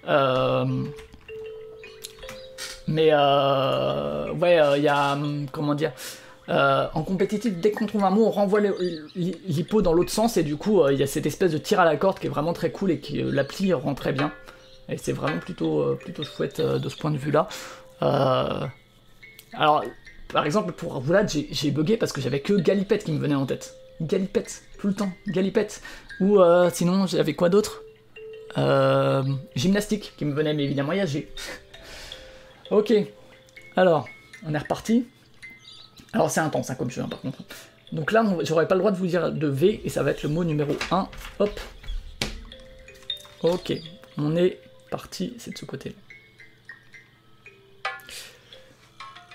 [0.08, 0.66] Euh,
[2.88, 5.94] mais euh, ouais, euh, il y a, hum, comment dire,
[6.50, 8.60] euh, en compétitif, dès qu'on trouve un mot, on renvoie
[9.16, 11.80] l'hypo dans l'autre sens, et du coup, euh, il y a cette espèce de tir
[11.80, 14.32] à la corde qui est vraiment très cool et qui euh, l'appli rend très bien.
[14.90, 17.48] Et c'est vraiment plutôt, euh, plutôt chouette euh, de ce point de vue-là.
[18.02, 18.66] Euh,
[19.54, 19.84] alors,
[20.34, 23.46] par exemple, pour Roulade, j'ai- bugué parce que j'avais que Galipette qui me venait en
[23.46, 23.76] tête.
[24.02, 25.82] Galipette, tout le temps, Galipette.
[26.20, 27.84] Ou euh, sinon, j'avais quoi d'autre?
[28.58, 29.24] Euh,
[29.56, 31.32] Gymnastique qui me venait, mais évidemment, il y a G.
[32.72, 32.94] ok,
[33.76, 34.08] alors,
[34.46, 35.08] on est reparti.
[36.14, 37.40] Alors, c'est intense hein, comme jeu, hein, par contre.
[37.92, 40.24] Donc là, j'aurais pas le droit de vous dire de V, et ça va être
[40.24, 41.08] le mot numéro 1.
[41.40, 41.60] Hop.
[43.44, 43.74] Ok,
[44.18, 44.60] on est
[44.90, 45.96] parti, c'est de ce côté-là.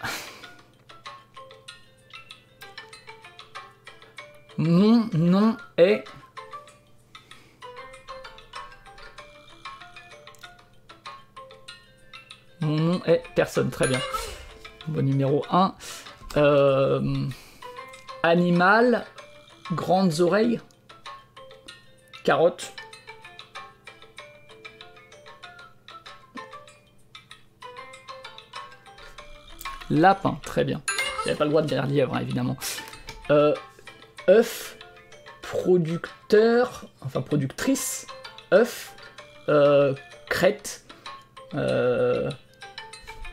[4.58, 6.04] Mon nom est.
[12.60, 14.00] Mon nom est personne, très bien.
[14.88, 15.74] Bon numéro 1.
[18.22, 19.04] Animal,
[19.72, 20.60] grandes oreilles,
[22.24, 22.72] carotte.
[29.90, 30.82] Lapin, très bien.
[31.24, 32.56] J'avais pas le droit de dire lièvre, hein, évidemment.
[33.30, 33.54] Euh,
[34.28, 34.76] œuf,
[35.42, 38.06] producteur, enfin productrice,
[38.52, 38.94] œuf,
[39.48, 39.94] euh,
[40.28, 40.84] crête,
[41.54, 42.28] euh,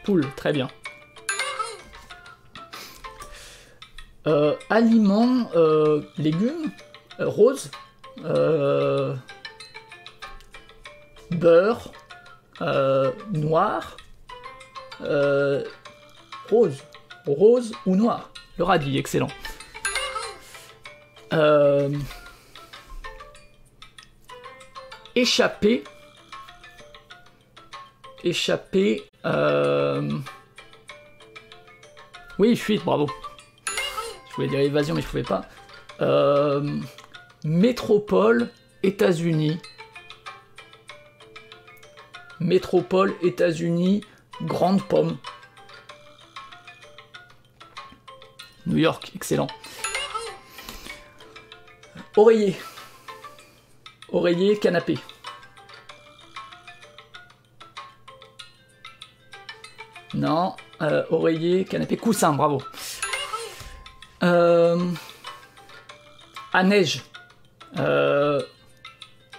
[0.03, 0.69] poule, très bien.
[4.25, 6.71] Euh, aliments, euh, légumes,
[7.19, 7.69] euh, rose,
[8.23, 9.15] euh,
[11.31, 11.91] beurre,
[13.31, 13.97] noir,
[16.49, 16.84] rose,
[17.25, 18.30] rose ou noir.
[18.57, 19.30] Le radis, excellent.
[21.34, 21.89] Euh,
[28.23, 29.03] échappé.
[29.25, 30.09] euh,
[32.39, 33.07] Oui, fuite, bravo.
[34.29, 35.45] Je voulais dire évasion, mais je pouvais pas.
[36.01, 36.79] Euh,
[37.43, 38.49] Métropole,
[38.81, 39.59] États-Unis.
[42.39, 44.03] Métropole, États-Unis,
[44.41, 45.17] Grande Pomme.
[48.65, 49.47] New York, excellent.
[52.17, 52.55] Oreiller.
[54.11, 54.97] Oreiller, canapé.
[60.14, 62.61] Non, euh, oreiller, canapé, coussin, bravo.
[64.22, 64.91] Euh,
[66.53, 67.02] à neige.
[67.77, 68.41] Euh,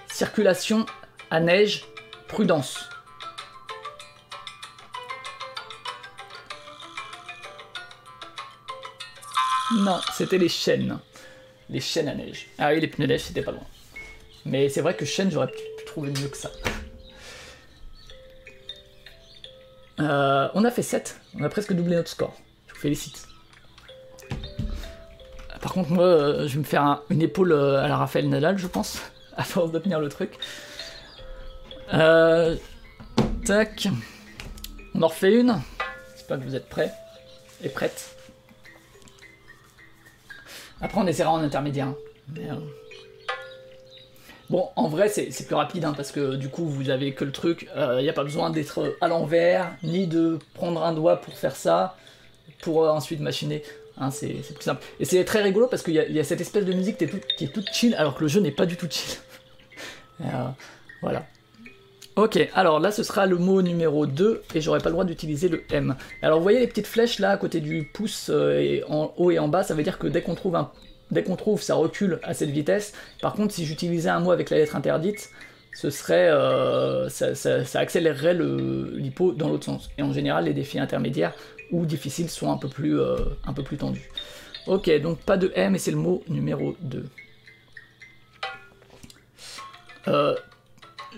[0.09, 0.85] circulation
[1.31, 1.85] à neige,
[2.29, 2.89] prudence.
[9.77, 10.99] Non, c'était les chaînes.
[11.71, 12.49] Les chaînes à neige.
[12.59, 13.67] Ah oui, les pneus neige, c'était pas loin.
[14.45, 16.51] Mais c'est vrai que chaîne, j'aurais pu pu trouver mieux que ça.
[20.01, 21.21] Euh, on a fait 7.
[21.39, 22.35] On a presque doublé notre score.
[22.69, 23.27] Je vous félicite.
[25.61, 28.59] par contre, moi, euh, je vais me faire une épaule euh, à la Raphaël Nadal,
[28.59, 29.01] je pense,
[29.37, 30.39] à force de tenir le truc.
[31.91, 33.89] Tac.
[34.95, 35.61] On en refait une.
[36.15, 36.93] J'espère que vous êtes prêts
[37.63, 38.17] et prêtes.
[40.81, 41.89] Après, on essaiera en intermédiaire.
[41.89, 42.61] Hein.
[44.51, 47.33] Bon, en vrai, c'est plus rapide, hein, parce que du coup, vous avez que le
[47.33, 47.69] truc.
[47.77, 51.57] Il n'y a pas besoin d'être à l'envers, ni de prendre un doigt pour faire
[51.57, 51.97] ça,
[52.61, 53.63] pour ensuite machiner.
[53.97, 54.85] Hein, c'est plus simple.
[54.99, 57.73] Et c'est très rigolo parce qu'il y, a cette espèce de musique qui est, toute
[57.73, 59.19] chill alors que le jeu n'est pas du tout chill.
[60.23, 60.25] euh,
[61.01, 61.25] voilà.
[62.17, 65.49] Ok, alors là ce sera le mot numéro 2 et j'aurai pas le droit d'utiliser
[65.49, 65.97] le M.
[66.23, 69.39] Alors vous voyez les petites flèches là à côté du pouce euh, en haut et
[69.39, 70.71] en bas, ça veut dire que dès qu'on trouve un
[71.11, 72.93] dès qu'on trouve ça recule à cette vitesse.
[73.21, 75.31] Par contre si j'utilisais un mot avec la lettre interdite,
[75.75, 79.91] ce serait euh, ça, accélérerait l'hypo dans l'autre sens.
[79.99, 81.35] Et en général les défis intermédiaires
[81.71, 83.17] ou difficiles sont un peu plus, euh,
[83.79, 84.09] tendus.
[84.67, 87.07] Ok, donc pas de M et c'est le mot numéro 2.
[90.07, 90.35] Euh,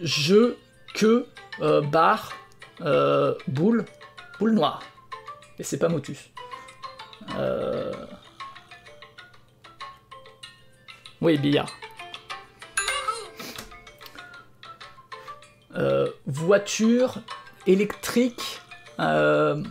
[0.03, 0.55] je,
[0.95, 1.27] que,
[1.91, 2.33] barre,
[3.47, 3.85] boule,
[4.39, 4.83] boule noire.
[5.59, 6.31] Et c'est pas motus.
[11.21, 11.73] Oui, billard.
[15.77, 17.19] Euh, voiture
[17.67, 18.61] électrique.
[18.99, 19.63] Euh,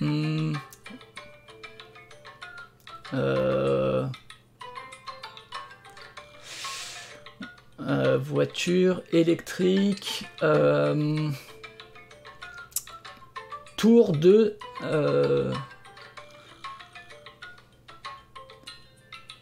[0.00, 0.54] Hmm.
[3.12, 4.06] Euh...
[8.22, 10.24] Voiture électrique.
[13.76, 14.56] Tour de.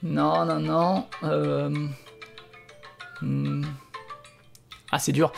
[0.02, 1.06] Non, non, non.
[1.24, 1.70] Euh...
[3.20, 3.64] Hmm.
[4.92, 5.32] Ah, c'est dur.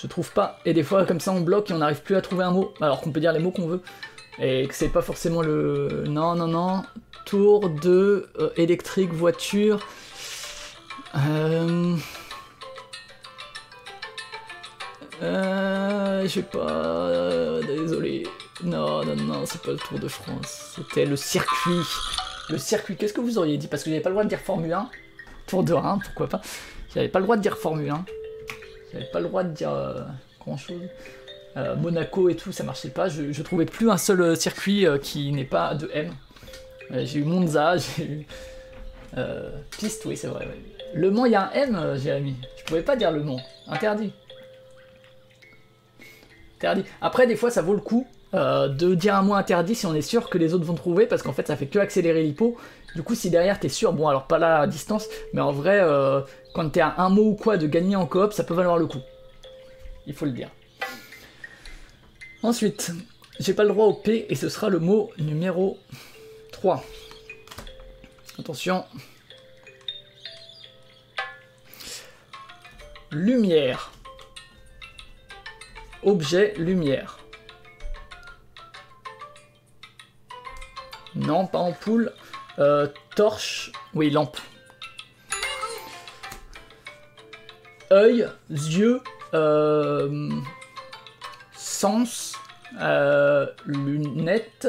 [0.00, 0.58] Je trouve pas.
[0.64, 2.72] Et des fois, comme ça, on bloque et on n'arrive plus à trouver un mot.
[2.80, 3.82] Alors qu'on peut dire les mots qu'on veut.
[4.38, 6.04] Et que c'est pas forcément le.
[6.06, 6.82] Non, non, non.
[7.24, 9.80] Tour de euh, électrique, voiture.
[11.16, 11.96] Euh.
[15.22, 16.22] Euh.
[16.22, 17.60] Je sais pas.
[17.66, 18.26] désolé.
[18.62, 20.74] Non, non, non, c'est pas le Tour de France.
[20.76, 21.82] C'était le circuit.
[22.48, 23.66] Le circuit, qu'est-ce que vous auriez dit?
[23.66, 24.88] Parce que j'avais pas le droit de dire Formule 1.
[25.46, 26.40] Tour de 1, pourquoi pas.
[26.94, 28.04] J'avais pas le droit de dire Formule 1.
[28.92, 30.02] J'avais pas le droit de dire euh,
[30.40, 30.82] grand chose.
[31.56, 33.08] Euh, Monaco et tout, ça marchait pas.
[33.08, 36.12] Je, trouvais plus un seul euh, circuit qui n'est pas de M.
[36.90, 38.26] j'ai eu Monza, j'ai eu.
[39.78, 40.46] Piste, oui, c'est vrai.
[40.94, 42.36] Le Mans, il y a un M, Jérémy.
[42.58, 43.38] Je pouvais pas dire le nom.
[43.66, 44.12] Interdit.
[46.58, 46.84] Interdit.
[47.00, 48.06] Après, des fois, ça vaut le coup
[48.36, 51.06] euh, de dire un mot interdit si on est sûr que les autres vont trouver,
[51.06, 52.56] parce qu'en fait, ça fait que accélérer l'hypo.
[52.94, 56.20] Du coup, si derrière t'es sûr, bon, alors pas à distance, mais en vrai, euh,
[56.54, 58.86] quand t'es à un mot ou quoi de gagner en coop, ça peut valoir le
[58.86, 59.00] coup.
[60.06, 60.50] Il faut le dire.
[62.42, 62.92] Ensuite,
[63.40, 65.78] j'ai pas le droit au P et ce sera le mot numéro
[66.52, 66.84] 3.
[68.38, 68.84] Attention.
[73.10, 73.92] Lumière.
[76.02, 77.18] Objet lumière.
[81.16, 82.12] Non, pas ampoule.
[82.58, 83.72] Euh, torche.
[83.94, 84.38] Oui, lampe.
[87.90, 89.00] Œil, yeux,
[89.32, 90.30] euh,
[91.54, 92.34] sens,
[92.80, 94.68] euh, lunettes,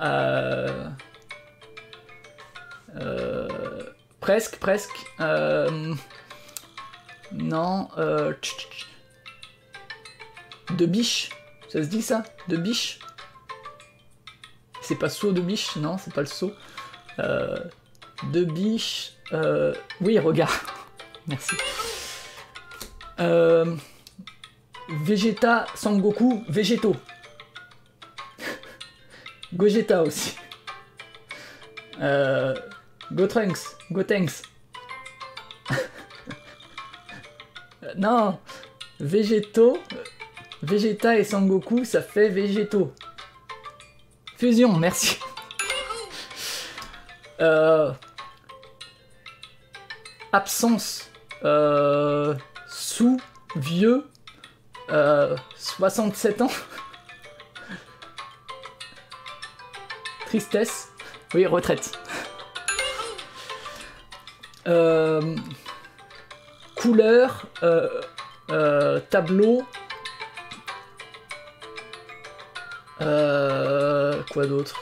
[0.00, 0.90] euh,
[4.20, 5.06] presque, presque.
[7.32, 7.88] Non,
[10.70, 11.30] de biche.
[11.68, 12.22] Ça se dit ça?
[12.48, 13.00] De biche?
[14.90, 16.52] C'est pas saut de biche Non, c'est pas le saut.
[17.20, 17.56] Euh,
[18.32, 19.12] de biche.
[19.32, 20.50] Euh, oui, regarde.
[21.28, 21.54] Merci.
[23.20, 23.76] Euh,
[24.88, 26.96] Vegeta, Sangoku, Végétaux.
[29.54, 30.34] Gogeta aussi.
[32.00, 32.56] Euh,
[33.12, 34.42] Gotrunks, Gotenks.
[37.96, 38.40] non,
[38.98, 39.78] Végétaux,
[40.64, 42.92] Vegeta et Sangoku, ça fait Végétaux.
[44.40, 45.18] Fusion, merci.
[47.42, 47.92] Euh,
[50.32, 51.10] absence,
[51.44, 52.34] euh,
[52.66, 53.20] sous,
[53.56, 54.06] vieux,
[54.88, 56.50] euh, 67 ans.
[60.24, 60.88] Tristesse.
[61.34, 61.92] Oui, retraite.
[64.66, 65.36] Euh,
[66.76, 67.46] couleur,
[69.10, 69.66] tableau.
[74.30, 74.76] Quoi d'autre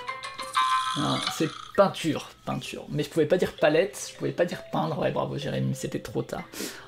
[1.32, 2.84] C'est peinture, peinture.
[2.90, 4.98] Mais je pouvais pas dire palette, je pouvais pas dire peindre.
[4.98, 6.42] Ouais, bravo Jérémy, c'était trop tard.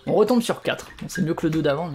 [0.07, 0.91] On retombe sur 4.
[1.01, 1.93] Bon, c'est mieux que le 2 d'avant.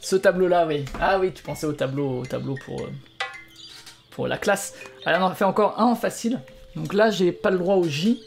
[0.00, 0.84] Ce tableau-là, oui.
[1.00, 2.90] Ah oui, tu pensais au tableau, au tableau pour, euh,
[4.10, 4.74] pour la classe.
[5.04, 6.40] Alors, on en fait encore un en facile.
[6.76, 8.22] Donc là, j'ai pas le droit au J.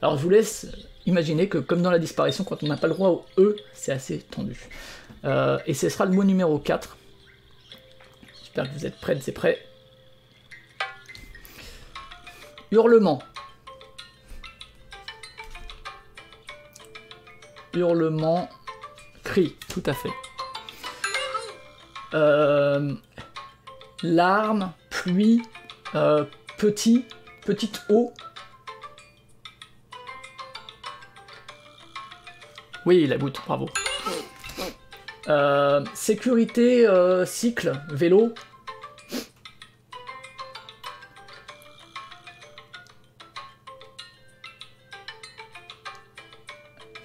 [0.00, 0.66] Alors, je vous laisse
[1.06, 3.92] imaginer que, comme dans la disparition, quand on n'a pas le droit au E, c'est
[3.92, 4.68] assez tendu.
[5.24, 6.96] Euh, et ce sera le mot numéro 4.
[8.40, 9.58] J'espère que vous êtes prêts, c'est prêt.
[12.70, 13.22] Hurlement.
[17.74, 18.48] Hurlement.
[19.22, 20.10] Cri, tout à fait.
[22.14, 22.94] Euh,
[24.02, 25.42] larmes, pluie,
[25.94, 26.24] euh,
[26.58, 27.04] petit,
[27.44, 28.12] petite eau.
[32.86, 33.66] Oui, la goutte, bravo.
[35.28, 38.34] Euh, sécurité, euh, cycle, vélo.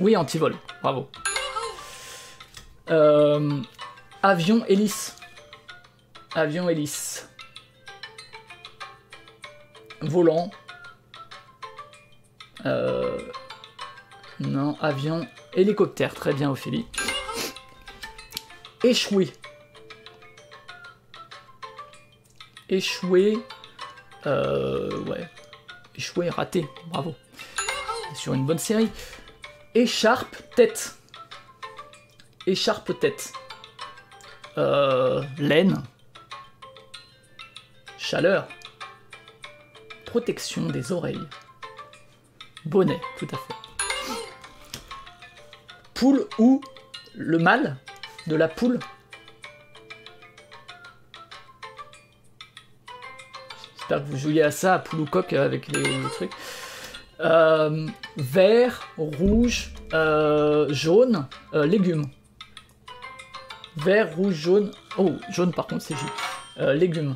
[0.02, 1.10] Oui, antivol, bravo.
[2.90, 3.62] Euh,
[4.22, 5.16] avion, hélice.
[6.36, 7.30] Avion, hélice.
[10.02, 10.52] Volant.
[14.42, 16.14] Non, avion, hélicoptère.
[16.14, 16.86] Très bien, Ophélie.
[18.84, 19.32] Échoué.
[22.70, 23.40] Échoué.
[24.26, 25.30] Euh, ouais.
[25.96, 26.68] Échoué, raté.
[26.88, 27.16] Bravo.
[28.16, 28.90] Sur une bonne série.
[29.76, 30.96] Écharpe, tête.
[32.48, 33.34] Écharpe, tête.
[34.58, 35.84] Euh, laine.
[37.98, 38.48] Chaleur.
[40.06, 41.28] Protection des oreilles.
[42.66, 43.59] Bonnet, tout à fait.
[46.00, 46.62] Poule ou
[47.14, 47.76] le mâle
[48.26, 48.80] de la poule.
[53.76, 56.32] J'espère que vous jouiez à ça, à poule ou coq avec les, trucs.
[57.20, 57.86] Euh,
[58.16, 62.06] vert, rouge, euh, jaune, euh, légumes.
[63.76, 64.72] Vert, rouge, jaune.
[64.98, 66.06] Oh, jaune par contre c'est J.
[66.78, 67.16] Légumes.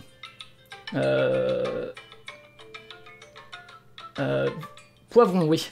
[5.09, 5.69] Poivron, oui.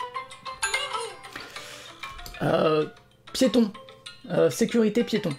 [3.33, 3.71] Piéton.
[4.29, 5.31] Euh, sécurité piéton.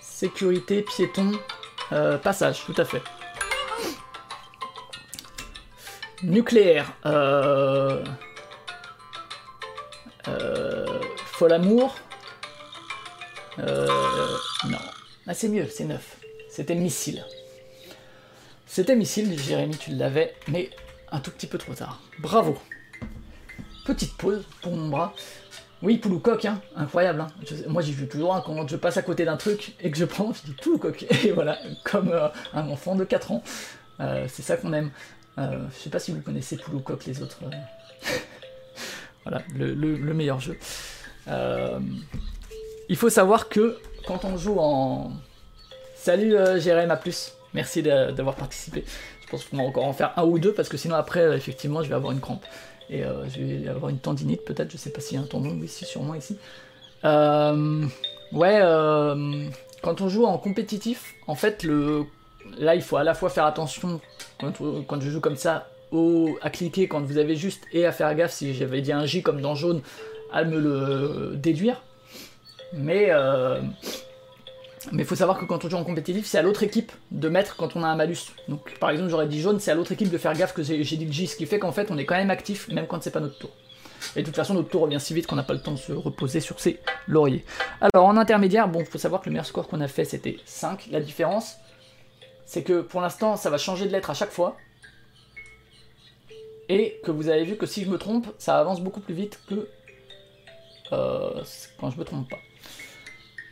[0.00, 1.32] Sécurité piéton.
[1.92, 3.02] Euh, passage, tout à fait.
[6.22, 6.92] Nucléaire.
[7.06, 8.04] Euh...
[10.26, 11.00] Euh...
[11.16, 11.94] Fol amour.
[13.60, 14.36] Euh...
[14.68, 14.78] Non.
[15.26, 16.16] Ah, c'est mieux, c'est neuf.
[16.50, 17.24] C'était missile.
[18.66, 20.70] C'était missile, Jérémy, tu l'avais, mais
[21.10, 22.00] un tout petit peu trop tard.
[22.18, 22.58] Bravo.
[23.88, 25.14] Petite pause pour mon bras.
[25.80, 27.20] Oui, poule ou coq, hein, incroyable.
[27.22, 27.28] Hein.
[27.68, 30.04] Moi, j'y joue toujours hein, quand je passe à côté d'un truc et que je
[30.04, 31.06] prends, je dis poule ou coq.
[31.24, 33.42] Et voilà, comme euh, un enfant de 4 ans.
[34.00, 34.90] Euh, c'est ça qu'on aime.
[35.38, 37.38] Euh, je sais pas si vous connaissez poule ou coq, les autres.
[37.44, 38.10] euh.
[39.24, 40.58] voilà, le, le- le meilleur jeu.
[42.88, 45.12] Il faut savoir que quand on joue en.
[45.94, 47.32] Salut Jérém, à plus.
[47.54, 48.84] Merci d'avoir participé.
[49.24, 51.82] Je pense qu'on va encore en faire un ou deux parce que sinon après, effectivement,
[51.82, 52.44] je vais avoir une crampe.
[52.90, 55.26] Et euh, je vais avoir une tendinite peut-être, je sais pas s'il y a un
[55.26, 56.36] tendon ici, sûrement ici.
[57.04, 57.84] Euh,
[58.32, 59.48] ouais, euh,
[59.82, 62.04] quand on joue en compétitif, en fait, le,
[62.58, 64.00] là il faut à la fois faire attention
[64.40, 64.52] quand,
[64.86, 68.14] quand je joue comme ça au, à cliquer quand vous avez juste et à faire
[68.14, 69.82] gaffe si j'avais dit un J comme dans jaune,
[70.32, 71.82] à me le déduire.
[72.72, 73.10] Mais
[74.92, 77.28] mais il faut savoir que quand on joue en compétitif, c'est à l'autre équipe de
[77.28, 78.32] mettre quand on a un malus.
[78.48, 80.82] Donc par exemple, j'aurais dit jaune, c'est à l'autre équipe de faire gaffe que j'ai
[80.82, 83.02] dit le J, ce qui fait qu'en fait on est quand même actif même quand
[83.02, 83.50] c'est pas notre tour.
[84.16, 85.78] Et de toute façon, notre tour revient si vite qu'on n'a pas le temps de
[85.78, 87.44] se reposer sur ses lauriers.
[87.80, 90.38] Alors en intermédiaire, bon, il faut savoir que le meilleur score qu'on a fait c'était
[90.44, 90.88] 5.
[90.90, 91.56] La différence,
[92.44, 94.56] c'est que pour l'instant, ça va changer de lettre à chaque fois.
[96.68, 99.40] Et que vous avez vu que si je me trompe, ça avance beaucoup plus vite
[99.48, 99.68] que
[100.92, 101.42] euh,
[101.80, 102.38] quand je me trompe pas.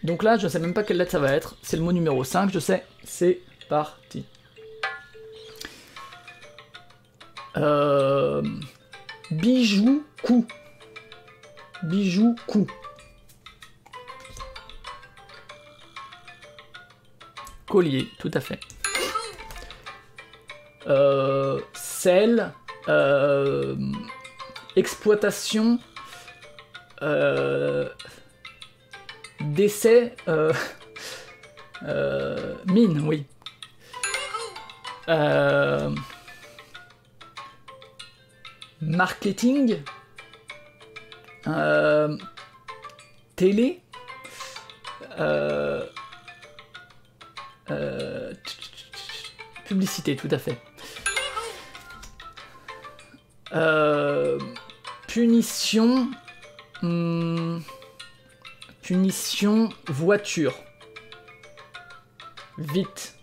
[0.06, 1.56] Donc là, je sais même pas quelle lettre ça va être.
[1.62, 2.86] C'est le mot numéro 5, je sais.
[3.02, 4.24] C'est parti.
[7.56, 8.40] Euh...
[9.32, 10.46] Bijou coup.
[11.82, 12.68] Bijou coup.
[17.68, 18.60] Collier, tout à fait.
[20.86, 22.52] Euh, sel,
[22.88, 23.74] euh,
[24.76, 25.80] exploitation,
[27.02, 27.88] euh,
[29.52, 30.52] décès, euh,
[31.82, 33.26] euh, mine, oui.
[35.08, 35.90] Euh,
[38.80, 39.82] marketing,
[41.46, 42.16] euh,
[43.36, 43.80] télé,
[45.18, 45.84] euh,
[49.64, 50.58] publicité, tout à fait.
[55.08, 56.10] Punition,
[56.82, 57.60] hmm,
[58.86, 60.54] Punition voiture.
[62.56, 63.16] Vite.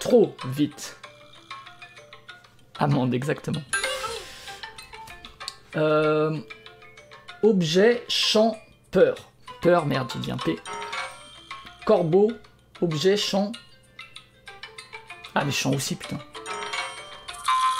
[0.00, 0.96] Trop vite.
[2.78, 3.60] Amende, exactement.
[5.76, 6.38] Euh,
[7.42, 8.56] objet, champ,
[8.90, 9.30] peur.
[9.60, 10.56] Peur, merde, j'ai dit un P.
[11.84, 12.32] Corbeau,
[12.80, 13.52] objet, champ.
[15.34, 16.18] Ah, mais champ aussi, putain.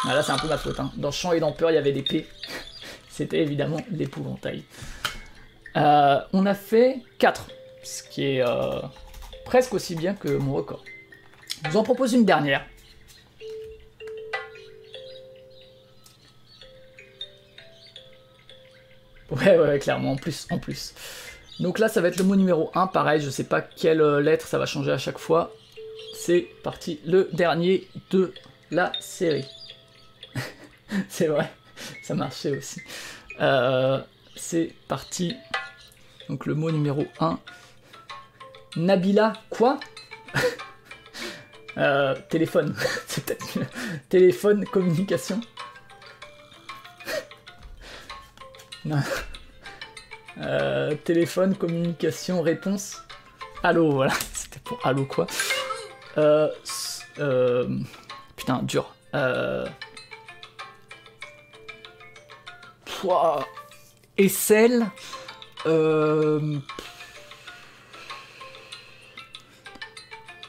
[0.05, 0.79] Ah, là, c'est un peu ma faute.
[0.79, 0.93] Hein.
[0.97, 2.29] Dans champ et dans peur, il y avait des P.
[3.09, 4.63] C'était évidemment l'épouvantail.
[5.77, 7.49] Euh, on a fait 4,
[7.83, 8.81] ce qui est euh,
[9.45, 10.83] presque aussi bien que mon record.
[11.65, 12.67] Je vous en propose une dernière.
[19.31, 20.93] Ouais, ouais, clairement, en plus, en plus.
[21.61, 24.21] Donc là, ça va être le mot numéro 1, pareil, je sais pas quelle euh,
[24.21, 25.55] lettre ça va changer à chaque fois.
[26.15, 28.33] C'est parti, le dernier de
[28.73, 29.47] la série.
[31.09, 31.51] C'est vrai,
[32.03, 32.81] ça marchait aussi.
[34.37, 35.37] C'est parti.
[36.31, 37.39] Donc le mot numéro 1.
[38.77, 39.79] Nabila, quoi?
[41.79, 42.75] Euh, Téléphone.
[44.09, 45.41] Téléphone, communication.
[50.39, 53.03] Euh, téléphone, communication, réponse.
[53.63, 54.15] Allô, voilà.
[54.33, 55.27] C'était pour allô quoi.
[56.17, 56.49] Euh,
[57.19, 57.69] euh,
[58.37, 58.95] putain, dur.
[59.15, 59.67] Euh...
[62.87, 63.47] Pouah.
[64.17, 64.87] Aisselle.
[65.67, 66.59] Euh...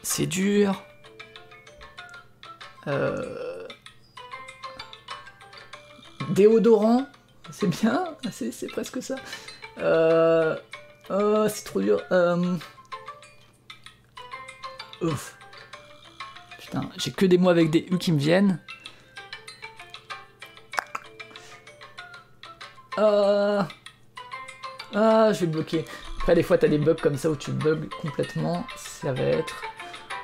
[0.04, 0.84] C'est dur.
[2.88, 3.68] Euh...
[6.30, 7.08] Déodorant.
[7.52, 9.16] C'est bien, c'est presque ça.
[9.78, 10.58] Euh...
[11.10, 12.02] Oh, c'est trop dur.
[16.60, 18.60] Putain, j'ai que des mots avec des U qui me viennent.
[24.94, 25.86] Ah, je vais bloquer.
[26.20, 28.66] Après, des fois, t'as des bugs comme ça où tu bugs complètement.
[28.76, 29.56] Ça va être...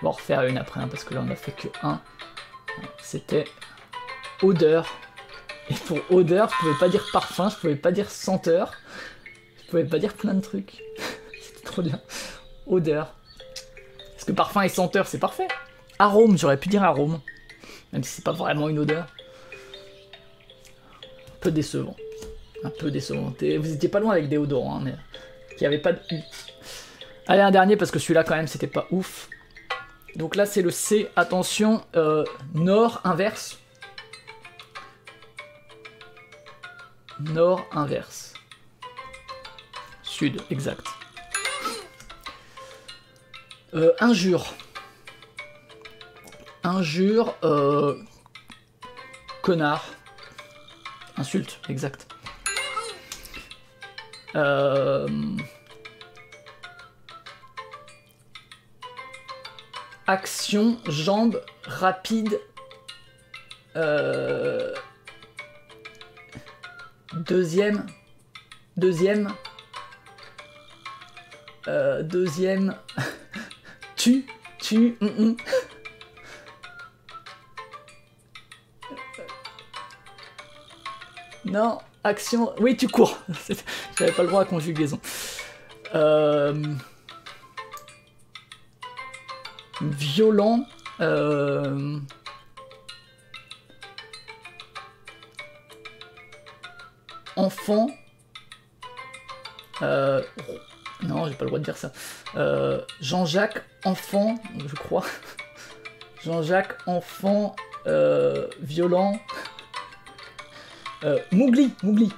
[0.01, 1.99] On va refaire une après, hein, parce que là, on a fait que un.
[3.01, 3.45] C'était
[4.43, 4.85] odeur.
[5.69, 8.73] Et pour odeur, je pouvais pas dire parfum, je pouvais pas dire senteur,
[9.63, 10.83] je pouvais pas dire plein de trucs.
[11.41, 11.99] C'était trop bien.
[12.67, 13.15] Odeur.
[14.13, 15.47] Parce que parfum et senteur, c'est parfait.
[15.99, 17.19] Arôme, j'aurais pu dire arôme.
[17.91, 19.07] Même si c'est pas vraiment une odeur.
[21.29, 21.95] Un peu décevant.
[22.63, 23.33] Un peu décevant.
[23.39, 24.93] Vous étiez pas loin avec déodorant, hein,
[25.59, 25.99] n'y avait pas de
[27.27, 29.29] Allez, un dernier parce que celui-là, quand même, c'était pas ouf.
[30.15, 31.09] Donc là, c'est le C.
[31.15, 32.23] Attention, euh,
[32.53, 33.59] nord inverse.
[37.19, 38.33] Nord inverse.
[40.03, 40.87] Sud, exact.
[43.73, 44.53] Euh, injure.
[46.63, 47.35] Injure.
[47.43, 47.95] Euh,
[49.41, 49.85] connard.
[51.17, 52.07] Insulte, exact.
[54.35, 55.07] Euh,
[60.05, 62.39] action, jambe, rapide.
[63.75, 64.73] Euh,
[67.13, 67.85] deuxième.
[68.75, 69.33] Deuxième.
[71.67, 72.75] Euh, deuxième.
[73.95, 74.25] tu.
[74.59, 74.97] Tu.
[75.01, 75.37] mm, mm.
[81.45, 82.53] Non, action.
[82.59, 83.17] Oui, tu cours.
[83.97, 84.99] J'avais pas le droit à conjugaison.
[85.95, 86.63] Euh...
[89.81, 90.65] Violent.
[90.99, 91.99] Euh...
[97.35, 97.87] Enfant.
[99.81, 100.23] Euh...
[101.03, 101.91] Non, j'ai pas le droit de dire ça.
[102.99, 104.35] Jean-Jacques, enfant,
[104.65, 105.05] je crois.
[106.23, 107.55] Jean-Jacques, enfant,
[108.61, 109.19] violent.
[111.03, 112.11] Euh, Mougli, Mougli.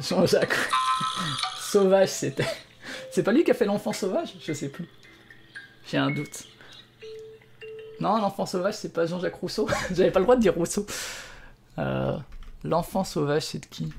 [0.00, 0.54] Jean-Jacques.
[1.58, 2.46] Sauvage, c'était.
[3.10, 4.34] C'est pas lui qui a fait l'enfant sauvage?
[4.40, 4.88] Je sais plus.
[5.86, 6.44] J'ai un doute.
[8.00, 9.68] Non, l'enfant sauvage, c'est pas Jean-Jacques Rousseau.
[9.92, 10.86] J'avais pas le droit de dire Rousseau.
[11.78, 12.16] Euh,
[12.64, 13.92] l'enfant sauvage, c'est de qui?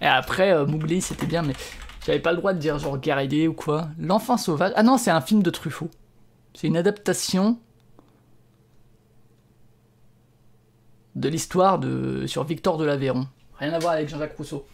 [0.00, 1.54] Et après, euh, Mougli, c'était bien, mais
[2.10, 3.88] j'avais pas le droit de dire genre Garridet ou quoi.
[3.96, 4.72] L'enfant sauvage.
[4.74, 5.90] Ah non, c'est un film de Truffaut.
[6.54, 7.56] C'est une adaptation
[11.14, 13.28] de l'histoire de sur Victor de l'Aveyron.
[13.60, 14.66] Rien à voir avec Jean-Jacques Rousseau.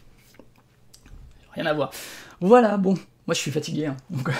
[1.52, 1.90] Rien à voir.
[2.40, 2.94] Voilà, bon.
[3.26, 3.84] Moi, je suis fatigué.
[3.84, 3.98] Hein.
[4.08, 4.32] Donc, vous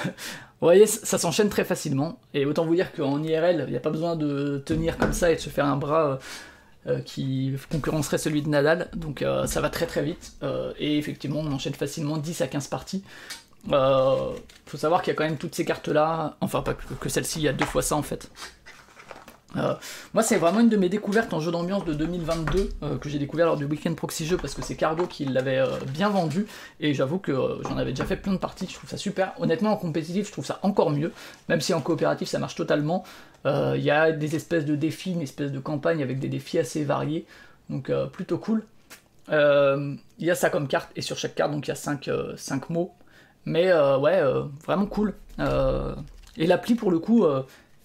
[0.63, 2.19] voyez, ça s'enchaîne très facilement.
[2.33, 5.31] Et autant vous dire qu'en IRL, il n'y a pas besoin de tenir comme ça
[5.31, 6.17] et de se faire un bras euh,
[6.89, 8.89] euh, qui concurrencerait celui de Nadal.
[8.95, 10.33] Donc, euh, ça va très très vite.
[10.43, 13.03] Euh, et effectivement, on enchaîne facilement 10 à 15 parties.
[13.73, 14.33] Euh,
[14.67, 16.37] faut savoir qu'il y a quand même toutes ces cartes-là.
[16.41, 18.31] Enfin, pas que, celle-ci, il y a deux fois ça en fait.
[19.57, 19.75] Euh,
[20.15, 23.19] moi, c'est vraiment une de mes découvertes en jeu d'ambiance de 2022 euh, que j'ai
[23.19, 26.47] découvert lors du Weekend Proxy Jeu parce que c'est Cargo qui l'avait bien vendu
[26.81, 28.67] et j'avoue que j'en avais déjà fait plein de parties.
[28.69, 29.33] Je trouve ça super.
[29.39, 31.13] Honnêtement, en compétitif, je trouve ça encore mieux.
[31.49, 33.05] Même si en coopératif, ça marche totalement.
[33.45, 36.83] Il y a des espèces de défis, une espèce de campagne avec des défis assez
[36.83, 37.27] variés.
[37.71, 38.65] Donc, plutôt cool.
[39.31, 42.71] Il y a ça comme carte et sur chaque carte, donc il y a 5
[42.71, 42.93] mots
[43.47, 45.15] mais euh, ouais, euh, vraiment cool.
[45.39, 45.95] Euh,
[46.37, 47.25] et l'appli, pour le coup,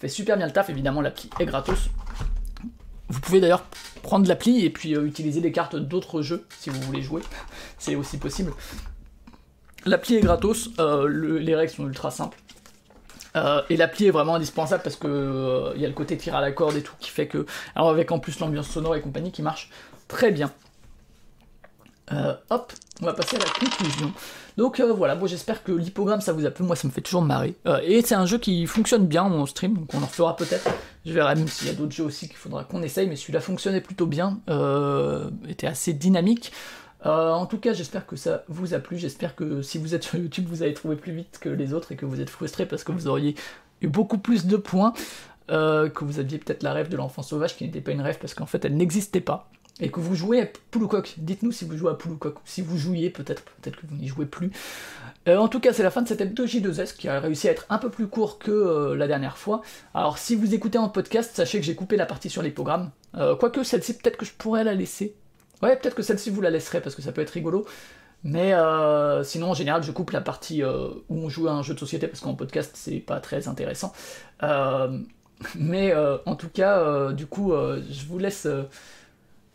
[0.01, 0.69] fait super bien le taf.
[0.69, 1.89] Évidemment, l'appli est gratos.
[3.09, 3.65] Vous pouvez d'ailleurs
[4.03, 7.21] prendre l'appli et puis utiliser les cartes d'autres jeux si vous voulez jouer.
[7.77, 8.51] C'est aussi possible.
[9.85, 12.37] L'appli est gratos, les règles sont ultra simples.
[13.69, 16.51] et l'appli est vraiment indispensable parce que il y a le côté tir à la
[16.51, 17.45] corde et tout qui fait que,
[17.75, 19.71] alors avec en plus l'ambiance sonore et compagnie qui marche
[20.07, 20.51] très bien.
[22.49, 24.13] Hop, on va passer à la conclusion.
[24.57, 27.01] Donc euh, voilà, bon, j'espère que l'hypogramme ça vous a plu, moi ça me fait
[27.01, 27.55] toujours marrer.
[27.67, 30.69] Euh, et c'est un jeu qui fonctionne bien en stream, donc on en refera peut-être.
[31.05, 33.39] Je verrai même s'il y a d'autres jeux aussi qu'il faudra qu'on essaye, mais celui-là
[33.39, 36.51] fonctionnait plutôt bien, euh, était assez dynamique.
[37.03, 38.97] en tout cas, j'espère que ça vous a plu.
[38.97, 41.91] J'espère que si vous êtes sur YouTube, vous avez trouvé plus vite que les autres
[41.91, 43.35] et que vous êtes frustré parce que vous auriez
[43.81, 44.93] eu beaucoup plus de points.
[45.47, 48.33] que vous aviez peut-être la rêve de l'enfant sauvage qui n'était pas une rêve parce
[48.33, 49.49] qu'en fait elle n'existait pas
[49.79, 51.15] et que vous jouez à Pouloucoq.
[51.17, 54.25] Dites-nous si vous jouez à Pouloucoq, si vous jouiez, peut-être peut-être que vous n'y jouez
[54.25, 54.51] plus.
[55.27, 57.51] Euh, en tout cas, c'est la fin de cette hebdo J2S qui a réussi à
[57.51, 59.61] être un peu plus court que euh, la dernière fois.
[59.93, 62.91] Alors, si vous écoutez en podcast, sachez que j'ai coupé la partie sur l'hypogramme.
[63.15, 65.15] Euh, quoique celle-ci, peut-être que je pourrais la laisser.
[65.61, 67.65] Ouais, peut-être que celle-ci vous la laisserez parce que ça peut être rigolo.
[68.23, 68.53] Mais
[69.23, 72.07] sinon, en général, je coupe la partie où on joue à un jeu de société
[72.07, 73.93] parce qu'en podcast, c'est pas très intéressant.
[75.55, 75.93] mais
[76.25, 78.47] en tout cas, du coup, je vous laisse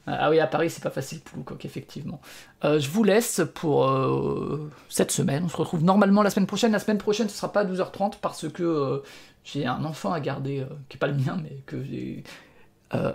[0.06, 2.20] ah oui, à Paris, c'est pas facile pour Loucoq, effectivement.
[2.64, 5.42] Euh, je vous laisse pour euh, cette semaine.
[5.44, 6.70] On se retrouve normalement la semaine prochaine.
[6.70, 9.02] La semaine prochaine, ce sera pas à 12h30 parce que euh,
[9.42, 12.24] j'ai un enfant à garder, qui est pas le mien, mais que j'ai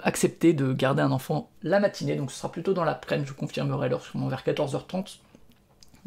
[0.04, 2.16] accepté de garder un enfant la matinée.
[2.16, 5.18] Donc ce sera plutôt dans l'après-midi, je confirmerai l'heure, sûrement vers 14h30.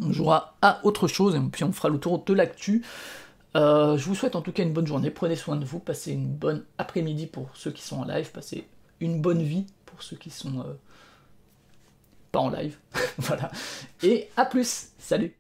[0.03, 2.85] On jouera à autre chose et puis on fera le tour de l'actu.
[3.55, 5.11] je vous souhaite en tout cas une bonne journée.
[5.11, 5.79] Prenez soin de vous.
[5.79, 8.31] Passez une bonne après-midi pour ceux qui sont en live.
[8.31, 8.69] Passez
[9.01, 10.75] une bonne vie pour ceux qui sont euh,
[12.33, 12.77] pas en live.
[13.19, 13.51] voilà.
[14.03, 14.89] Et à plus.
[14.99, 15.33] Salut.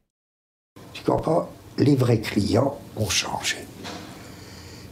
[0.93, 1.51] Tu comprends?
[1.79, 3.57] Les vrais clients ont changé.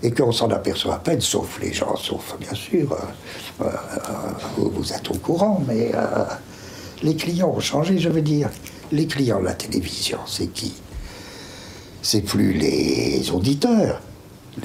[0.02, 3.68] Et qu'on s'en aperçoit à peine, sauf les gens, sauf bien sûr, euh, euh,
[4.56, 5.92] vous, êtes au courant, mais
[7.04, 8.50] les clients ont changé, je veux dire.
[8.90, 10.74] Les clients de la télévision, c'est qui?
[12.02, 14.00] C'est plus les auditeurs.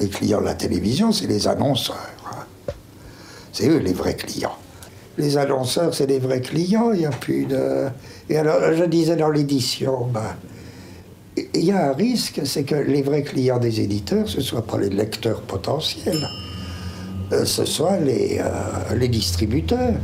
[0.00, 2.10] Les clients de la télévision, c'est les annonceurs.
[3.52, 4.58] C'est eux les vrais clients
[5.18, 7.88] les annonceurs, c'est des vrais clients, il n'y a plus de...
[8.30, 10.36] Et alors, je disais dans l'édition, ben,
[11.54, 14.66] il y a un risque, c'est que les vrais clients des éditeurs, ce ne soient
[14.66, 16.26] pas les lecteurs potentiels,
[17.32, 19.94] euh, ce soient les, euh, les distributeurs.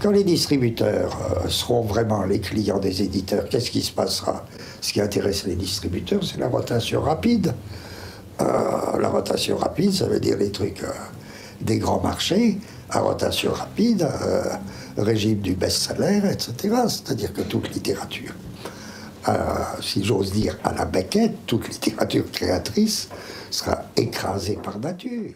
[0.00, 4.44] Quand les distributeurs euh, seront vraiment les clients des éditeurs, qu'est-ce qui se passera?
[4.80, 7.54] Ce qui intéresse les distributeurs, c'est la rotation rapide.
[8.38, 10.82] la rotation rapide, ça veut dire les trucs
[11.60, 12.58] des grands marchés
[12.90, 14.56] à rotation rapide, euh,
[14.96, 16.52] régime du best-seller, etc.
[16.88, 18.34] C'est-à-dire que toute littérature,
[19.28, 19.32] euh,
[19.82, 23.08] si j'ose dire à la baquette, toute littérature créatrice
[23.50, 25.32] sera écrasée par nature.